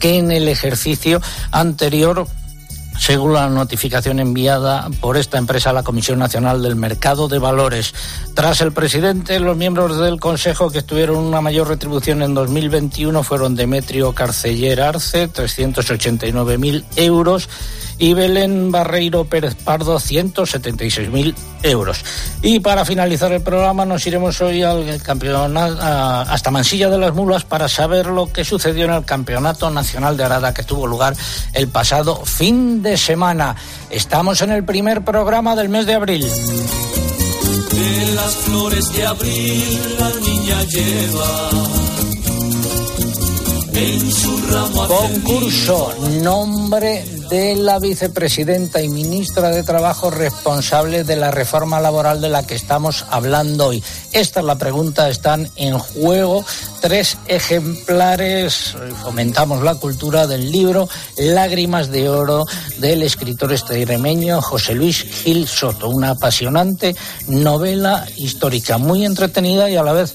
que 0.00 0.16
en 0.16 0.30
el 0.30 0.48
ejercicio 0.48 1.20
anterior 1.50 2.26
según 2.98 3.32
la 3.32 3.48
notificación 3.48 4.20
enviada 4.20 4.88
por 5.00 5.16
esta 5.16 5.38
empresa 5.38 5.70
a 5.70 5.72
la 5.72 5.82
Comisión 5.82 6.18
Nacional 6.18 6.62
del 6.62 6.76
Mercado 6.76 7.28
de 7.28 7.38
Valores. 7.38 7.94
Tras 8.34 8.60
el 8.60 8.72
presidente, 8.72 9.40
los 9.40 9.56
miembros 9.56 9.98
del 9.98 10.20
Consejo 10.20 10.70
que 10.70 10.82
tuvieron 10.82 11.18
una 11.18 11.40
mayor 11.40 11.68
retribución 11.68 12.22
en 12.22 12.34
2021 12.34 13.22
fueron 13.22 13.54
Demetrio 13.54 14.12
Carceller 14.12 14.80
Arce, 14.80 15.28
389.000 15.30 16.84
euros, 16.96 17.48
y 18.04 18.12
Belén 18.12 18.70
Barreiro 18.70 19.24
Pérez 19.24 19.54
Pardo, 19.54 19.98
176.000 19.98 21.34
euros. 21.62 22.04
Y 22.42 22.60
para 22.60 22.84
finalizar 22.84 23.32
el 23.32 23.40
programa 23.40 23.86
nos 23.86 24.06
iremos 24.06 24.42
hoy 24.42 24.62
al 24.62 25.00
campeonato, 25.00 25.78
hasta 25.80 26.50
Mansilla 26.50 26.90
de 26.90 26.98
las 26.98 27.14
Mulas 27.14 27.44
para 27.44 27.66
saber 27.66 28.08
lo 28.08 28.30
que 28.30 28.44
sucedió 28.44 28.84
en 28.84 28.92
el 28.92 29.06
Campeonato 29.06 29.70
Nacional 29.70 30.18
de 30.18 30.24
Arada 30.24 30.52
que 30.52 30.64
tuvo 30.64 30.86
lugar 30.86 31.16
el 31.54 31.68
pasado 31.68 32.26
fin 32.26 32.82
de 32.82 32.98
semana. 32.98 33.56
Estamos 33.88 34.42
en 34.42 34.50
el 34.50 34.64
primer 34.64 35.02
programa 35.02 35.56
del 35.56 35.70
mes 35.70 35.86
de 35.86 35.94
abril. 35.94 36.26
De 37.70 38.12
las 38.16 38.34
flores 38.34 38.92
de 38.92 39.06
abril 39.06 39.96
la 39.98 40.10
niña 40.20 40.62
lleva 40.64 41.83
Concurso, 44.86 45.92
nombre 46.22 47.04
de 47.28 47.56
la 47.56 47.80
vicepresidenta 47.80 48.80
y 48.80 48.88
ministra 48.88 49.50
de 49.50 49.64
Trabajo 49.64 50.10
responsable 50.10 51.02
de 51.02 51.16
la 51.16 51.32
reforma 51.32 51.80
laboral 51.80 52.20
de 52.20 52.28
la 52.28 52.46
que 52.46 52.54
estamos 52.54 53.04
hablando 53.10 53.66
hoy. 53.66 53.82
Esta 54.12 54.40
es 54.40 54.46
la 54.46 54.58
pregunta, 54.58 55.08
están 55.08 55.50
en 55.56 55.76
juego 55.76 56.44
tres 56.80 57.18
ejemplares, 57.26 58.76
fomentamos 59.02 59.64
la 59.64 59.74
cultura 59.74 60.28
del 60.28 60.52
libro 60.52 60.88
Lágrimas 61.18 61.90
de 61.90 62.08
Oro 62.08 62.44
del 62.78 63.02
escritor 63.02 63.52
extremeño 63.52 64.40
José 64.40 64.74
Luis 64.74 65.02
Gil 65.02 65.48
Soto, 65.48 65.88
una 65.88 66.10
apasionante 66.10 66.94
novela 67.26 68.06
histórica, 68.18 68.78
muy 68.78 69.04
entretenida 69.04 69.68
y 69.68 69.74
a 69.74 69.82
la 69.82 69.94
vez 69.94 70.14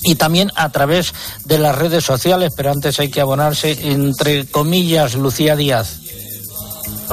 y 0.03 0.15
también 0.15 0.49
a 0.55 0.69
través 0.69 1.13
de 1.43 1.57
las 1.57 1.75
redes 1.75 2.05
sociales, 2.05 2.53
pero 2.55 2.71
antes 2.71 2.97
hay 2.99 3.09
que 3.09 3.19
abonarse, 3.19 3.91
entre 3.91 4.47
comillas, 4.47 5.15
Lucía 5.15 5.55
Díaz. 5.57 5.99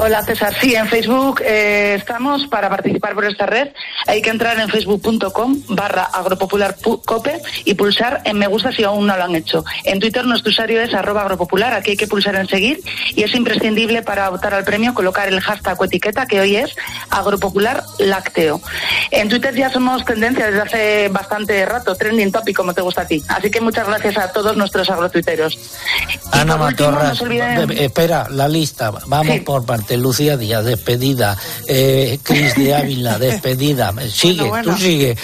Hola 0.01 0.23
César, 0.23 0.55
sí, 0.61 0.75
en 0.75 0.87
Facebook 0.87 1.41
eh, 1.43 1.95
estamos 1.99 2.47
para 2.47 2.69
participar 2.69 3.13
por 3.15 3.25
esta 3.25 3.45
red. 3.45 3.67
Hay 4.07 4.21
que 4.21 4.29
entrar 4.29 4.57
en 4.57 4.69
facebook.com 4.69 5.61
barra 5.67 6.03
agropopularcope 6.03 7.41
y 7.65 7.73
pulsar 7.73 8.21
en 8.23 8.37
me 8.37 8.47
gusta 8.47 8.71
si 8.71 8.85
aún 8.85 9.07
no 9.07 9.17
lo 9.17 9.25
han 9.25 9.35
hecho. 9.35 9.65
En 9.83 9.99
Twitter 9.99 10.25
nuestro 10.25 10.51
usuario 10.51 10.81
es 10.81 10.93
arroba 10.93 11.23
agropopular, 11.23 11.73
aquí 11.73 11.91
hay 11.91 11.97
que 11.97 12.07
pulsar 12.07 12.35
en 12.35 12.47
seguir 12.47 12.81
y 13.13 13.23
es 13.23 13.35
imprescindible 13.35 14.01
para 14.01 14.29
votar 14.29 14.53
al 14.53 14.63
premio 14.63 14.93
colocar 14.93 15.27
el 15.27 15.41
hashtag 15.41 15.79
o 15.81 15.83
etiqueta 15.83 16.25
que 16.27 16.39
hoy 16.39 16.55
es 16.55 16.73
agropopular 17.09 17.83
lácteo. 17.99 18.61
En 19.11 19.27
Twitter 19.27 19.53
ya 19.53 19.69
somos 19.69 20.05
tendencia 20.05 20.45
desde 20.45 20.61
hace 20.61 21.09
bastante 21.09 21.65
rato, 21.65 21.93
trending 21.95 22.31
topic 22.31 22.55
como 22.55 22.73
te 22.73 22.81
gusta 22.81 23.01
a 23.01 23.05
ti. 23.05 23.21
Así 23.27 23.51
que 23.51 23.59
muchas 23.59 23.85
gracias 23.85 24.17
a 24.17 24.31
todos 24.31 24.55
nuestros 24.55 24.89
agrotuiteros. 24.89 25.59
Ana 26.31 26.55
Matorras, 26.55 27.21
espera, 27.71 28.27
la 28.29 28.47
lista, 28.47 28.91
vamos 29.05 29.39
por 29.41 29.65
Lucía 29.97 30.37
Díaz, 30.37 30.65
despedida. 30.65 31.37
Eh, 31.67 32.19
Cris 32.23 32.55
de 32.55 32.75
Ávila, 32.75 33.19
despedida. 33.19 33.93
Sigue, 34.09 34.49
tú 34.63 34.75
sigue. 34.77 35.17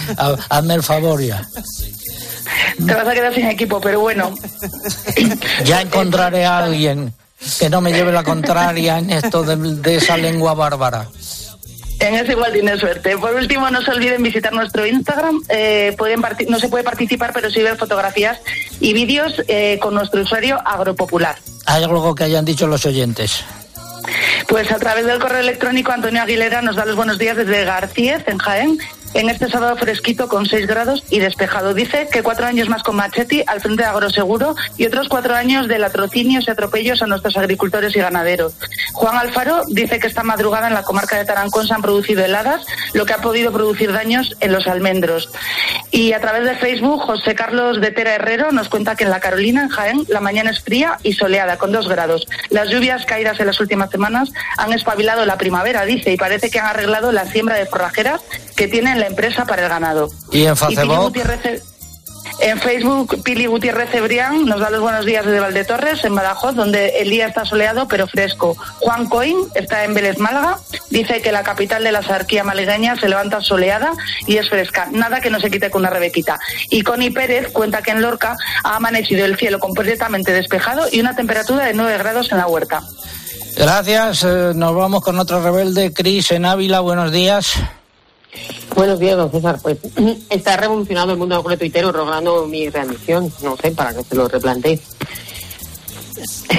Hazme 0.50 0.76
el 0.76 0.84
favor 0.84 1.22
ya. 1.22 1.48
Te 2.86 2.94
vas 2.94 3.08
a 3.08 3.14
quedar 3.14 3.34
sin 3.34 3.48
equipo, 3.48 3.80
pero 3.82 4.00
bueno. 4.00 4.34
Ya 5.66 5.82
encontraré 5.82 6.46
a 6.46 6.60
alguien 6.60 7.14
que 7.60 7.70
no 7.70 7.82
me 7.82 7.92
lleve 7.92 8.12
la 8.12 8.24
contraria 8.24 8.98
en 9.00 9.10
esto 9.12 9.44
de, 9.44 9.96
esa 9.96 10.18
lengua 10.18 10.54
bárbara. 10.54 11.08
En 12.00 12.16
eso 12.16 12.34
igual 12.34 12.52
tiene 12.52 12.78
suerte. 12.78 13.18
Por 13.18 13.34
último, 13.34 13.70
no 13.72 13.82
se 13.82 13.92
olviden 13.92 14.22
visitar 14.22 14.54
nuestro 14.54 14.86
Instagram. 14.86 15.42
Eh, 15.50 15.96
pueden 15.98 16.22
no 16.50 16.60
se 16.60 16.68
puede 16.68 16.84
participar, 16.84 17.32
pero 17.34 17.50
sí 17.50 17.62
ver 17.62 17.78
fotografías 17.78 18.40
y 18.80 18.94
vídeos 18.94 19.42
eh, 19.48 19.80
con 19.82 19.94
nuestro 19.94 20.22
usuario 20.22 20.60
Agropopular. 20.66 21.38
¿Hay 21.66 21.84
algo 21.84 22.14
que 22.14 22.26
hayan 22.26 22.46
dicho 22.46 22.68
los 22.68 22.86
oyentes? 22.86 23.44
Pues 24.48 24.72
a 24.72 24.78
través 24.78 25.06
del 25.06 25.20
correo 25.20 25.40
electrónico 25.40 25.92
Antonio 25.92 26.22
Aguilera 26.22 26.62
nos 26.62 26.76
da 26.76 26.86
los 26.86 26.96
buenos 26.96 27.18
días 27.18 27.38
desde 27.38 27.66
García, 27.66 28.24
en 28.26 28.38
Jaén, 28.38 28.80
en 29.16 29.30
este 29.30 29.50
sábado 29.50 29.78
fresquito 29.78 30.28
con 30.28 30.46
6 30.46 30.68
grados 30.68 31.04
y 31.10 31.20
despejado. 31.20 31.74
Dice 31.74 32.10
que 32.12 32.22
cuatro 32.22 32.46
años 32.46 32.68
más 32.68 32.84
con 32.84 32.98
Machetti 32.98 33.44
al 33.48 33.62
frente 33.62 33.84
de 33.84 33.90
Agroseguro 33.90 34.56
y 34.78 34.86
otros 34.86 35.08
cuatro 35.08 35.34
años 35.34 35.70
de 35.70 35.80
latrocinios 35.80 36.48
y 36.48 36.52
atropellos 36.52 37.02
a 37.02 37.08
nuestros 37.08 37.38
agricultores 37.38 37.96
y 37.96 38.00
ganaderos. 38.00 38.54
Juan 38.94 39.18
Alfaro 39.18 39.62
dice 39.70 40.00
que 40.00 40.08
esta 40.08 40.24
madrugada 40.24 40.68
en 40.68 40.74
la 40.74 40.84
comarca 40.84 41.18
de 41.18 41.24
Tarancón 41.24 41.66
se 41.66 41.74
han 41.74 41.82
producido 41.82 42.26
heladas, 42.26 42.66
lo 42.94 43.06
que 43.06 43.14
ha 43.14 43.20
podido 43.20 43.54
producir 43.54 43.94
daños 43.94 44.36
en 44.42 44.52
los 44.52 44.68
almendros. 44.68 45.30
Y 45.92 46.12
a 46.12 46.20
través 46.20 46.44
de 46.44 46.56
Facebook, 46.56 47.02
José 47.02 47.36
Carlos 47.36 47.80
de 47.80 47.92
Tera 47.92 48.16
Herrero 48.16 48.52
nos 48.52 48.68
cuenta 48.68 48.98
que 48.98 49.06
en 49.06 49.12
la 49.12 49.22
Carolina, 49.22 49.64
en 49.64 49.70
Jaén, 49.70 50.06
la 50.10 50.20
mañana 50.20 50.52
es 50.52 50.60
fría 50.60 50.98
y 51.04 51.14
soleada, 51.14 51.58
con 51.58 51.72
dos 51.72 51.88
grados. 51.88 52.28
Las 52.50 52.70
lluvias 52.70 53.06
caídas 53.06 53.40
en 53.40 53.48
las 53.48 53.62
últimas 53.62 53.90
semanas 53.90 54.32
han 54.58 54.74
espabilado 54.74 55.26
la 55.26 55.38
primavera, 55.38 55.86
dice, 55.86 56.12
y 56.12 56.18
parece 56.18 56.50
que 56.50 56.60
han 56.60 56.66
arreglado 56.66 57.14
la 57.14 57.26
siembra 57.26 57.56
de 57.56 57.66
forrajeras 57.66 58.22
que 58.56 58.68
tienen 58.68 59.00
la 59.00 59.05
empresa 59.08 59.46
para 59.46 59.64
el 59.64 59.70
ganado. 59.70 60.10
¿Y 60.32 60.46
en 60.46 60.56
Facebook? 60.58 61.14
En 62.40 62.60
Facebook, 62.60 63.24
Pili 63.24 63.46
Gutiérrez 63.46 63.90
Cebrián 63.92 64.46
nos 64.46 64.60
da 64.60 64.70
los 64.70 64.82
buenos 64.82 65.06
días 65.06 65.26
desde 65.26 65.40
Valdetorres, 65.40 66.04
en 66.04 66.16
Badajoz, 66.16 66.54
donde 66.54 67.00
el 67.00 67.10
día 67.10 67.28
está 67.28 67.46
soleado 67.46 67.88
pero 67.88 68.08
fresco. 68.08 68.58
Juan 68.80 69.08
Coín 69.08 69.38
está 69.56 69.86
en 69.86 69.94
Vélez, 69.94 70.20
Málaga. 70.20 70.60
Dice 70.90 71.22
que 71.22 71.32
la 71.32 71.44
capital 71.44 71.84
de 71.84 71.94
la 71.94 72.04
sarquía 72.04 72.44
malagueña 72.44 72.98
se 72.98 73.08
levanta 73.08 73.40
soleada 73.42 73.94
y 74.28 74.38
es 74.38 74.50
fresca. 74.50 74.90
Nada 74.92 75.22
que 75.22 75.30
no 75.30 75.40
se 75.40 75.50
quite 75.50 75.70
con 75.70 75.84
una 75.84 75.90
rebequita. 75.90 76.38
Y 76.70 76.82
Connie 76.82 77.12
Pérez 77.12 77.52
cuenta 77.54 77.82
que 77.82 77.92
en 77.92 78.02
Lorca 78.02 78.36
ha 78.64 78.76
amanecido 78.76 79.26
el 79.26 79.38
cielo 79.38 79.60
completamente 79.60 80.34
despejado 80.34 80.88
y 80.92 81.00
una 81.00 81.16
temperatura 81.16 81.66
de 81.66 81.74
9 81.74 81.98
grados 81.98 82.32
en 82.32 82.40
la 82.40 82.48
huerta. 82.48 82.84
Gracias. 83.56 84.24
Eh, 84.24 84.52
nos 84.54 84.76
vamos 84.76 85.02
con 85.02 85.18
otro 85.20 85.42
rebelde, 85.42 85.94
Cris 85.94 86.32
en 86.32 86.46
Ávila. 86.46 86.82
Buenos 86.82 87.14
días. 87.14 87.54
Buenos 88.76 89.00
días, 89.00 89.18
don 89.18 89.32
César. 89.32 89.60
Pues 89.62 89.78
está 90.30 90.58
revolucionado 90.58 91.12
el 91.12 91.18
mundo 91.18 91.36
agrotuitero 91.36 91.92
rogando 91.92 92.46
mi 92.48 92.70
readmisión. 92.70 93.32
No 93.42 93.56
sé, 93.58 93.72
para 93.72 93.94
que 93.94 94.04
se 94.04 94.16
lo 94.16 94.28
replantee. 94.28 94.80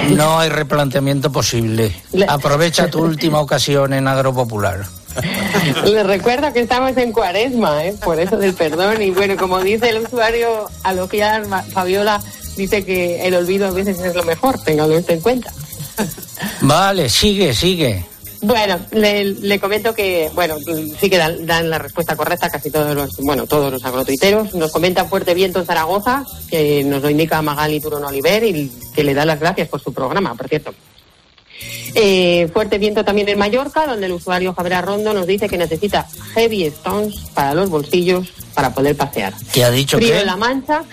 No 0.09 0.39
hay 0.39 0.49
replanteamiento 0.49 1.31
posible. 1.31 1.91
Aprovecha 2.27 2.89
tu 2.89 2.99
última 2.99 3.39
ocasión 3.39 3.93
en 3.93 4.07
Agropopular. 4.07 4.85
Le 5.85 6.03
recuerdo 6.03 6.53
que 6.53 6.61
estamos 6.61 6.95
en 6.97 7.11
cuaresma, 7.11 7.85
¿eh? 7.85 7.95
por 8.03 8.19
eso 8.19 8.37
del 8.37 8.53
perdón. 8.53 9.01
Y 9.01 9.11
bueno, 9.11 9.35
como 9.35 9.59
dice 9.59 9.89
el 9.89 10.03
usuario 10.05 10.69
Alogiar 10.83 11.45
Fabiola, 11.71 12.21
dice 12.55 12.85
que 12.85 13.25
el 13.25 13.33
olvido 13.33 13.67
a 13.67 13.71
veces 13.71 13.99
es 13.99 14.15
lo 14.15 14.23
mejor, 14.23 14.59
téngalo 14.63 14.95
en 14.95 15.21
cuenta. 15.21 15.51
Vale, 16.61 17.09
sigue, 17.09 17.53
sigue. 17.53 18.05
Bueno, 18.41 18.79
le, 18.91 19.59
comento 19.59 19.93
que, 19.93 20.29
bueno, 20.35 20.57
sí 20.99 21.09
que 21.09 21.17
dan, 21.17 21.69
la 21.69 21.79
respuesta 21.79 22.15
correcta 22.15 22.49
casi 22.49 22.69
todos 22.69 22.95
los, 22.95 23.17
bueno, 23.17 23.47
todos 23.47 23.71
los 23.71 23.83
agrotuiteros. 23.83 24.53
Nos 24.53 24.71
comenta 24.71 25.05
Fuerte 25.05 25.33
Viento 25.33 25.59
en 25.59 25.65
Zaragoza, 25.65 26.23
que 26.49 26.83
nos 26.83 27.01
lo 27.01 27.09
indica 27.09 27.41
Magali 27.41 27.79
Turón 27.79 28.03
Oliver 28.05 28.43
y 28.43 28.71
que 28.93 29.03
le 29.03 29.13
da 29.13 29.25
las 29.25 29.39
gracias 29.39 29.67
por 29.69 29.81
su 29.81 29.91
programa, 29.93 30.35
por 30.35 30.47
cierto. 30.47 30.73
Eh, 31.95 32.47
fuerte 32.53 32.77
viento 32.77 33.03
también 33.03 33.27
en 33.29 33.39
Mallorca, 33.39 33.87
donde 33.87 34.05
el 34.05 34.11
usuario 34.11 34.53
Javier 34.53 34.75
Arrondo 34.75 35.13
nos 35.13 35.25
dice 35.25 35.49
que 35.49 35.57
necesita 35.57 36.07
heavy 36.35 36.65
stones 36.65 37.15
para 37.33 37.55
los 37.55 37.69
bolsillos 37.71 38.27
para 38.53 38.71
poder 38.73 38.95
pasear. 38.95 39.33
¿Qué 39.51 39.63
ha 39.63 39.71
dicho 39.71 39.97
Frío 39.97 40.11
que? 40.13 40.19
en 40.19 40.25
La 40.27 40.35
Mancha, 40.35 40.83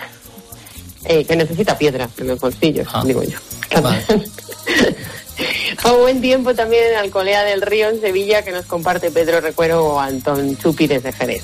eh, 1.03 1.23
que 1.25 1.35
necesita 1.35 1.77
piedra 1.77 2.09
en 2.17 2.27
los 2.27 2.39
bolsillos, 2.39 2.87
Ah. 2.91 3.03
digo 3.05 3.21
yo. 3.23 3.37
O 5.87 5.97
buen 5.99 6.19
tiempo 6.21 6.55
también 6.55 6.83
en 6.91 6.95
Alcolea 6.97 7.43
del 7.43 7.61
Río, 7.61 7.89
en 7.89 8.01
Sevilla, 8.01 8.43
que 8.43 8.51
nos 8.51 8.65
comparte 8.65 9.11
Pedro 9.11 9.39
Recuero 9.39 9.85
o 9.85 9.99
Antón 9.99 10.57
Chupi 10.57 10.87
desde 10.87 11.13
Jerez. 11.13 11.43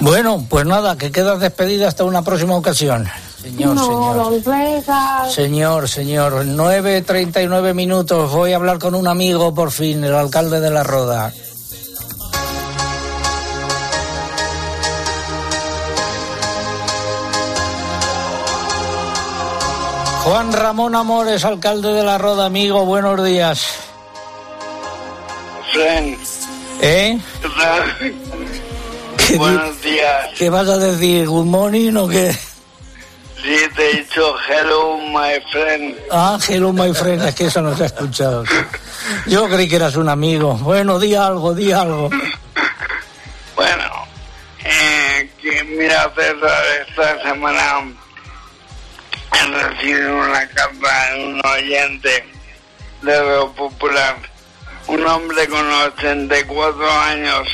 Bueno, 0.00 0.44
pues 0.48 0.64
nada, 0.66 0.96
que 0.96 1.12
quedas 1.12 1.38
despedida 1.38 1.88
hasta 1.88 2.04
una 2.04 2.22
próxima 2.22 2.56
ocasión. 2.56 3.06
Señor, 3.42 3.78
señor. 3.78 4.32
Las 4.32 4.44
Vegas. 4.44 5.32
Señor, 5.34 5.88
señor, 5.88 6.44
9.39 6.44 7.74
minutos. 7.74 8.32
Voy 8.32 8.52
a 8.52 8.56
hablar 8.56 8.78
con 8.78 8.94
un 8.94 9.06
amigo 9.06 9.54
por 9.54 9.70
fin, 9.70 10.02
el 10.04 10.14
alcalde 10.14 10.60
de 10.60 10.70
La 10.70 10.82
Roda. 10.82 11.32
Juan 20.24 20.52
Ramón 20.52 20.94
Amores, 20.94 21.44
alcalde 21.44 21.92
de 21.92 22.04
La 22.04 22.16
Roda, 22.16 22.46
amigo, 22.46 22.84
buenos 22.84 23.24
días. 23.24 23.66
Fren, 25.72 26.16
¿Eh? 26.80 27.18
¿qué? 29.26 29.36
Buenos 29.36 29.82
días. 29.82 30.28
¿Qué 30.38 30.48
vas 30.48 30.68
a 30.68 30.78
decir? 30.78 31.26
¿Good 31.26 31.46
morning 31.46 31.94
o 31.96 32.06
qué? 32.06 32.30
Sí, 33.42 33.56
te 33.74 33.90
he 33.90 33.96
dicho 33.96 34.36
hello, 34.48 34.98
my 34.98 35.40
friend. 35.50 35.96
Ah, 36.12 36.38
hello, 36.48 36.72
my 36.72 36.94
friend, 36.94 37.22
es 37.26 37.34
que 37.34 37.46
eso 37.46 37.60
no 37.60 37.76
se 37.76 37.82
ha 37.82 37.86
escuchado. 37.86 38.44
Yo 39.26 39.48
creí 39.48 39.68
que 39.68 39.76
eras 39.76 39.96
un 39.96 40.08
amigo. 40.08 40.54
Bueno, 40.54 41.00
di 41.00 41.16
algo, 41.16 41.52
di 41.52 41.72
algo. 41.72 42.08
Bueno, 43.56 44.06
eh, 44.64 45.28
que 45.40 45.64
mira, 45.64 46.12
César, 46.14 46.64
esta 46.88 47.22
semana 47.22 47.82
recibido 49.40 50.16
una 50.16 50.46
carta 50.48 51.10
de 51.12 51.24
un 51.24 51.40
oyente 51.46 52.24
de 53.02 53.20
Veo 53.22 53.52
Popular, 53.54 54.16
un 54.86 55.06
hombre 55.06 55.48
con 55.48 55.70
84 55.70 56.90
años 57.00 57.48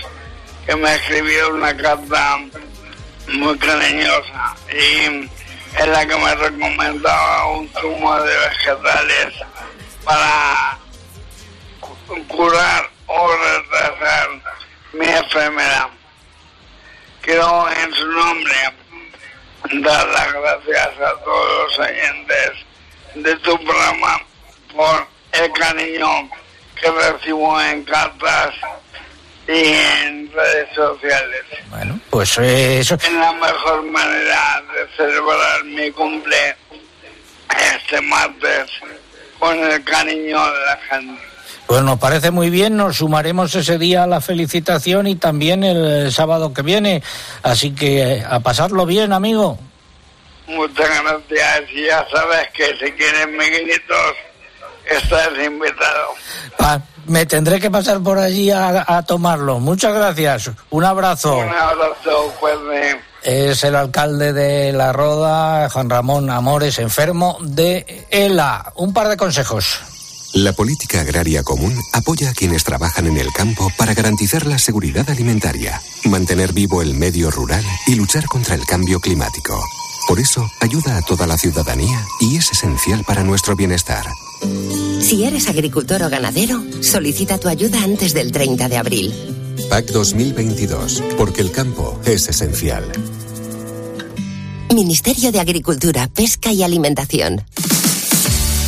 que 0.66 0.76
me 0.76 0.94
escribió 0.94 1.54
una 1.54 1.76
carta 1.76 2.38
muy 3.28 3.56
cariñosa 3.58 4.54
y 4.72 5.28
es 5.78 5.86
la 5.88 6.06
que 6.06 6.16
me 6.16 6.34
recomendaba 6.34 7.46
un 7.52 7.68
zumo 7.70 8.20
de 8.22 8.36
vegetales 8.36 9.34
para 10.04 10.78
cu- 11.80 12.26
curar 12.26 12.90
o 13.06 13.28
retrasar 13.36 14.28
mi 14.94 15.06
enfermedad. 15.06 15.88
Quiero 17.22 17.68
en 17.70 17.92
su 17.94 18.06
nombre 18.06 18.54
dar 19.72 20.08
las 20.08 20.32
gracias 20.32 20.88
a 20.98 21.24
todos 21.24 21.62
los 21.64 21.78
oyentes 21.78 22.52
de 23.14 23.36
tu 23.36 23.56
programa 23.64 24.20
por 24.74 25.06
el 25.32 25.52
cariño 25.52 26.30
que 26.80 26.90
recibo 26.90 27.60
en 27.60 27.84
cartas 27.84 28.54
y 29.46 29.74
en 30.06 30.30
redes 30.32 30.68
sociales. 30.74 31.44
Pues 32.10 32.38
eh, 32.38 32.80
eso. 32.80 32.94
Es 32.94 33.12
la 33.12 33.32
mejor 33.32 33.82
manera 33.84 34.62
de 34.74 34.96
celebrar 34.96 35.64
mi 35.64 35.90
cumple 35.92 36.56
este 37.74 38.00
martes 38.02 38.70
con 39.38 39.58
el 39.58 39.82
cariño 39.84 40.52
de 40.52 40.64
la 40.66 40.76
gente. 40.88 41.27
Pues 41.68 41.82
nos 41.82 41.98
parece 41.98 42.30
muy 42.30 42.48
bien, 42.48 42.78
nos 42.78 42.96
sumaremos 42.96 43.54
ese 43.54 43.76
día 43.76 44.04
a 44.04 44.06
la 44.06 44.22
felicitación 44.22 45.06
y 45.06 45.16
también 45.16 45.62
el 45.62 46.10
sábado 46.10 46.54
que 46.54 46.62
viene. 46.62 47.02
Así 47.42 47.74
que 47.74 48.14
eh, 48.14 48.26
a 48.26 48.40
pasarlo 48.40 48.86
bien, 48.86 49.12
amigo. 49.12 49.58
Muchas 50.46 50.88
gracias 50.88 51.70
y 51.74 51.84
ya 51.84 52.06
sabes 52.10 52.48
que 52.54 52.64
si 52.78 52.90
quieres 52.92 53.28
Miguelitos, 53.28 54.14
estás 54.86 55.28
invitado. 55.44 56.14
Ah, 56.58 56.80
me 57.04 57.26
tendré 57.26 57.60
que 57.60 57.70
pasar 57.70 58.02
por 58.02 58.18
allí 58.18 58.50
a, 58.50 58.86
a 58.88 59.02
tomarlo. 59.02 59.60
Muchas 59.60 59.92
gracias. 59.92 60.50
Un 60.70 60.84
abrazo. 60.86 61.36
Un 61.36 61.50
abrazo 61.50 62.34
fuerte. 62.40 62.98
Es 63.22 63.62
el 63.62 63.76
alcalde 63.76 64.32
de 64.32 64.72
La 64.72 64.94
Roda, 64.94 65.68
Juan 65.68 65.90
Ramón 65.90 66.30
Amores, 66.30 66.78
enfermo 66.78 67.36
de 67.42 68.06
ELA. 68.08 68.72
Un 68.76 68.94
par 68.94 69.08
de 69.08 69.18
consejos. 69.18 69.97
La 70.34 70.52
política 70.52 71.00
agraria 71.00 71.42
común 71.42 71.74
apoya 71.92 72.30
a 72.30 72.34
quienes 72.34 72.62
trabajan 72.62 73.06
en 73.06 73.16
el 73.16 73.32
campo 73.32 73.72
para 73.78 73.94
garantizar 73.94 74.46
la 74.46 74.58
seguridad 74.58 75.08
alimentaria, 75.08 75.80
mantener 76.04 76.52
vivo 76.52 76.82
el 76.82 76.94
medio 76.94 77.30
rural 77.30 77.64
y 77.86 77.94
luchar 77.94 78.26
contra 78.26 78.54
el 78.54 78.66
cambio 78.66 79.00
climático. 79.00 79.58
Por 80.06 80.20
eso, 80.20 80.46
ayuda 80.60 80.98
a 80.98 81.02
toda 81.02 81.26
la 81.26 81.38
ciudadanía 81.38 82.04
y 82.20 82.36
es 82.36 82.52
esencial 82.52 83.04
para 83.04 83.24
nuestro 83.24 83.56
bienestar. 83.56 84.04
Si 85.00 85.24
eres 85.24 85.48
agricultor 85.48 86.02
o 86.02 86.10
ganadero, 86.10 86.62
solicita 86.82 87.38
tu 87.38 87.48
ayuda 87.48 87.82
antes 87.82 88.12
del 88.12 88.30
30 88.30 88.68
de 88.68 88.76
abril. 88.76 89.14
PAC 89.70 89.86
2022, 89.86 91.02
porque 91.16 91.40
el 91.40 91.50
campo 91.50 91.98
es 92.04 92.28
esencial. 92.28 92.84
Ministerio 94.74 95.32
de 95.32 95.40
Agricultura, 95.40 96.08
Pesca 96.08 96.52
y 96.52 96.62
Alimentación. 96.62 97.42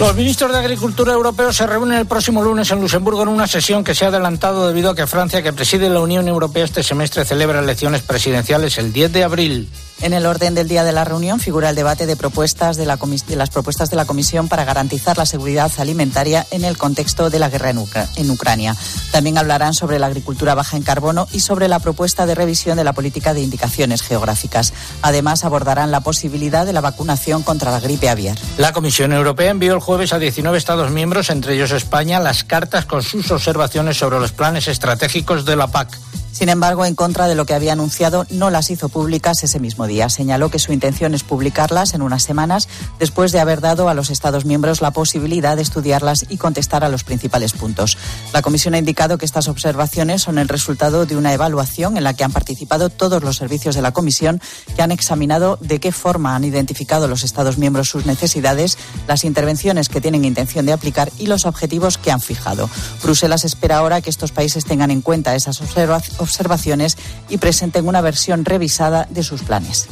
Los 0.00 0.16
ministros 0.16 0.50
de 0.50 0.56
Agricultura 0.56 1.12
europeos 1.12 1.54
se 1.54 1.66
reúnen 1.66 1.98
el 1.98 2.06
próximo 2.06 2.42
lunes 2.42 2.70
en 2.70 2.80
Luxemburgo 2.80 3.20
en 3.20 3.28
una 3.28 3.46
sesión 3.46 3.84
que 3.84 3.94
se 3.94 4.06
ha 4.06 4.08
adelantado 4.08 4.66
debido 4.66 4.88
a 4.88 4.96
que 4.96 5.06
Francia, 5.06 5.42
que 5.42 5.52
preside 5.52 5.90
la 5.90 6.00
Unión 6.00 6.26
Europea 6.26 6.64
este 6.64 6.82
semestre, 6.82 7.26
celebra 7.26 7.60
elecciones 7.60 8.00
presidenciales 8.00 8.78
el 8.78 8.94
10 8.94 9.12
de 9.12 9.24
abril. 9.24 9.68
En 10.02 10.14
el 10.14 10.24
orden 10.24 10.54
del 10.54 10.66
día 10.66 10.82
de 10.82 10.92
la 10.92 11.04
reunión 11.04 11.40
figura 11.40 11.68
el 11.68 11.76
debate 11.76 12.06
de 12.06 12.16
propuestas 12.16 12.78
de, 12.78 12.86
las 12.86 13.50
propuestas 13.50 13.90
de 13.90 13.96
la 13.96 14.06
Comisión 14.06 14.48
para 14.48 14.64
garantizar 14.64 15.18
la 15.18 15.26
seguridad 15.26 15.70
alimentaria 15.76 16.46
en 16.50 16.64
el 16.64 16.78
contexto 16.78 17.28
de 17.28 17.38
la 17.38 17.50
guerra 17.50 17.68
en, 17.68 17.84
en 18.16 18.30
Ucrania. 18.30 18.74
También 19.12 19.36
hablarán 19.36 19.74
sobre 19.74 19.98
la 19.98 20.06
agricultura 20.06 20.54
baja 20.54 20.78
en 20.78 20.82
carbono 20.82 21.28
y 21.32 21.40
sobre 21.40 21.68
la 21.68 21.80
propuesta 21.80 22.24
de 22.24 22.34
revisión 22.34 22.78
de 22.78 22.84
la 22.84 22.94
política 22.94 23.34
de 23.34 23.42
indicaciones 23.42 24.00
geográficas. 24.00 24.72
Además, 25.02 25.44
abordarán 25.44 25.90
la 25.90 26.00
posibilidad 26.00 26.64
de 26.64 26.72
la 26.72 26.80
vacunación 26.80 27.42
contra 27.42 27.70
la 27.70 27.80
gripe 27.80 28.08
aviar. 28.08 28.38
La 28.56 28.72
Comisión 28.72 29.12
Europea 29.12 29.50
envió 29.50 29.74
el 29.74 29.80
jueves 29.80 30.14
a 30.14 30.18
19 30.18 30.56
Estados 30.56 30.90
miembros, 30.90 31.28
entre 31.28 31.54
ellos 31.54 31.72
España, 31.72 32.20
las 32.20 32.42
cartas 32.42 32.86
con 32.86 33.02
sus 33.02 33.30
observaciones 33.30 33.98
sobre 33.98 34.18
los 34.18 34.32
planes 34.32 34.66
estratégicos 34.66 35.44
de 35.44 35.56
la 35.56 35.66
PAC. 35.66 35.98
Sin 36.32 36.48
embargo, 36.48 36.86
en 36.86 36.94
contra 36.94 37.28
de 37.28 37.34
lo 37.34 37.44
que 37.44 37.52
había 37.54 37.74
anunciado, 37.74 38.24
no 38.30 38.48
las 38.50 38.70
hizo 38.70 38.88
públicas 38.88 39.42
ese 39.42 39.60
mismo 39.60 39.86
día. 39.86 40.08
Señaló 40.08 40.50
que 40.50 40.58
su 40.58 40.72
intención 40.72 41.12
es 41.12 41.22
publicarlas 41.22 41.92
en 41.92 42.00
unas 42.00 42.22
semanas 42.22 42.66
después 42.98 43.30
de 43.32 43.40
haber 43.40 43.60
dado 43.60 43.88
a 43.90 43.94
los 43.94 44.08
Estados 44.08 44.46
miembros 44.46 44.80
la 44.80 44.90
posibilidad 44.92 45.56
de 45.56 45.62
estudiarlas 45.62 46.24
y 46.30 46.38
contestar 46.38 46.82
a 46.82 46.88
los 46.88 47.04
principales 47.04 47.52
puntos. 47.52 47.98
La 48.32 48.40
Comisión 48.40 48.72
ha 48.74 48.78
indicado 48.78 49.18
que 49.18 49.26
estas 49.26 49.48
observaciones 49.48 50.22
son 50.22 50.38
el 50.38 50.48
resultado 50.48 51.04
de 51.04 51.16
una 51.16 51.34
evaluación 51.34 51.96
en 51.98 52.04
la 52.04 52.14
que 52.14 52.24
han 52.24 52.32
participado 52.32 52.88
todos 52.88 53.22
los 53.22 53.36
servicios 53.36 53.74
de 53.74 53.82
la 53.82 53.92
Comisión 53.92 54.40
que 54.76 54.82
han 54.82 54.92
examinado 54.92 55.58
de 55.60 55.78
qué 55.78 55.92
forma 55.92 56.36
han 56.36 56.44
identificado 56.44 57.06
los 57.06 57.22
Estados 57.22 57.58
miembros 57.58 57.90
sus 57.90 58.06
necesidades, 58.06 58.78
las 59.06 59.24
intervenciones 59.24 59.88
que 59.90 60.00
tienen 60.00 60.24
intención 60.24 60.64
de 60.64 60.72
aplicar 60.72 61.10
y 61.18 61.26
los 61.26 61.44
objetivos 61.44 61.98
que 61.98 62.12
han 62.12 62.20
fijado. 62.20 62.70
Bruselas 63.02 63.44
espera 63.44 63.78
ahora 63.78 64.00
que 64.00 64.10
estos 64.10 64.32
países 64.32 64.64
tengan 64.64 64.90
en 64.90 65.02
cuenta 65.02 65.34
esas 65.34 65.60
observa- 65.60 66.00
observaciones 66.20 66.96
y 67.28 67.38
presenten 67.38 67.88
una 67.88 68.00
versión 68.00 68.44
revisada 68.44 69.06
de 69.10 69.22
sus 69.22 69.42
planes. 69.42 69.88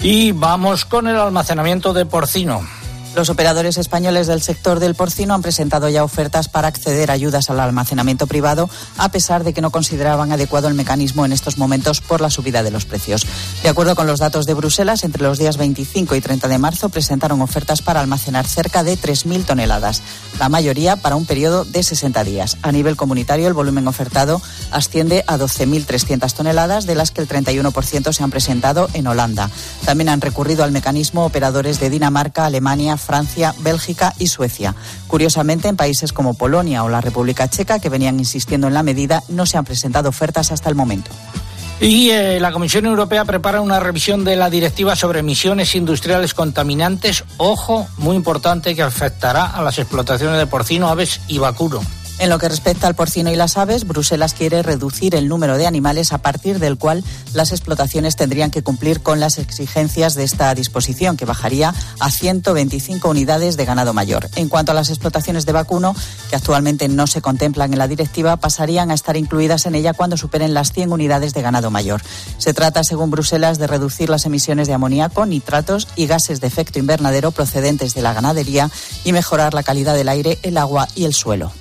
Y 0.00 0.32
vamos 0.32 0.84
con 0.84 1.08
el 1.08 1.16
almacenamiento 1.16 1.92
de 1.92 2.06
porcino. 2.06 2.60
Los 3.16 3.30
operadores 3.30 3.78
españoles 3.78 4.26
del 4.26 4.42
sector 4.42 4.78
del 4.78 4.94
porcino 4.94 5.32
han 5.32 5.40
presentado 5.40 5.88
ya 5.88 6.04
ofertas 6.04 6.50
para 6.50 6.68
acceder 6.68 7.10
a 7.10 7.14
ayudas 7.14 7.48
al 7.48 7.60
almacenamiento 7.60 8.26
privado, 8.26 8.68
a 8.98 9.08
pesar 9.08 9.42
de 9.42 9.54
que 9.54 9.62
no 9.62 9.70
consideraban 9.70 10.32
adecuado 10.32 10.68
el 10.68 10.74
mecanismo 10.74 11.24
en 11.24 11.32
estos 11.32 11.56
momentos 11.56 12.02
por 12.02 12.20
la 12.20 12.28
subida 12.28 12.62
de 12.62 12.70
los 12.70 12.84
precios. 12.84 13.26
De 13.62 13.70
acuerdo 13.70 13.96
con 13.96 14.06
los 14.06 14.20
datos 14.20 14.44
de 14.44 14.52
Bruselas, 14.52 15.02
entre 15.02 15.22
los 15.22 15.38
días 15.38 15.56
25 15.56 16.14
y 16.14 16.20
30 16.20 16.46
de 16.46 16.58
marzo 16.58 16.90
presentaron 16.90 17.40
ofertas 17.40 17.80
para 17.80 18.00
almacenar 18.00 18.46
cerca 18.46 18.84
de 18.84 18.98
3.000 18.98 19.46
toneladas, 19.46 20.02
la 20.38 20.50
mayoría 20.50 20.96
para 20.96 21.16
un 21.16 21.24
periodo 21.24 21.64
de 21.64 21.82
60 21.82 22.22
días. 22.22 22.58
A 22.60 22.70
nivel 22.70 22.96
comunitario, 22.96 23.48
el 23.48 23.54
volumen 23.54 23.88
ofertado 23.88 24.42
asciende 24.70 25.24
a 25.26 25.38
12.300 25.38 26.34
toneladas, 26.34 26.84
de 26.84 26.94
las 26.94 27.12
que 27.12 27.22
el 27.22 27.28
31% 27.28 28.12
se 28.12 28.22
han 28.22 28.30
presentado 28.30 28.90
en 28.92 29.06
Holanda. 29.06 29.48
También 29.86 30.10
han 30.10 30.20
recurrido 30.20 30.64
al 30.64 30.72
mecanismo 30.72 31.24
operadores 31.24 31.80
de 31.80 31.88
Dinamarca, 31.88 32.44
Alemania, 32.44 32.98
Francia, 33.06 33.54
Bélgica 33.60 34.12
y 34.18 34.26
Suecia. 34.26 34.74
Curiosamente, 35.06 35.68
en 35.68 35.76
países 35.76 36.12
como 36.12 36.34
Polonia 36.34 36.84
o 36.84 36.88
la 36.88 37.00
República 37.00 37.48
Checa, 37.48 37.78
que 37.78 37.88
venían 37.88 38.18
insistiendo 38.18 38.66
en 38.66 38.74
la 38.74 38.82
medida, 38.82 39.22
no 39.28 39.46
se 39.46 39.56
han 39.56 39.64
presentado 39.64 40.08
ofertas 40.08 40.50
hasta 40.52 40.68
el 40.68 40.74
momento. 40.74 41.10
Y 41.80 42.10
eh, 42.10 42.40
la 42.40 42.52
Comisión 42.52 42.86
Europea 42.86 43.24
prepara 43.26 43.60
una 43.60 43.78
revisión 43.78 44.24
de 44.24 44.34
la 44.34 44.48
directiva 44.48 44.96
sobre 44.96 45.20
emisiones 45.20 45.74
industriales 45.74 46.32
contaminantes, 46.32 47.24
ojo, 47.36 47.86
muy 47.98 48.16
importante, 48.16 48.74
que 48.74 48.82
afectará 48.82 49.44
a 49.44 49.62
las 49.62 49.78
explotaciones 49.78 50.38
de 50.38 50.46
porcino, 50.46 50.88
aves 50.88 51.20
y 51.28 51.38
vacuno. 51.38 51.80
En 52.18 52.30
lo 52.30 52.38
que 52.38 52.48
respecta 52.48 52.86
al 52.86 52.94
porcino 52.94 53.30
y 53.30 53.36
las 53.36 53.58
aves, 53.58 53.86
Bruselas 53.86 54.32
quiere 54.32 54.62
reducir 54.62 55.14
el 55.14 55.28
número 55.28 55.58
de 55.58 55.66
animales 55.66 56.14
a 56.14 56.18
partir 56.18 56.58
del 56.58 56.78
cual 56.78 57.04
las 57.34 57.52
explotaciones 57.52 58.16
tendrían 58.16 58.50
que 58.50 58.62
cumplir 58.62 59.02
con 59.02 59.20
las 59.20 59.38
exigencias 59.38 60.14
de 60.14 60.24
esta 60.24 60.54
disposición, 60.54 61.18
que 61.18 61.26
bajaría 61.26 61.74
a 62.00 62.10
125 62.10 63.10
unidades 63.10 63.58
de 63.58 63.66
ganado 63.66 63.92
mayor. 63.92 64.30
En 64.36 64.48
cuanto 64.48 64.72
a 64.72 64.74
las 64.74 64.88
explotaciones 64.88 65.44
de 65.44 65.52
vacuno, 65.52 65.94
que 66.30 66.36
actualmente 66.36 66.88
no 66.88 67.06
se 67.06 67.20
contemplan 67.20 67.74
en 67.74 67.78
la 67.78 67.86
directiva, 67.86 68.38
pasarían 68.38 68.90
a 68.90 68.94
estar 68.94 69.18
incluidas 69.18 69.66
en 69.66 69.74
ella 69.74 69.92
cuando 69.92 70.16
superen 70.16 70.54
las 70.54 70.72
100 70.72 70.92
unidades 70.92 71.34
de 71.34 71.42
ganado 71.42 71.70
mayor. 71.70 72.00
Se 72.38 72.54
trata, 72.54 72.82
según 72.82 73.10
Bruselas, 73.10 73.58
de 73.58 73.66
reducir 73.66 74.08
las 74.08 74.24
emisiones 74.24 74.68
de 74.68 74.74
amoníaco, 74.74 75.26
nitratos 75.26 75.86
y 75.96 76.06
gases 76.06 76.40
de 76.40 76.46
efecto 76.46 76.78
invernadero 76.78 77.30
procedentes 77.30 77.92
de 77.92 78.00
la 78.00 78.14
ganadería 78.14 78.70
y 79.04 79.12
mejorar 79.12 79.52
la 79.52 79.62
calidad 79.62 79.94
del 79.94 80.08
aire, 80.08 80.38
el 80.42 80.56
agua 80.56 80.88
y 80.94 81.04
el 81.04 81.12
suelo. 81.12 81.52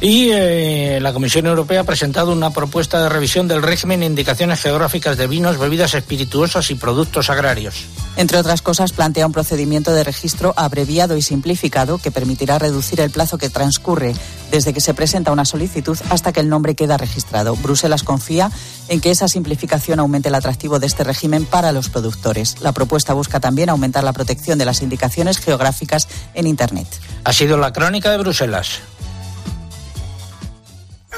Y 0.00 0.28
eh, 0.30 0.98
la 1.00 1.12
Comisión 1.14 1.46
Europea 1.46 1.80
ha 1.80 1.84
presentado 1.84 2.32
una 2.32 2.50
propuesta 2.50 3.02
de 3.02 3.08
revisión 3.08 3.48
del 3.48 3.62
régimen 3.62 4.00
de 4.00 4.06
indicaciones 4.06 4.60
geográficas 4.60 5.16
de 5.16 5.26
vinos, 5.26 5.58
bebidas 5.58 5.94
espirituosas 5.94 6.70
y 6.70 6.74
productos 6.74 7.30
agrarios. 7.30 7.86
Entre 8.16 8.38
otras 8.38 8.62
cosas, 8.62 8.92
plantea 8.92 9.26
un 9.26 9.32
procedimiento 9.32 9.92
de 9.92 10.04
registro 10.04 10.52
abreviado 10.56 11.16
y 11.16 11.22
simplificado 11.22 11.98
que 11.98 12.10
permitirá 12.10 12.58
reducir 12.58 13.00
el 13.00 13.10
plazo 13.10 13.38
que 13.38 13.50
transcurre 13.50 14.14
desde 14.50 14.72
que 14.72 14.80
se 14.80 14.94
presenta 14.94 15.32
una 15.32 15.44
solicitud 15.44 15.98
hasta 16.10 16.32
que 16.32 16.40
el 16.40 16.48
nombre 16.48 16.74
queda 16.74 16.98
registrado. 16.98 17.56
Bruselas 17.56 18.02
confía 18.02 18.50
en 18.88 19.00
que 19.00 19.10
esa 19.10 19.28
simplificación 19.28 19.98
aumente 19.98 20.28
el 20.28 20.34
atractivo 20.34 20.78
de 20.78 20.86
este 20.86 21.04
régimen 21.04 21.46
para 21.46 21.72
los 21.72 21.88
productores. 21.88 22.60
La 22.60 22.72
propuesta 22.72 23.14
busca 23.14 23.40
también 23.40 23.70
aumentar 23.70 24.04
la 24.04 24.12
protección 24.12 24.58
de 24.58 24.66
las 24.66 24.82
indicaciones 24.82 25.38
geográficas 25.38 26.08
en 26.34 26.46
Internet. 26.46 26.86
Ha 27.24 27.32
sido 27.32 27.56
la 27.56 27.72
crónica 27.72 28.10
de 28.10 28.18
Bruselas. 28.18 28.80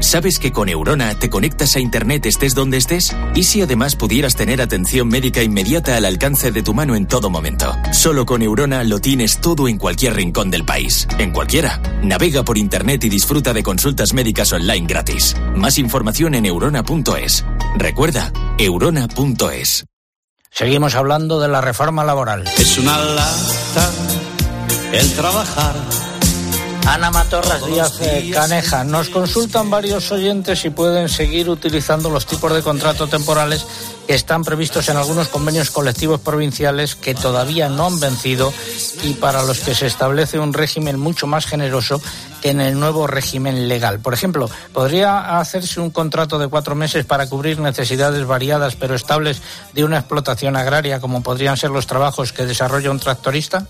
¿Sabes 0.00 0.38
que 0.38 0.52
con 0.52 0.68
Eurona 0.68 1.14
te 1.18 1.30
conectas 1.30 1.76
a 1.76 1.80
Internet 1.80 2.26
estés 2.26 2.54
donde 2.54 2.76
estés? 2.76 3.16
¿Y 3.34 3.44
si 3.44 3.62
además 3.62 3.96
pudieras 3.96 4.36
tener 4.36 4.60
atención 4.60 5.08
médica 5.08 5.42
inmediata 5.42 5.96
al 5.96 6.04
alcance 6.04 6.52
de 6.52 6.62
tu 6.62 6.74
mano 6.74 6.94
en 6.96 7.06
todo 7.06 7.30
momento? 7.30 7.74
Solo 7.92 8.26
con 8.26 8.42
Eurona 8.42 8.84
lo 8.84 9.00
tienes 9.00 9.40
todo 9.40 9.68
en 9.68 9.78
cualquier 9.78 10.14
rincón 10.14 10.50
del 10.50 10.64
país. 10.64 11.06
En 11.18 11.32
cualquiera. 11.32 11.80
Navega 12.02 12.42
por 12.42 12.58
Internet 12.58 13.04
y 13.04 13.08
disfruta 13.08 13.52
de 13.52 13.62
consultas 13.62 14.12
médicas 14.12 14.52
online 14.52 14.86
gratis. 14.86 15.36
Más 15.54 15.78
información 15.78 16.34
en 16.34 16.46
eurona.es. 16.46 17.44
Recuerda, 17.76 18.32
eurona.es. 18.58 19.84
Seguimos 20.50 20.94
hablando 20.94 21.40
de 21.40 21.48
la 21.48 21.60
reforma 21.60 22.04
laboral. 22.04 22.44
Es 22.58 22.76
una 22.78 22.98
lata 22.98 23.90
el 24.92 25.12
trabajar 25.14 25.74
Ana 26.86 27.10
Matorras 27.10 27.64
Díaz 27.64 28.00
eh, 28.00 28.30
Caneja. 28.32 28.84
Nos 28.84 29.08
consultan 29.08 29.70
varios 29.70 30.10
oyentes 30.10 30.60
si 30.60 30.70
pueden 30.70 31.08
seguir 31.08 31.48
utilizando 31.48 32.10
los 32.10 32.26
tipos 32.26 32.52
de 32.52 32.62
contrato 32.62 33.06
temporales 33.06 33.64
que 34.06 34.14
están 34.14 34.42
previstos 34.44 34.88
en 34.88 34.96
algunos 34.96 35.28
convenios 35.28 35.70
colectivos 35.70 36.20
provinciales 36.20 36.96
que 36.96 37.14
todavía 37.14 37.68
no 37.68 37.86
han 37.86 38.00
vencido 38.00 38.52
y 39.04 39.14
para 39.14 39.42
los 39.42 39.60
que 39.60 39.74
se 39.74 39.86
establece 39.86 40.38
un 40.38 40.52
régimen 40.52 40.98
mucho 40.98 41.26
más 41.26 41.46
generoso 41.46 42.00
que 42.42 42.50
en 42.50 42.60
el 42.60 42.78
nuevo 42.78 43.06
régimen 43.06 43.68
legal. 43.68 44.00
Por 44.00 44.14
ejemplo, 44.14 44.50
¿podría 44.72 45.38
hacerse 45.38 45.80
un 45.80 45.90
contrato 45.90 46.38
de 46.38 46.48
cuatro 46.48 46.74
meses 46.74 47.04
para 47.04 47.28
cubrir 47.28 47.60
necesidades 47.60 48.26
variadas 48.26 48.74
pero 48.74 48.94
estables 48.94 49.40
de 49.72 49.84
una 49.84 49.98
explotación 49.98 50.56
agraria 50.56 51.00
como 51.00 51.22
podrían 51.22 51.56
ser 51.56 51.70
los 51.70 51.86
trabajos 51.86 52.32
que 52.32 52.44
desarrolla 52.44 52.90
un 52.90 53.00
tractorista? 53.00 53.66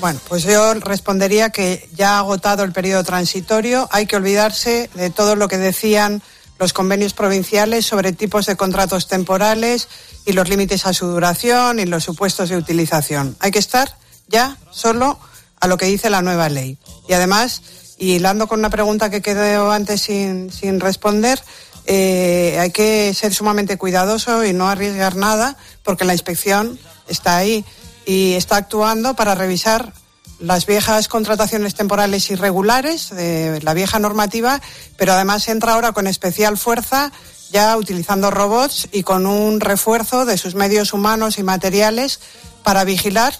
Bueno, 0.00 0.20
pues 0.28 0.42
yo 0.42 0.74
respondería 0.74 1.50
que 1.50 1.88
ya 1.94 2.16
ha 2.16 2.18
agotado 2.18 2.64
el 2.64 2.72
periodo 2.72 3.02
transitorio, 3.02 3.88
hay 3.90 4.06
que 4.06 4.16
olvidarse 4.16 4.90
de 4.94 5.10
todo 5.10 5.36
lo 5.36 5.48
que 5.48 5.56
decían 5.56 6.22
los 6.58 6.72
convenios 6.72 7.14
provinciales 7.14 7.86
sobre 7.86 8.12
tipos 8.12 8.46
de 8.46 8.56
contratos 8.56 9.08
temporales 9.08 9.88
y 10.26 10.32
los 10.32 10.48
límites 10.48 10.86
a 10.86 10.92
su 10.92 11.06
duración 11.06 11.78
y 11.78 11.86
los 11.86 12.04
supuestos 12.04 12.48
de 12.50 12.56
utilización. 12.56 13.36
Hay 13.40 13.50
que 13.50 13.58
estar 13.58 13.96
ya 14.28 14.56
solo 14.70 15.18
a 15.60 15.66
lo 15.66 15.76
que 15.76 15.86
dice 15.86 16.10
la 16.10 16.22
nueva 16.22 16.48
ley. 16.48 16.78
Y 17.08 17.14
además, 17.14 17.62
y 17.98 18.12
hilando 18.12 18.48
con 18.48 18.58
una 18.58 18.70
pregunta 18.70 19.10
que 19.10 19.22
quedó 19.22 19.70
antes 19.70 20.02
sin, 20.02 20.52
sin 20.52 20.80
responder, 20.80 21.42
eh, 21.86 22.58
hay 22.60 22.70
que 22.70 23.14
ser 23.14 23.32
sumamente 23.32 23.78
cuidadoso 23.78 24.44
y 24.44 24.52
no 24.52 24.68
arriesgar 24.68 25.16
nada 25.16 25.56
porque 25.84 26.04
la 26.04 26.12
inspección 26.12 26.78
está 27.08 27.36
ahí 27.36 27.64
y 28.06 28.34
está 28.34 28.56
actuando 28.56 29.14
para 29.14 29.34
revisar 29.34 29.92
las 30.38 30.66
viejas 30.66 31.08
contrataciones 31.08 31.74
temporales 31.74 32.30
irregulares 32.30 33.10
de 33.10 33.60
la 33.62 33.74
vieja 33.74 33.98
normativa, 33.98 34.60
pero 34.96 35.12
además 35.12 35.48
entra 35.48 35.74
ahora 35.74 35.92
con 35.92 36.06
especial 36.06 36.56
fuerza 36.56 37.12
ya 37.50 37.76
utilizando 37.76 38.30
robots 38.30 38.88
y 38.92 39.02
con 39.02 39.26
un 39.26 39.60
refuerzo 39.60 40.24
de 40.24 40.36
sus 40.36 40.54
medios 40.54 40.92
humanos 40.92 41.38
y 41.38 41.42
materiales 41.42 42.20
para 42.62 42.84
vigilar 42.84 43.34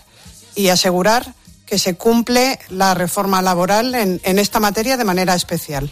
y 0.54 0.68
asegurar 0.68 1.34
que 1.66 1.78
se 1.78 1.96
cumple 1.96 2.58
la 2.68 2.94
reforma 2.94 3.42
laboral 3.42 3.94
en, 3.94 4.20
en 4.22 4.38
esta 4.38 4.60
materia 4.60 4.96
de 4.96 5.04
manera 5.04 5.34
especial. 5.34 5.90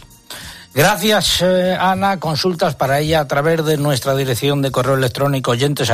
Gracias, 0.75 1.41
eh, 1.41 1.77
Ana. 1.79 2.19
Consultas 2.19 2.75
para 2.75 2.99
ella 2.99 3.21
a 3.21 3.27
través 3.29 3.63
de 3.63 3.77
nuestra 3.77 4.13
dirección 4.13 4.61
de 4.61 4.71
correo 4.71 4.95
electrónico 4.95 5.51
oyentes 5.51 5.89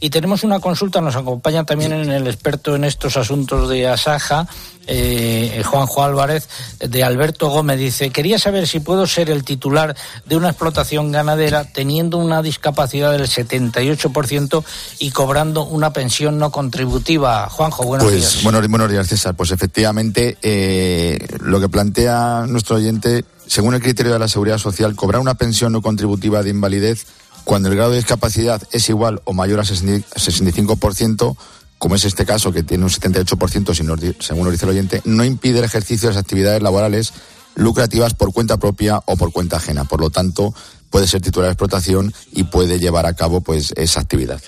Y 0.00 0.08
tenemos 0.08 0.42
una 0.42 0.58
consulta, 0.58 1.02
nos 1.02 1.14
acompaña 1.14 1.64
también 1.64 1.92
en 1.92 2.10
el 2.10 2.26
experto 2.26 2.74
en 2.74 2.84
estos 2.84 3.18
asuntos 3.18 3.68
de 3.68 3.86
Asaja, 3.86 4.46
eh, 4.86 5.62
Juanjo 5.64 6.02
Álvarez, 6.02 6.48
de 6.80 7.04
Alberto 7.04 7.48
Gómez. 7.48 7.78
Dice, 7.78 8.10
quería 8.10 8.38
saber 8.38 8.66
si 8.66 8.80
puedo 8.80 9.06
ser 9.06 9.30
el 9.30 9.44
titular 9.44 9.96
de 10.26 10.36
una 10.36 10.48
explotación 10.48 11.12
ganadera 11.12 11.64
teniendo 11.64 12.18
una 12.18 12.42
discapacidad 12.42 13.12
del 13.12 13.22
78% 13.22 14.64
y 14.98 15.10
cobrando 15.10 15.64
una 15.64 15.92
pensión 15.92 16.38
no 16.38 16.50
contributiva. 16.50 17.48
Juanjo, 17.48 17.84
buenos 17.84 18.06
pues, 18.06 18.16
días. 18.16 18.42
Buenos, 18.42 18.66
buenos 18.68 18.90
días, 18.90 19.06
César. 19.08 19.34
Pues 19.34 19.50
efectivamente, 19.50 20.38
eh, 20.42 21.26
lo 21.40 21.60
que 21.60 21.68
plantea 21.68 22.46
nuestro 22.48 22.76
oyente, 22.76 23.24
según 23.46 23.74
el 23.74 23.82
criterio 23.82 24.12
de 24.12 24.18
la 24.18 24.28
Seguridad 24.28 24.58
Social, 24.58 24.94
cobrar 24.94 25.20
una 25.20 25.34
pensión 25.34 25.72
no 25.72 25.82
contributiva 25.82 26.42
de 26.42 26.50
invalidez 26.50 27.06
cuando 27.44 27.68
el 27.68 27.76
grado 27.76 27.90
de 27.90 27.96
discapacidad 27.96 28.62
es 28.70 28.88
igual 28.88 29.20
o 29.24 29.32
mayor 29.32 29.60
a 29.60 29.64
65%, 29.64 31.36
como 31.82 31.96
es 31.96 32.04
este 32.04 32.24
caso, 32.24 32.52
que 32.52 32.62
tiene 32.62 32.84
un 32.84 32.90
78%, 32.90 33.74
según 34.20 34.44
nos 34.44 34.52
dice 34.52 34.66
el 34.66 34.70
oyente, 34.70 35.02
no 35.04 35.24
impide 35.24 35.58
el 35.58 35.64
ejercicio 35.64 36.08
de 36.08 36.14
las 36.14 36.22
actividades 36.22 36.62
laborales 36.62 37.12
lucrativas 37.56 38.14
por 38.14 38.32
cuenta 38.32 38.56
propia 38.56 39.02
o 39.04 39.16
por 39.16 39.32
cuenta 39.32 39.56
ajena. 39.56 39.82
Por 39.82 40.00
lo 40.00 40.08
tanto, 40.08 40.54
puede 40.90 41.08
ser 41.08 41.22
titular 41.22 41.48
de 41.48 41.54
explotación 41.54 42.14
y 42.30 42.44
puede 42.44 42.78
llevar 42.78 43.04
a 43.04 43.14
cabo 43.14 43.40
pues 43.40 43.72
esa 43.74 43.98
actividad. 43.98 44.40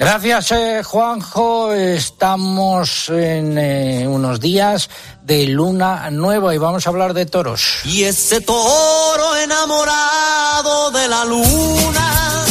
Gracias, 0.00 0.50
eh, 0.50 0.82
Juanjo. 0.82 1.72
Estamos 1.74 3.08
en 3.08 3.56
eh, 3.56 4.08
unos 4.08 4.40
días 4.40 4.90
de 5.22 5.46
luna 5.46 6.10
nueva 6.10 6.56
y 6.56 6.58
vamos 6.58 6.88
a 6.88 6.90
hablar 6.90 7.14
de 7.14 7.24
toros. 7.24 7.82
Y 7.84 8.02
ese 8.02 8.40
toro 8.40 9.36
enamorado 9.36 10.90
de 10.90 11.06
la 11.06 11.24
luna 11.24 12.49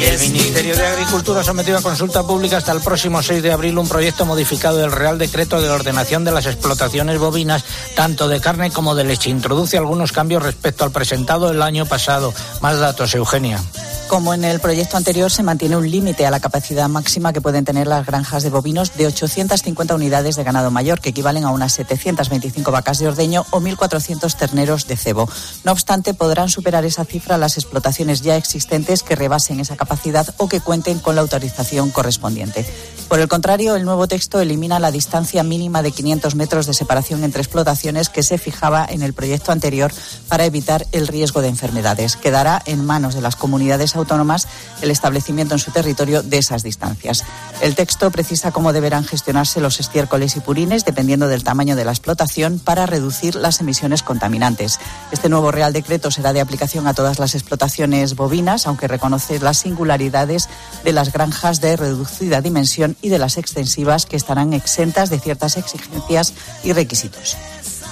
El 0.00 0.30
Ministerio 0.30 0.76
de 0.76 0.86
Agricultura 0.86 1.40
ha 1.40 1.78
a 1.78 1.82
consulta 1.82 2.22
pública 2.22 2.58
hasta 2.58 2.70
el 2.70 2.80
próximo 2.80 3.20
6 3.20 3.42
de 3.42 3.52
abril 3.52 3.78
un 3.78 3.88
proyecto 3.88 4.24
modificado 4.24 4.76
del 4.76 4.92
Real 4.92 5.18
Decreto 5.18 5.60
de 5.60 5.68
Ordenación 5.68 6.24
de 6.24 6.30
las 6.30 6.46
Explotaciones 6.46 7.18
Bovinas, 7.18 7.64
tanto 7.96 8.28
de 8.28 8.40
carne 8.40 8.70
como 8.70 8.94
de 8.94 9.02
leche. 9.02 9.30
Introduce 9.30 9.76
algunos 9.76 10.12
cambios 10.12 10.44
respecto 10.44 10.84
al 10.84 10.92
presentado 10.92 11.50
el 11.50 11.62
año 11.62 11.84
pasado. 11.84 12.32
Más 12.60 12.78
datos, 12.78 13.12
Eugenia. 13.14 13.60
Como 14.08 14.32
en 14.32 14.42
el 14.42 14.58
proyecto 14.58 14.96
anterior, 14.96 15.30
se 15.30 15.42
mantiene 15.42 15.76
un 15.76 15.90
límite 15.90 16.24
a 16.26 16.30
la 16.30 16.40
capacidad 16.40 16.88
máxima 16.88 17.34
que 17.34 17.42
pueden 17.42 17.66
tener 17.66 17.86
las 17.86 18.06
granjas 18.06 18.42
de 18.42 18.48
bovinos 18.48 18.96
de 18.96 19.06
850 19.06 19.94
unidades 19.94 20.34
de 20.34 20.44
ganado 20.44 20.70
mayor, 20.70 21.00
que 21.00 21.10
equivalen 21.10 21.44
a 21.44 21.50
unas 21.50 21.74
725 21.74 22.72
vacas 22.72 22.98
de 22.98 23.08
ordeño 23.08 23.44
o 23.50 23.60
1.400 23.60 24.34
terneros 24.34 24.86
de 24.86 24.96
cebo. 24.96 25.28
No 25.62 25.72
obstante, 25.72 26.14
podrán 26.14 26.48
superar 26.48 26.86
esa 26.86 27.04
cifra 27.04 27.36
las 27.36 27.58
explotaciones 27.58 28.22
ya 28.22 28.36
existentes 28.36 29.02
que 29.02 29.14
rebasen 29.14 29.60
esa 29.60 29.76
capacidad 29.76 30.34
o 30.38 30.48
que 30.48 30.60
cuenten 30.60 31.00
con 31.00 31.14
la 31.14 31.20
autorización 31.20 31.90
correspondiente. 31.90 32.64
Por 33.08 33.20
el 33.20 33.28
contrario, 33.28 33.74
el 33.74 33.84
nuevo 33.84 34.06
texto 34.06 34.38
elimina 34.38 34.78
la 34.78 34.90
distancia 34.90 35.42
mínima 35.42 35.82
de 35.82 35.92
500 35.92 36.34
metros 36.34 36.66
de 36.66 36.74
separación 36.74 37.24
entre 37.24 37.40
explotaciones 37.40 38.10
que 38.10 38.22
se 38.22 38.36
fijaba 38.36 38.86
en 38.88 39.02
el 39.02 39.14
proyecto 39.14 39.50
anterior 39.50 39.92
para 40.28 40.44
evitar 40.44 40.86
el 40.92 41.06
riesgo 41.06 41.40
de 41.40 41.48
enfermedades. 41.48 42.16
Quedará 42.16 42.62
en 42.66 42.84
manos 42.84 43.14
de 43.14 43.22
las 43.22 43.34
comunidades 43.34 43.96
autónomas 43.98 44.48
el 44.80 44.90
establecimiento 44.90 45.54
en 45.54 45.58
su 45.58 45.70
territorio 45.70 46.22
de 46.22 46.38
esas 46.38 46.62
distancias. 46.62 47.24
El 47.60 47.74
texto 47.74 48.10
precisa 48.10 48.52
cómo 48.52 48.72
deberán 48.72 49.04
gestionarse 49.04 49.60
los 49.60 49.80
estiércoles 49.80 50.36
y 50.36 50.40
purines 50.40 50.84
dependiendo 50.84 51.28
del 51.28 51.44
tamaño 51.44 51.76
de 51.76 51.84
la 51.84 51.92
explotación 51.92 52.58
para 52.58 52.86
reducir 52.86 53.34
las 53.34 53.60
emisiones 53.60 54.02
contaminantes. 54.02 54.78
Este 55.12 55.28
nuevo 55.28 55.50
Real 55.50 55.72
Decreto 55.72 56.10
será 56.10 56.32
de 56.32 56.40
aplicación 56.40 56.86
a 56.86 56.94
todas 56.94 57.18
las 57.18 57.34
explotaciones 57.34 58.14
bovinas, 58.14 58.66
aunque 58.66 58.88
reconoce 58.88 59.40
las 59.40 59.58
singularidades 59.58 60.48
de 60.84 60.92
las 60.92 61.12
granjas 61.12 61.60
de 61.60 61.76
reducida 61.76 62.40
dimensión 62.40 62.96
y 63.02 63.08
de 63.08 63.18
las 63.18 63.36
extensivas 63.36 64.06
que 64.06 64.16
estarán 64.16 64.52
exentas 64.52 65.10
de 65.10 65.18
ciertas 65.18 65.56
exigencias 65.56 66.34
y 66.62 66.72
requisitos. 66.72 67.36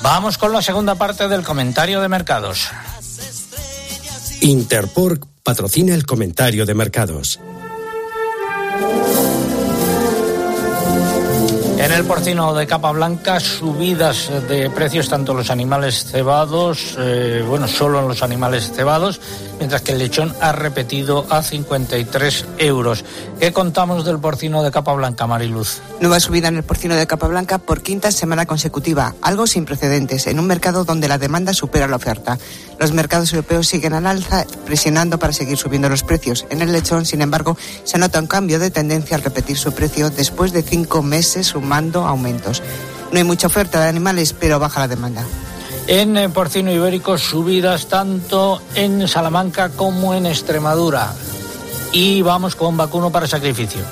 Vamos 0.02 0.38
con 0.38 0.52
la 0.52 0.62
segunda 0.62 0.94
parte 0.94 1.28
del 1.28 1.42
comentario 1.42 2.00
de 2.00 2.08
mercados. 2.08 2.68
Interpork 4.40 5.35
patrocina 5.46 5.94
el 5.94 6.04
comentario 6.04 6.66
de 6.66 6.74
mercados. 6.74 7.38
En 11.78 11.92
el 11.92 12.04
porcino 12.04 12.52
de 12.52 12.66
capa 12.66 12.90
blanca, 12.90 13.38
subidas 13.38 14.28
de 14.48 14.68
precios 14.70 15.08
tanto 15.08 15.34
los 15.34 15.48
animales 15.50 16.04
cebados, 16.10 16.96
eh, 16.98 17.44
bueno, 17.46 17.68
solo 17.68 18.00
en 18.00 18.08
los 18.08 18.24
animales 18.24 18.72
cebados, 18.74 19.20
mientras 19.58 19.82
que 19.82 19.92
el 19.92 19.98
lechón 19.98 20.34
ha 20.40 20.52
repetido 20.52 21.26
a 21.30 21.42
53 21.42 22.44
euros. 22.58 23.04
¿Qué 23.40 23.52
contamos 23.52 24.04
del 24.04 24.18
porcino 24.18 24.62
de 24.62 24.70
capa 24.70 24.92
blanca, 24.94 25.26
Mariluz? 25.26 25.80
Nueva 26.00 26.20
subida 26.20 26.48
en 26.48 26.56
el 26.56 26.62
porcino 26.62 26.94
de 26.94 27.06
capa 27.06 27.26
blanca 27.26 27.58
por 27.58 27.82
quinta 27.82 28.10
semana 28.12 28.46
consecutiva, 28.46 29.14
algo 29.22 29.46
sin 29.46 29.64
precedentes, 29.64 30.26
en 30.26 30.38
un 30.38 30.46
mercado 30.46 30.84
donde 30.84 31.08
la 31.08 31.18
demanda 31.18 31.54
supera 31.54 31.88
la 31.88 31.96
oferta. 31.96 32.38
Los 32.78 32.92
mercados 32.92 33.32
europeos 33.32 33.66
siguen 33.66 33.94
al 33.94 34.06
alza, 34.06 34.44
presionando 34.64 35.18
para 35.18 35.32
seguir 35.32 35.56
subiendo 35.56 35.88
los 35.88 36.02
precios. 36.02 36.46
En 36.50 36.62
el 36.62 36.72
lechón, 36.72 37.06
sin 37.06 37.22
embargo, 37.22 37.56
se 37.84 37.98
nota 37.98 38.20
un 38.20 38.26
cambio 38.26 38.58
de 38.58 38.70
tendencia 38.70 39.16
al 39.16 39.22
repetir 39.22 39.56
su 39.56 39.72
precio 39.72 40.10
después 40.10 40.52
de 40.52 40.62
cinco 40.62 41.02
meses 41.02 41.48
sumando 41.48 42.06
aumentos. 42.06 42.62
No 43.12 43.18
hay 43.18 43.24
mucha 43.24 43.46
oferta 43.46 43.80
de 43.80 43.88
animales, 43.88 44.32
pero 44.32 44.58
baja 44.58 44.80
la 44.80 44.88
demanda. 44.88 45.24
En 45.88 46.16
eh, 46.16 46.28
porcino 46.28 46.72
ibérico, 46.72 47.16
subidas 47.16 47.86
tanto 47.86 48.60
en 48.74 49.06
Salamanca 49.06 49.68
como 49.68 50.14
en 50.14 50.26
Extremadura. 50.26 51.14
Y 51.92 52.22
vamos 52.22 52.56
con 52.56 52.76
vacuno 52.76 53.12
para 53.12 53.28
sacrificio. 53.28 53.82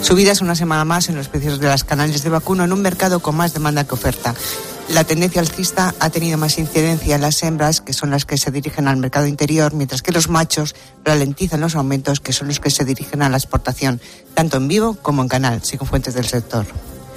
Subidas 0.00 0.40
una 0.40 0.54
semana 0.54 0.86
más 0.86 1.10
en 1.10 1.16
los 1.16 1.28
precios 1.28 1.60
de 1.60 1.68
las 1.68 1.84
canales 1.84 2.22
de 2.22 2.30
vacuno 2.30 2.64
en 2.64 2.72
un 2.72 2.80
mercado 2.80 3.20
con 3.20 3.36
más 3.36 3.52
demanda 3.52 3.84
que 3.84 3.94
oferta. 3.94 4.34
La 4.88 5.04
tendencia 5.04 5.42
alcista 5.42 5.94
ha 6.00 6.08
tenido 6.08 6.38
más 6.38 6.58
incidencia 6.58 7.16
en 7.16 7.20
las 7.20 7.42
hembras, 7.42 7.82
que 7.82 7.92
son 7.92 8.10
las 8.10 8.24
que 8.24 8.38
se 8.38 8.50
dirigen 8.50 8.88
al 8.88 8.96
mercado 8.96 9.26
interior, 9.26 9.74
mientras 9.74 10.00
que 10.00 10.10
los 10.10 10.30
machos 10.30 10.74
ralentizan 11.04 11.60
los 11.60 11.76
aumentos, 11.76 12.20
que 12.20 12.32
son 12.32 12.48
los 12.48 12.60
que 12.60 12.70
se 12.70 12.86
dirigen 12.86 13.20
a 13.20 13.28
la 13.28 13.36
exportación, 13.36 14.00
tanto 14.34 14.56
en 14.56 14.68
vivo 14.68 14.94
como 15.02 15.22
en 15.22 15.28
canal, 15.28 15.62
según 15.62 15.86
fuentes 15.86 16.14
del 16.14 16.26
sector. 16.26 16.64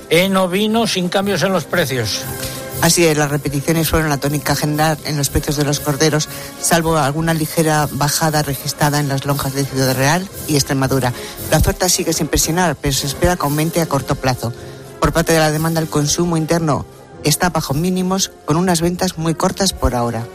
En 0.09 0.35
ovino, 0.35 0.87
sin 0.87 1.07
cambios 1.07 1.41
en 1.41 1.53
los 1.53 1.63
precios. 1.63 2.21
Así 2.81 3.05
es, 3.05 3.17
las 3.17 3.31
repeticiones 3.31 3.89
fueron 3.89 4.09
la 4.09 4.17
tónica 4.17 4.55
general 4.55 4.97
en 5.05 5.17
los 5.17 5.29
precios 5.29 5.55
de 5.55 5.63
los 5.63 5.79
corderos, 5.79 6.29
salvo 6.61 6.97
alguna 6.97 7.33
ligera 7.33 7.87
bajada 7.91 8.43
registrada 8.43 8.99
en 8.99 9.07
las 9.07 9.25
lonjas 9.25 9.53
de 9.53 9.65
Ciudad 9.65 9.95
Real 9.95 10.27
y 10.47 10.55
Extremadura. 10.55 11.11
La 11.49 11.57
oferta 11.57 11.89
sigue 11.89 12.13
sin 12.13 12.27
presionar, 12.27 12.75
pero 12.75 12.93
se 12.93 13.07
espera 13.07 13.37
que 13.37 13.43
aumente 13.43 13.81
a 13.81 13.87
corto 13.87 14.15
plazo. 14.15 14.53
Por 14.99 15.13
parte 15.13 15.33
de 15.33 15.39
la 15.39 15.51
demanda, 15.51 15.81
el 15.81 15.89
consumo 15.89 16.37
interno 16.37 16.85
está 17.23 17.49
bajo 17.49 17.73
mínimos, 17.73 18.31
con 18.45 18.55
unas 18.55 18.81
ventas 18.81 19.17
muy 19.17 19.33
cortas 19.33 19.73
por 19.73 19.95
ahora. 19.95 20.25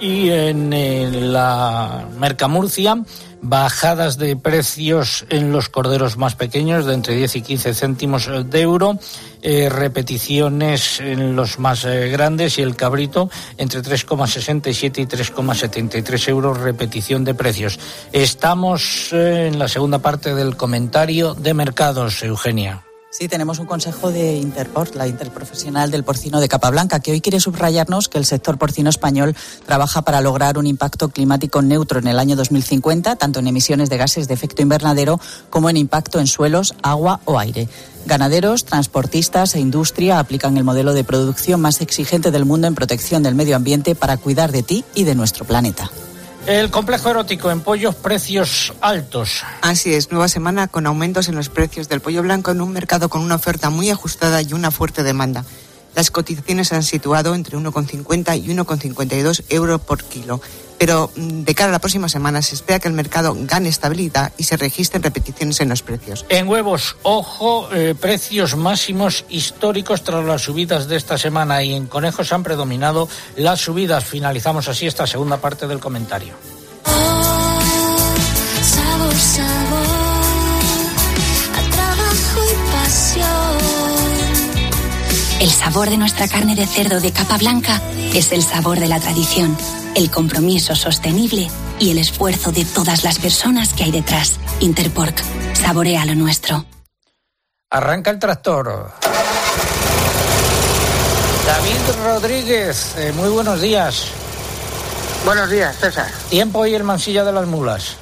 Y 0.00 0.30
en 0.30 1.32
la 1.32 2.06
Mercamurcia, 2.18 3.02
bajadas 3.42 4.18
de 4.18 4.36
precios 4.36 5.26
en 5.28 5.52
los 5.52 5.68
corderos 5.68 6.16
más 6.16 6.34
pequeños 6.34 6.86
de 6.86 6.94
entre 6.94 7.14
10 7.14 7.36
y 7.36 7.42
15 7.42 7.74
céntimos 7.74 8.30
de 8.50 8.60
euro, 8.60 8.98
eh, 9.42 9.68
repeticiones 9.68 11.00
en 11.00 11.36
los 11.36 11.58
más 11.58 11.84
eh, 11.84 12.08
grandes 12.08 12.58
y 12.58 12.62
el 12.62 12.76
cabrito 12.76 13.30
entre 13.56 13.82
3,67 13.82 14.98
y 14.98 15.06
3,73 15.06 16.28
euros 16.28 16.58
repetición 16.58 17.24
de 17.24 17.34
precios. 17.34 17.78
Estamos 18.12 19.12
eh, 19.12 19.48
en 19.48 19.58
la 19.58 19.68
segunda 19.68 20.00
parte 20.00 20.34
del 20.34 20.56
comentario 20.56 21.34
de 21.34 21.54
mercados, 21.54 22.22
Eugenia. 22.22 22.87
Sí, 23.10 23.26
tenemos 23.26 23.58
un 23.58 23.64
consejo 23.64 24.12
de 24.12 24.36
Interport, 24.36 24.94
la 24.94 25.08
interprofesional 25.08 25.90
del 25.90 26.04
porcino 26.04 26.40
de 26.40 26.48
capa 26.48 26.68
blanca, 26.68 27.00
que 27.00 27.10
hoy 27.10 27.22
quiere 27.22 27.40
subrayarnos 27.40 28.10
que 28.10 28.18
el 28.18 28.26
sector 28.26 28.58
porcino 28.58 28.90
español 28.90 29.34
trabaja 29.64 30.02
para 30.02 30.20
lograr 30.20 30.58
un 30.58 30.66
impacto 30.66 31.08
climático 31.08 31.62
neutro 31.62 32.00
en 32.00 32.06
el 32.06 32.18
año 32.18 32.36
2050, 32.36 33.16
tanto 33.16 33.40
en 33.40 33.46
emisiones 33.46 33.88
de 33.88 33.96
gases 33.96 34.28
de 34.28 34.34
efecto 34.34 34.60
invernadero 34.60 35.18
como 35.48 35.70
en 35.70 35.78
impacto 35.78 36.20
en 36.20 36.26
suelos, 36.26 36.74
agua 36.82 37.20
o 37.24 37.38
aire. 37.38 37.66
Ganaderos, 38.04 38.66
transportistas 38.66 39.54
e 39.54 39.60
industria 39.60 40.18
aplican 40.18 40.58
el 40.58 40.64
modelo 40.64 40.92
de 40.92 41.02
producción 41.02 41.62
más 41.62 41.80
exigente 41.80 42.30
del 42.30 42.44
mundo 42.44 42.66
en 42.66 42.74
protección 42.74 43.22
del 43.22 43.34
medio 43.34 43.56
ambiente 43.56 43.94
para 43.94 44.18
cuidar 44.18 44.52
de 44.52 44.62
ti 44.62 44.84
y 44.94 45.04
de 45.04 45.14
nuestro 45.14 45.46
planeta. 45.46 45.90
El 46.48 46.70
complejo 46.70 47.10
erótico 47.10 47.50
en 47.50 47.60
pollos, 47.60 47.94
precios 47.94 48.72
altos. 48.80 49.42
Así 49.60 49.92
es, 49.92 50.10
nueva 50.10 50.28
semana 50.28 50.66
con 50.66 50.86
aumentos 50.86 51.28
en 51.28 51.34
los 51.34 51.50
precios 51.50 51.90
del 51.90 52.00
pollo 52.00 52.22
blanco 52.22 52.50
en 52.50 52.62
un 52.62 52.72
mercado 52.72 53.10
con 53.10 53.20
una 53.20 53.34
oferta 53.34 53.68
muy 53.68 53.90
ajustada 53.90 54.40
y 54.40 54.54
una 54.54 54.70
fuerte 54.70 55.02
demanda. 55.02 55.44
Las 55.94 56.10
cotizaciones 56.10 56.68
se 56.68 56.74
han 56.74 56.84
situado 56.84 57.34
entre 57.34 57.58
1,50 57.58 58.42
y 58.42 58.48
1,52 58.48 59.44
euros 59.50 59.82
por 59.82 60.02
kilo. 60.04 60.40
Pero 60.78 61.10
mm, 61.14 61.42
de 61.42 61.54
cara 61.54 61.70
a 61.70 61.72
la 61.72 61.78
próxima 61.78 62.08
semana 62.08 62.40
se 62.42 62.54
espera 62.54 62.78
que 62.78 62.88
el 62.88 62.94
mercado 62.94 63.36
gane 63.38 63.68
estabilidad 63.68 64.32
y 64.36 64.44
se 64.44 64.56
registren 64.56 65.02
repeticiones 65.02 65.60
en 65.60 65.68
los 65.68 65.82
precios. 65.82 66.24
En 66.28 66.48
huevos, 66.48 66.96
ojo, 67.02 67.68
eh, 67.72 67.94
precios 67.98 68.56
máximos 68.56 69.24
históricos 69.28 70.04
tras 70.04 70.24
las 70.24 70.42
subidas 70.42 70.88
de 70.88 70.96
esta 70.96 71.18
semana 71.18 71.62
y 71.62 71.74
en 71.74 71.86
conejos 71.86 72.32
han 72.32 72.42
predominado 72.42 73.08
las 73.36 73.60
subidas. 73.60 74.04
Finalizamos 74.04 74.68
así 74.68 74.86
esta 74.86 75.06
segunda 75.06 75.38
parte 75.38 75.66
del 75.66 75.80
comentario. 75.80 76.34
Sabor, 78.62 79.14
sabor, 79.14 79.86
a 81.56 81.70
trabajo 81.70 82.40
y 82.44 82.54
pasión. 82.72 83.58
El 85.40 85.50
sabor 85.50 85.90
de 85.90 85.96
nuestra 85.96 86.28
carne 86.28 86.54
de 86.56 86.66
cerdo 86.66 87.00
de 87.00 87.12
capa 87.12 87.38
blanca 87.38 87.80
es 88.14 88.32
el 88.32 88.42
sabor 88.42 88.80
de 88.80 88.88
la 88.88 88.98
tradición, 89.00 89.56
el 89.98 90.12
compromiso 90.12 90.76
sostenible 90.76 91.48
y 91.80 91.90
el 91.90 91.98
esfuerzo 91.98 92.52
de 92.52 92.64
todas 92.64 93.02
las 93.02 93.18
personas 93.18 93.72
que 93.72 93.82
hay 93.82 93.90
detrás. 93.90 94.38
Interpork, 94.60 95.20
saborea 95.54 96.04
lo 96.04 96.14
nuestro. 96.14 96.64
Arranca 97.68 98.12
el 98.12 98.20
tractor. 98.20 98.92
David 101.44 102.04
Rodríguez, 102.04 102.94
eh, 102.96 103.12
muy 103.16 103.28
buenos 103.28 103.60
días. 103.60 104.12
Buenos 105.24 105.50
días, 105.50 105.76
César. 105.76 106.06
Tiempo 106.30 106.64
y 106.64 106.76
el 106.76 106.84
mansilla 106.84 107.24
de 107.24 107.32
las 107.32 107.48
mulas. 107.48 107.96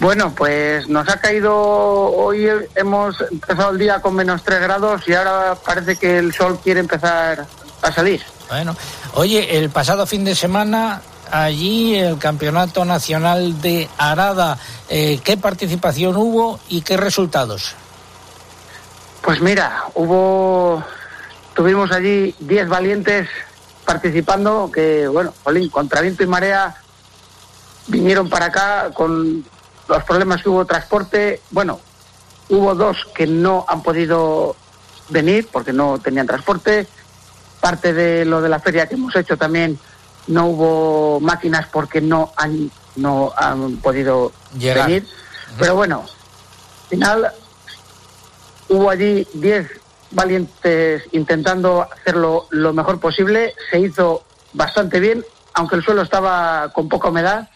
Bueno, 0.00 0.34
pues 0.34 0.88
nos 0.88 1.08
ha 1.08 1.20
caído, 1.20 1.54
hoy 1.56 2.48
hemos 2.74 3.16
empezado 3.30 3.70
el 3.70 3.78
día 3.78 4.00
con 4.00 4.16
menos 4.16 4.42
3 4.42 4.60
grados 4.60 5.02
y 5.06 5.14
ahora 5.14 5.54
parece 5.54 5.94
que 5.94 6.18
el 6.18 6.34
sol 6.34 6.58
quiere 6.60 6.80
empezar 6.80 7.46
a 7.80 7.92
salir. 7.92 8.22
Bueno, 8.48 8.76
oye, 9.14 9.58
el 9.58 9.70
pasado 9.70 10.06
fin 10.06 10.24
de 10.24 10.34
semana 10.34 11.02
allí 11.30 11.96
el 11.96 12.18
Campeonato 12.18 12.84
Nacional 12.84 13.60
de 13.60 13.88
Arada. 13.98 14.58
Eh, 14.88 15.20
¿Qué 15.24 15.36
participación 15.36 16.16
hubo 16.16 16.60
y 16.68 16.82
qué 16.82 16.96
resultados? 16.96 17.74
Pues 19.22 19.40
mira, 19.40 19.84
hubo, 19.94 20.84
tuvimos 21.54 21.90
allí 21.90 22.34
10 22.38 22.68
valientes 22.68 23.28
participando 23.84 24.70
que, 24.72 25.08
bueno, 25.08 25.32
Jolín, 25.42 25.68
contra 25.68 26.00
viento 26.00 26.22
y 26.22 26.26
marea 26.26 26.76
vinieron 27.88 28.28
para 28.28 28.46
acá 28.46 28.90
con 28.94 29.44
los 29.88 30.04
problemas 30.04 30.42
que 30.42 30.48
hubo 30.48 30.64
transporte. 30.64 31.40
Bueno, 31.50 31.80
hubo 32.48 32.74
dos 32.74 32.96
que 33.14 33.26
no 33.26 33.64
han 33.68 33.82
podido 33.82 34.54
venir 35.08 35.48
porque 35.50 35.72
no 35.72 35.98
tenían 35.98 36.26
transporte. 36.26 36.86
Parte 37.66 37.92
de 37.92 38.24
lo 38.24 38.40
de 38.40 38.48
la 38.48 38.60
feria 38.60 38.86
que 38.86 38.94
hemos 38.94 39.16
hecho 39.16 39.36
también 39.36 39.76
no 40.28 40.46
hubo 40.46 41.18
máquinas 41.18 41.66
porque 41.66 42.00
no 42.00 42.32
han 42.36 42.70
no 42.94 43.32
han 43.36 43.78
podido 43.78 44.30
Llegar. 44.56 44.86
venir. 44.86 45.04
Pero 45.58 45.74
bueno, 45.74 46.04
al 46.84 46.88
final 46.88 47.32
hubo 48.68 48.88
allí 48.88 49.26
10 49.34 49.68
valientes 50.12 51.02
intentando 51.10 51.82
hacerlo 51.92 52.46
lo 52.50 52.72
mejor 52.72 53.00
posible. 53.00 53.52
Se 53.68 53.80
hizo 53.80 54.22
bastante 54.52 55.00
bien, 55.00 55.24
aunque 55.54 55.74
el 55.74 55.82
suelo 55.82 56.02
estaba 56.02 56.70
con 56.72 56.88
poca 56.88 57.08
humedad. 57.08 57.48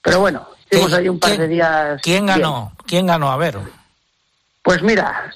Pero 0.00 0.20
bueno, 0.20 0.48
hicimos 0.70 0.90
allí 0.94 1.10
un 1.10 1.20
par 1.20 1.36
de 1.36 1.48
días. 1.48 2.00
¿Quién 2.02 2.24
bien. 2.24 2.38
ganó? 2.38 2.72
¿Quién 2.86 3.06
ganó? 3.06 3.30
A 3.30 3.36
ver. 3.36 3.58
Pues 4.62 4.82
mira, 4.82 5.30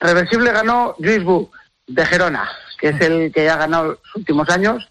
Reversible 0.00 0.52
ganó 0.52 0.94
Luis 0.98 1.24
Bu 1.24 1.50
de 1.86 2.04
Gerona, 2.04 2.46
que 2.76 2.88
es 2.88 3.00
el 3.00 3.32
que 3.32 3.48
ha 3.48 3.56
ganado 3.56 3.88
los 3.88 3.98
últimos 4.14 4.48
años. 4.50 4.88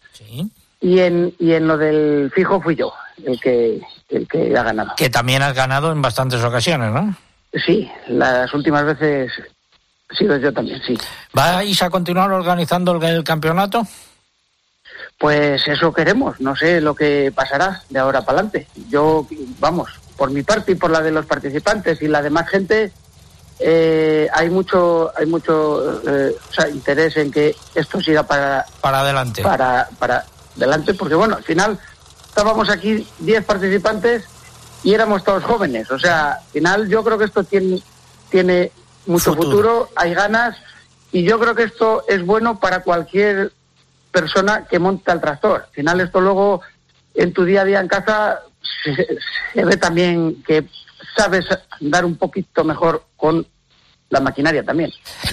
Y 0.81 0.99
en, 0.99 1.33
y 1.39 1.53
en 1.53 1.67
lo 1.67 1.77
del 1.77 2.31
fijo 2.33 2.61
fui 2.61 2.75
yo, 2.75 2.93
el 3.23 3.39
que, 3.39 3.81
el 4.09 4.27
que 4.27 4.57
ha 4.57 4.63
ganado. 4.63 4.91
Que 4.97 5.09
también 5.09 5.41
has 5.41 5.53
ganado 5.53 5.91
en 5.91 6.01
bastantes 6.01 6.43
ocasiones, 6.43 6.91
¿no? 6.91 7.15
Sí, 7.65 7.89
las 8.07 8.53
últimas 8.53 8.86
veces 8.86 9.31
he 10.11 10.15
sido 10.15 10.38
yo 10.38 10.53
también, 10.53 10.81
sí. 10.86 10.97
¿Vais 11.33 11.81
a 11.81 11.89
continuar 11.89 12.31
organizando 12.31 12.91
el, 12.91 13.03
el 13.03 13.23
campeonato? 13.23 13.88
Pues 15.17 15.65
eso 15.67 15.93
queremos, 15.93 16.39
no 16.41 16.55
sé 16.55 16.81
lo 16.81 16.93
que 16.93 17.31
pasará 17.33 17.81
de 17.89 17.99
ahora 17.99 18.21
para 18.21 18.39
adelante. 18.39 18.67
Yo, 18.89 19.25
vamos, 19.59 19.89
por 20.17 20.31
mi 20.31 20.43
parte 20.43 20.73
y 20.73 20.75
por 20.75 20.91
la 20.91 21.01
de 21.01 21.11
los 21.11 21.25
participantes 21.25 22.01
y 22.01 22.07
la 22.07 22.21
de 22.21 22.29
más 22.29 22.49
gente, 22.49 22.91
eh, 23.60 24.28
hay 24.34 24.49
mucho, 24.49 25.12
hay 25.18 25.26
mucho 25.26 26.01
eh, 26.08 26.36
o 26.49 26.53
sea, 26.53 26.70
interés 26.70 27.16
en 27.18 27.32
que 27.32 27.56
esto 27.74 28.01
siga 28.01 28.24
para, 28.24 28.66
Para 28.82 28.99
adelante. 29.01 29.41
para, 29.41 29.88
para 29.97 30.26
adelante, 30.58 30.93
porque 30.93 31.16
bueno, 31.16 31.36
al 31.38 31.43
final 31.43 31.80
estábamos 32.28 32.70
aquí 32.70 33.08
10 33.20 33.45
participantes 33.45 34.26
y 34.84 34.93
éramos 34.93 35.24
todos 35.24 35.43
jóvenes. 35.43 35.89
O 35.91 35.97
sea, 35.99 36.34
al 36.34 36.45
final 36.51 36.88
yo 36.89 37.03
creo 37.03 37.18
que 37.18 37.26
esto 37.26 37.43
tiene, 37.43 37.82
tiene 38.30 38.72
mucho 39.06 39.34
Futuro. 39.34 39.49
futuro, 39.49 39.89
hay 39.95 40.14
ganas 40.14 40.58
y 41.12 41.24
yo 41.24 41.39
creo 41.39 41.56
que 41.56 41.64
esto 41.64 42.03
es 42.08 42.26
bueno 42.26 42.60
para 42.60 42.82
cualquier 42.84 43.53
persona 44.12 44.66
que 44.66 44.80
monta 44.80 45.14
el 45.14 45.22
tractor. 45.22 45.64
Al 45.68 45.72
final 45.74 46.01
esto 46.01 46.20
luego 46.20 46.62
en 47.14 47.32
tu 47.34 47.45
día 47.45 47.62
a 47.62 47.66
día 47.66 47.80
en 47.80 47.88
casa 47.88 48.41
se, 48.84 49.18
se 49.53 49.64
ve 49.66 49.78
también 49.78 50.43
que 50.43 50.68
sabes 51.16 51.45
andar 51.82 52.05
un 52.05 52.18
poquito 52.18 52.63
mejor 52.63 53.05
con 53.16 53.45
la 54.09 54.20
maquinaria 54.20 54.63
también. 54.63 54.91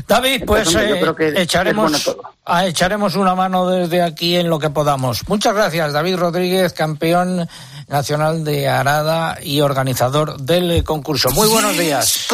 David, 0.09 0.45
pues 0.47 0.67
Entonces, 0.67 0.75
hombre, 0.75 0.89
yo 0.89 0.95
eh, 0.97 1.01
creo 1.01 1.17
que 1.17 1.29
es 1.29 1.37
echaremos, 1.37 1.91
bueno 1.91 1.99
todo. 2.05 2.23
ah, 2.47 2.67
echaremos 2.67 3.17
una 3.17 3.35
mano 3.35 3.69
desde 3.69 4.03
aquí 4.03 4.37
en 4.37 4.49
lo 4.49 4.59
que 4.59 4.71
podamos. 4.71 5.29
Muchas 5.29 5.55
gracias, 5.55 5.93
David 5.93 6.17
Rodríguez, 6.17 6.73
campeón 6.73 7.49
nacional 7.89 8.45
de 8.45 8.69
Arada 8.69 9.39
y 9.43 9.61
organizador 9.61 10.41
del 10.41 10.71
eh, 10.71 10.85
concurso. 10.85 11.31
Muy 11.33 11.49
buenos 11.49 11.77
días. 11.77 12.29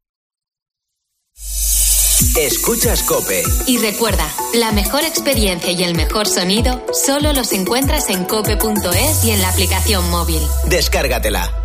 Escuchas 2.37 3.03
Cope. 3.03 3.43
Y 3.67 3.79
recuerda, 3.79 4.25
la 4.55 4.71
mejor 4.73 5.05
experiencia 5.05 5.73
y 5.73 5.83
el 5.83 5.95
mejor 5.95 6.27
sonido 6.27 6.87
solo 6.93 7.33
los 7.33 7.53
encuentras 7.53 8.11
en 8.11 8.25
cope.es 8.25 9.25
y 9.25 9.33
en 9.33 9.43
la 9.43 9.49
aplicación 9.51 10.09
móvil. 10.09 10.41
Descárgatela. 10.67 11.62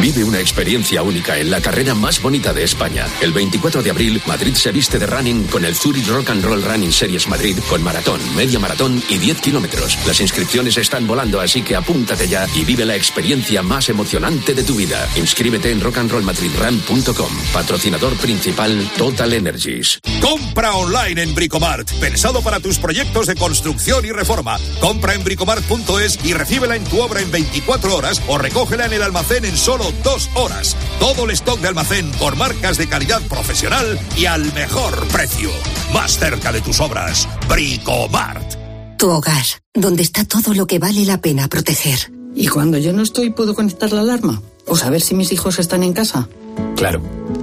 Vive 0.00 0.22
una 0.22 0.38
experiencia 0.38 1.02
única 1.02 1.38
en 1.38 1.50
la 1.50 1.60
carrera 1.60 1.92
más 1.92 2.22
bonita 2.22 2.52
de 2.52 2.62
España. 2.62 3.04
El 3.20 3.32
24 3.32 3.82
de 3.82 3.90
abril, 3.90 4.22
Madrid 4.26 4.54
se 4.54 4.70
viste 4.70 4.96
de 4.96 5.06
running 5.06 5.48
con 5.48 5.64
el 5.64 5.74
Zurich 5.74 6.06
Rock 6.06 6.30
and 6.30 6.44
Roll 6.44 6.62
Running 6.62 6.92
Series 6.92 7.26
Madrid 7.26 7.58
con 7.68 7.82
maratón, 7.82 8.20
media 8.36 8.60
maratón 8.60 9.02
y 9.08 9.18
10 9.18 9.40
kilómetros. 9.40 9.98
Las 10.06 10.20
inscripciones 10.20 10.76
están 10.76 11.08
volando, 11.08 11.40
así 11.40 11.62
que 11.62 11.74
apúntate 11.74 12.28
ya 12.28 12.46
y 12.54 12.64
vive 12.64 12.84
la 12.84 12.94
experiencia 12.94 13.60
más 13.62 13.88
emocionante 13.88 14.54
de 14.54 14.62
tu 14.62 14.76
vida. 14.76 15.08
Inscríbete 15.16 15.72
en 15.72 15.80
rockandrollmadridrun.com. 15.80 17.32
Patrocinador 17.52 18.14
principal 18.18 18.88
Total 18.96 19.32
Energies. 19.32 19.98
Compra 20.20 20.74
online 20.74 21.22
en 21.22 21.34
Bricomart, 21.34 21.90
pensado 21.94 22.40
para 22.42 22.60
tus 22.60 22.78
proyectos 22.78 23.26
de 23.26 23.34
construcción 23.34 24.04
y 24.04 24.12
reforma. 24.12 24.58
Compra 24.78 25.14
en 25.14 25.24
bricomart.es 25.24 26.20
y 26.24 26.34
recíbela 26.34 26.76
en 26.76 26.84
tu 26.84 27.00
obra 27.00 27.20
en 27.20 27.32
24 27.32 27.96
horas 27.96 28.22
o 28.28 28.38
recógela 28.38 28.86
en 28.86 28.92
el 28.92 29.02
almacén 29.02 29.44
en 29.44 29.56
solo 29.56 29.87
dos 30.02 30.30
horas. 30.34 30.76
Todo 31.00 31.24
el 31.24 31.30
stock 31.32 31.60
de 31.60 31.68
almacén 31.68 32.10
por 32.12 32.36
marcas 32.36 32.78
de 32.78 32.88
calidad 32.88 33.22
profesional 33.22 33.98
y 34.16 34.26
al 34.26 34.52
mejor 34.54 35.06
precio. 35.08 35.50
Más 35.92 36.18
cerca 36.18 36.52
de 36.52 36.60
tus 36.60 36.80
obras. 36.80 37.28
Bricomart. 37.48 38.54
Tu 38.98 39.08
hogar, 39.08 39.44
donde 39.74 40.02
está 40.02 40.24
todo 40.24 40.54
lo 40.54 40.66
que 40.66 40.78
vale 40.78 41.04
la 41.04 41.20
pena 41.20 41.48
proteger. 41.48 42.12
¿Y 42.34 42.48
cuando 42.48 42.78
yo 42.78 42.92
no 42.92 43.02
estoy 43.02 43.30
puedo 43.30 43.54
conectar 43.54 43.92
la 43.92 44.00
alarma? 44.00 44.42
¿O 44.66 44.76
saber 44.76 45.00
si 45.00 45.14
mis 45.14 45.32
hijos 45.32 45.58
están 45.58 45.82
en 45.82 45.92
casa? 45.92 46.28
Claro, 46.76 47.00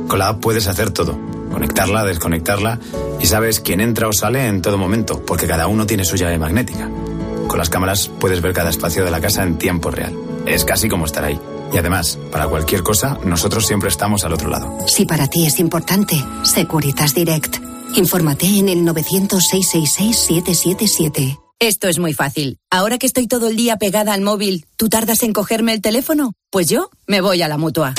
con 0.08 0.20
la 0.20 0.30
app 0.30 0.42
puedes 0.42 0.68
hacer 0.68 0.92
todo. 0.92 1.18
Conectarla, 1.52 2.04
desconectarla 2.04 2.80
y 3.22 3.26
sabes 3.26 3.60
quién 3.60 3.80
entra 3.80 4.08
o 4.08 4.14
sale 4.14 4.48
en 4.48 4.62
todo 4.62 4.78
momento, 4.78 5.26
porque 5.26 5.48
cada 5.48 5.68
uno 5.68 5.86
tiene 5.86 6.04
su 6.06 6.18
llave 6.18 6.38
magnética. 6.38 6.90
Con 7.48 7.58
las 7.58 7.70
cámaras 7.70 8.10
puedes 8.20 8.42
ver 8.42 8.54
cada 8.54 8.70
espacio 8.70 9.06
de 9.06 9.12
la 9.12 9.22
casa 9.22 9.44
en 9.44 9.58
tiempo 9.58 9.92
real. 9.92 10.14
Es 10.46 10.66
casi 10.66 10.90
como 10.90 11.06
estar 11.06 11.24
ahí. 11.24 11.40
Y 11.74 11.78
además, 11.78 12.18
para 12.32 12.48
cualquier 12.48 12.84
cosa, 12.84 13.18
nosotros 13.24 13.66
siempre 13.66 13.90
estamos 13.90 14.24
al 14.24 14.34
otro 14.34 14.50
lado. 14.50 14.78
Si 14.88 15.06
para 15.06 15.28
ti 15.28 15.46
es 15.46 15.60
importante, 15.60 16.24
Securitas 16.44 17.14
Direct. 17.14 17.58
Infórmate 17.96 18.46
en 18.46 18.70
el 18.70 18.84
900-666-777. 18.84 21.40
Esto 21.60 21.88
es 21.88 22.00
muy 22.00 22.14
fácil. 22.14 22.58
Ahora 22.70 22.98
que 22.98 23.08
estoy 23.08 23.28
todo 23.28 23.48
el 23.48 23.56
día 23.56 23.78
pegada 23.78 24.12
al 24.14 24.20
móvil, 24.22 24.66
¿tú 24.76 24.90
tardas 24.90 25.24
en 25.24 25.32
cogerme 25.32 25.72
el 25.74 25.82
teléfono? 25.82 26.34
Pues 26.52 26.68
yo 26.68 26.90
me 27.08 27.22
voy 27.22 27.42
a 27.42 27.48
la 27.48 27.58
mutua. 27.58 27.94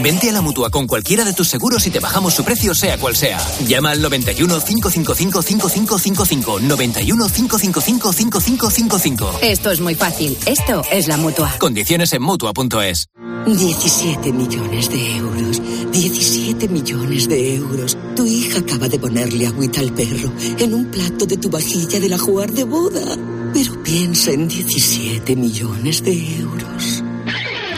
Vente 0.00 0.30
a 0.30 0.32
la 0.32 0.40
mutua 0.40 0.70
con 0.70 0.86
cualquiera 0.86 1.24
de 1.24 1.32
tus 1.32 1.48
seguros 1.48 1.86
y 1.86 1.90
te 1.90 2.00
bajamos 2.00 2.34
su 2.34 2.44
precio, 2.44 2.74
sea 2.74 2.98
cual 2.98 3.14
sea. 3.14 3.38
Llama 3.66 3.90
al 3.90 4.00
91 4.00 4.60
555 4.60 5.42
5555. 5.42 6.60
91 6.60 7.28
555 7.28 8.12
5555. 8.12 9.38
Esto 9.42 9.70
es 9.70 9.80
muy 9.80 9.94
fácil. 9.94 10.36
Esto 10.46 10.82
es 10.90 11.08
la 11.08 11.16
mutua. 11.16 11.54
Condiciones 11.58 12.12
en 12.12 12.22
mutua.es. 12.22 13.08
17 13.46 14.32
millones 14.32 14.88
de 14.88 15.16
euros. 15.16 15.60
17 15.92 16.68
millones 16.68 17.28
de 17.28 17.56
euros. 17.56 17.98
Tu 18.16 18.26
hija 18.26 18.60
acaba 18.60 18.88
de 18.88 18.98
ponerle 18.98 19.46
agüita 19.46 19.80
al 19.80 19.92
perro 19.92 20.32
en 20.58 20.74
un 20.74 20.86
plato 20.86 21.26
de 21.26 21.36
tu 21.36 21.50
vajilla 21.50 22.00
de 22.00 22.08
la 22.08 22.18
jugar 22.18 22.52
de 22.52 22.64
boda. 22.64 23.16
Pero 23.52 23.82
piensa 23.82 24.30
en 24.30 24.48
17 24.48 25.36
millones 25.36 26.02
de 26.02 26.38
euros. 26.38 27.01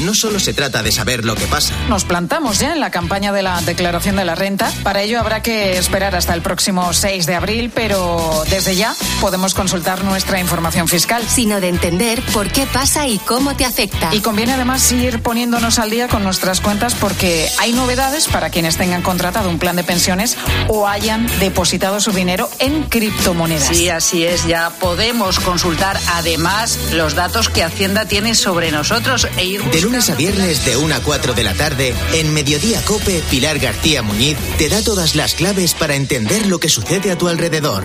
No 0.00 0.14
solo 0.14 0.40
se 0.40 0.52
trata 0.52 0.82
de 0.82 0.92
saber 0.92 1.24
lo 1.24 1.34
que 1.34 1.46
pasa. 1.46 1.74
Nos 1.88 2.04
plantamos 2.04 2.58
ya 2.58 2.72
en 2.72 2.80
la 2.80 2.90
campaña 2.90 3.32
de 3.32 3.42
la 3.42 3.60
declaración 3.62 4.16
de 4.16 4.24
la 4.24 4.34
renta. 4.34 4.72
Para 4.82 5.02
ello 5.02 5.20
habrá 5.20 5.42
que 5.42 5.78
esperar 5.78 6.14
hasta 6.14 6.34
el 6.34 6.42
próximo 6.42 6.92
6 6.92 7.26
de 7.26 7.34
abril, 7.34 7.70
pero 7.74 8.44
desde 8.50 8.76
ya 8.76 8.94
podemos 9.20 9.54
consultar 9.54 10.04
nuestra 10.04 10.40
información 10.40 10.88
fiscal. 10.88 11.22
Sino 11.28 11.60
de 11.60 11.68
entender 11.68 12.22
por 12.32 12.50
qué 12.50 12.66
pasa 12.66 13.06
y 13.06 13.18
cómo 13.18 13.56
te 13.56 13.64
afecta. 13.64 14.14
Y 14.14 14.20
conviene 14.20 14.52
además 14.52 14.90
ir 14.92 15.22
poniéndonos 15.22 15.78
al 15.78 15.90
día 15.90 16.08
con 16.08 16.24
nuestras 16.24 16.60
cuentas 16.60 16.94
porque 16.94 17.48
hay 17.58 17.72
novedades 17.72 18.28
para 18.28 18.50
quienes 18.50 18.76
tengan 18.76 19.02
contratado 19.02 19.48
un 19.48 19.58
plan 19.58 19.76
de 19.76 19.84
pensiones 19.84 20.36
o 20.68 20.88
hayan 20.88 21.26
depositado 21.38 22.00
su 22.00 22.12
dinero 22.12 22.48
en 22.58 22.84
criptomonedas. 22.84 23.68
Sí, 23.68 23.88
así 23.88 24.24
es. 24.24 24.46
Ya 24.46 24.70
podemos 24.70 25.40
consultar 25.40 25.98
además 26.12 26.78
los 26.92 27.14
datos 27.14 27.48
que 27.48 27.62
Hacienda 27.62 28.06
tiene 28.06 28.34
sobre 28.34 28.70
nosotros 28.70 29.28
e 29.36 29.44
ir 29.44 29.62
De 29.64 29.83
lunes 29.84 30.08
a 30.08 30.14
viernes 30.14 30.64
de 30.64 30.78
1 30.78 30.94
a 30.94 31.00
4 31.00 31.34
de 31.34 31.44
la 31.44 31.52
tarde, 31.52 31.94
en 32.14 32.32
Mediodía 32.32 32.82
Cope, 32.86 33.22
Pilar 33.30 33.58
García 33.58 34.02
Muñiz 34.02 34.38
te 34.56 34.70
da 34.70 34.82
todas 34.82 35.14
las 35.14 35.34
claves 35.34 35.74
para 35.74 35.94
entender 35.94 36.46
lo 36.46 36.58
que 36.58 36.70
sucede 36.70 37.10
a 37.10 37.18
tu 37.18 37.28
alrededor. 37.28 37.84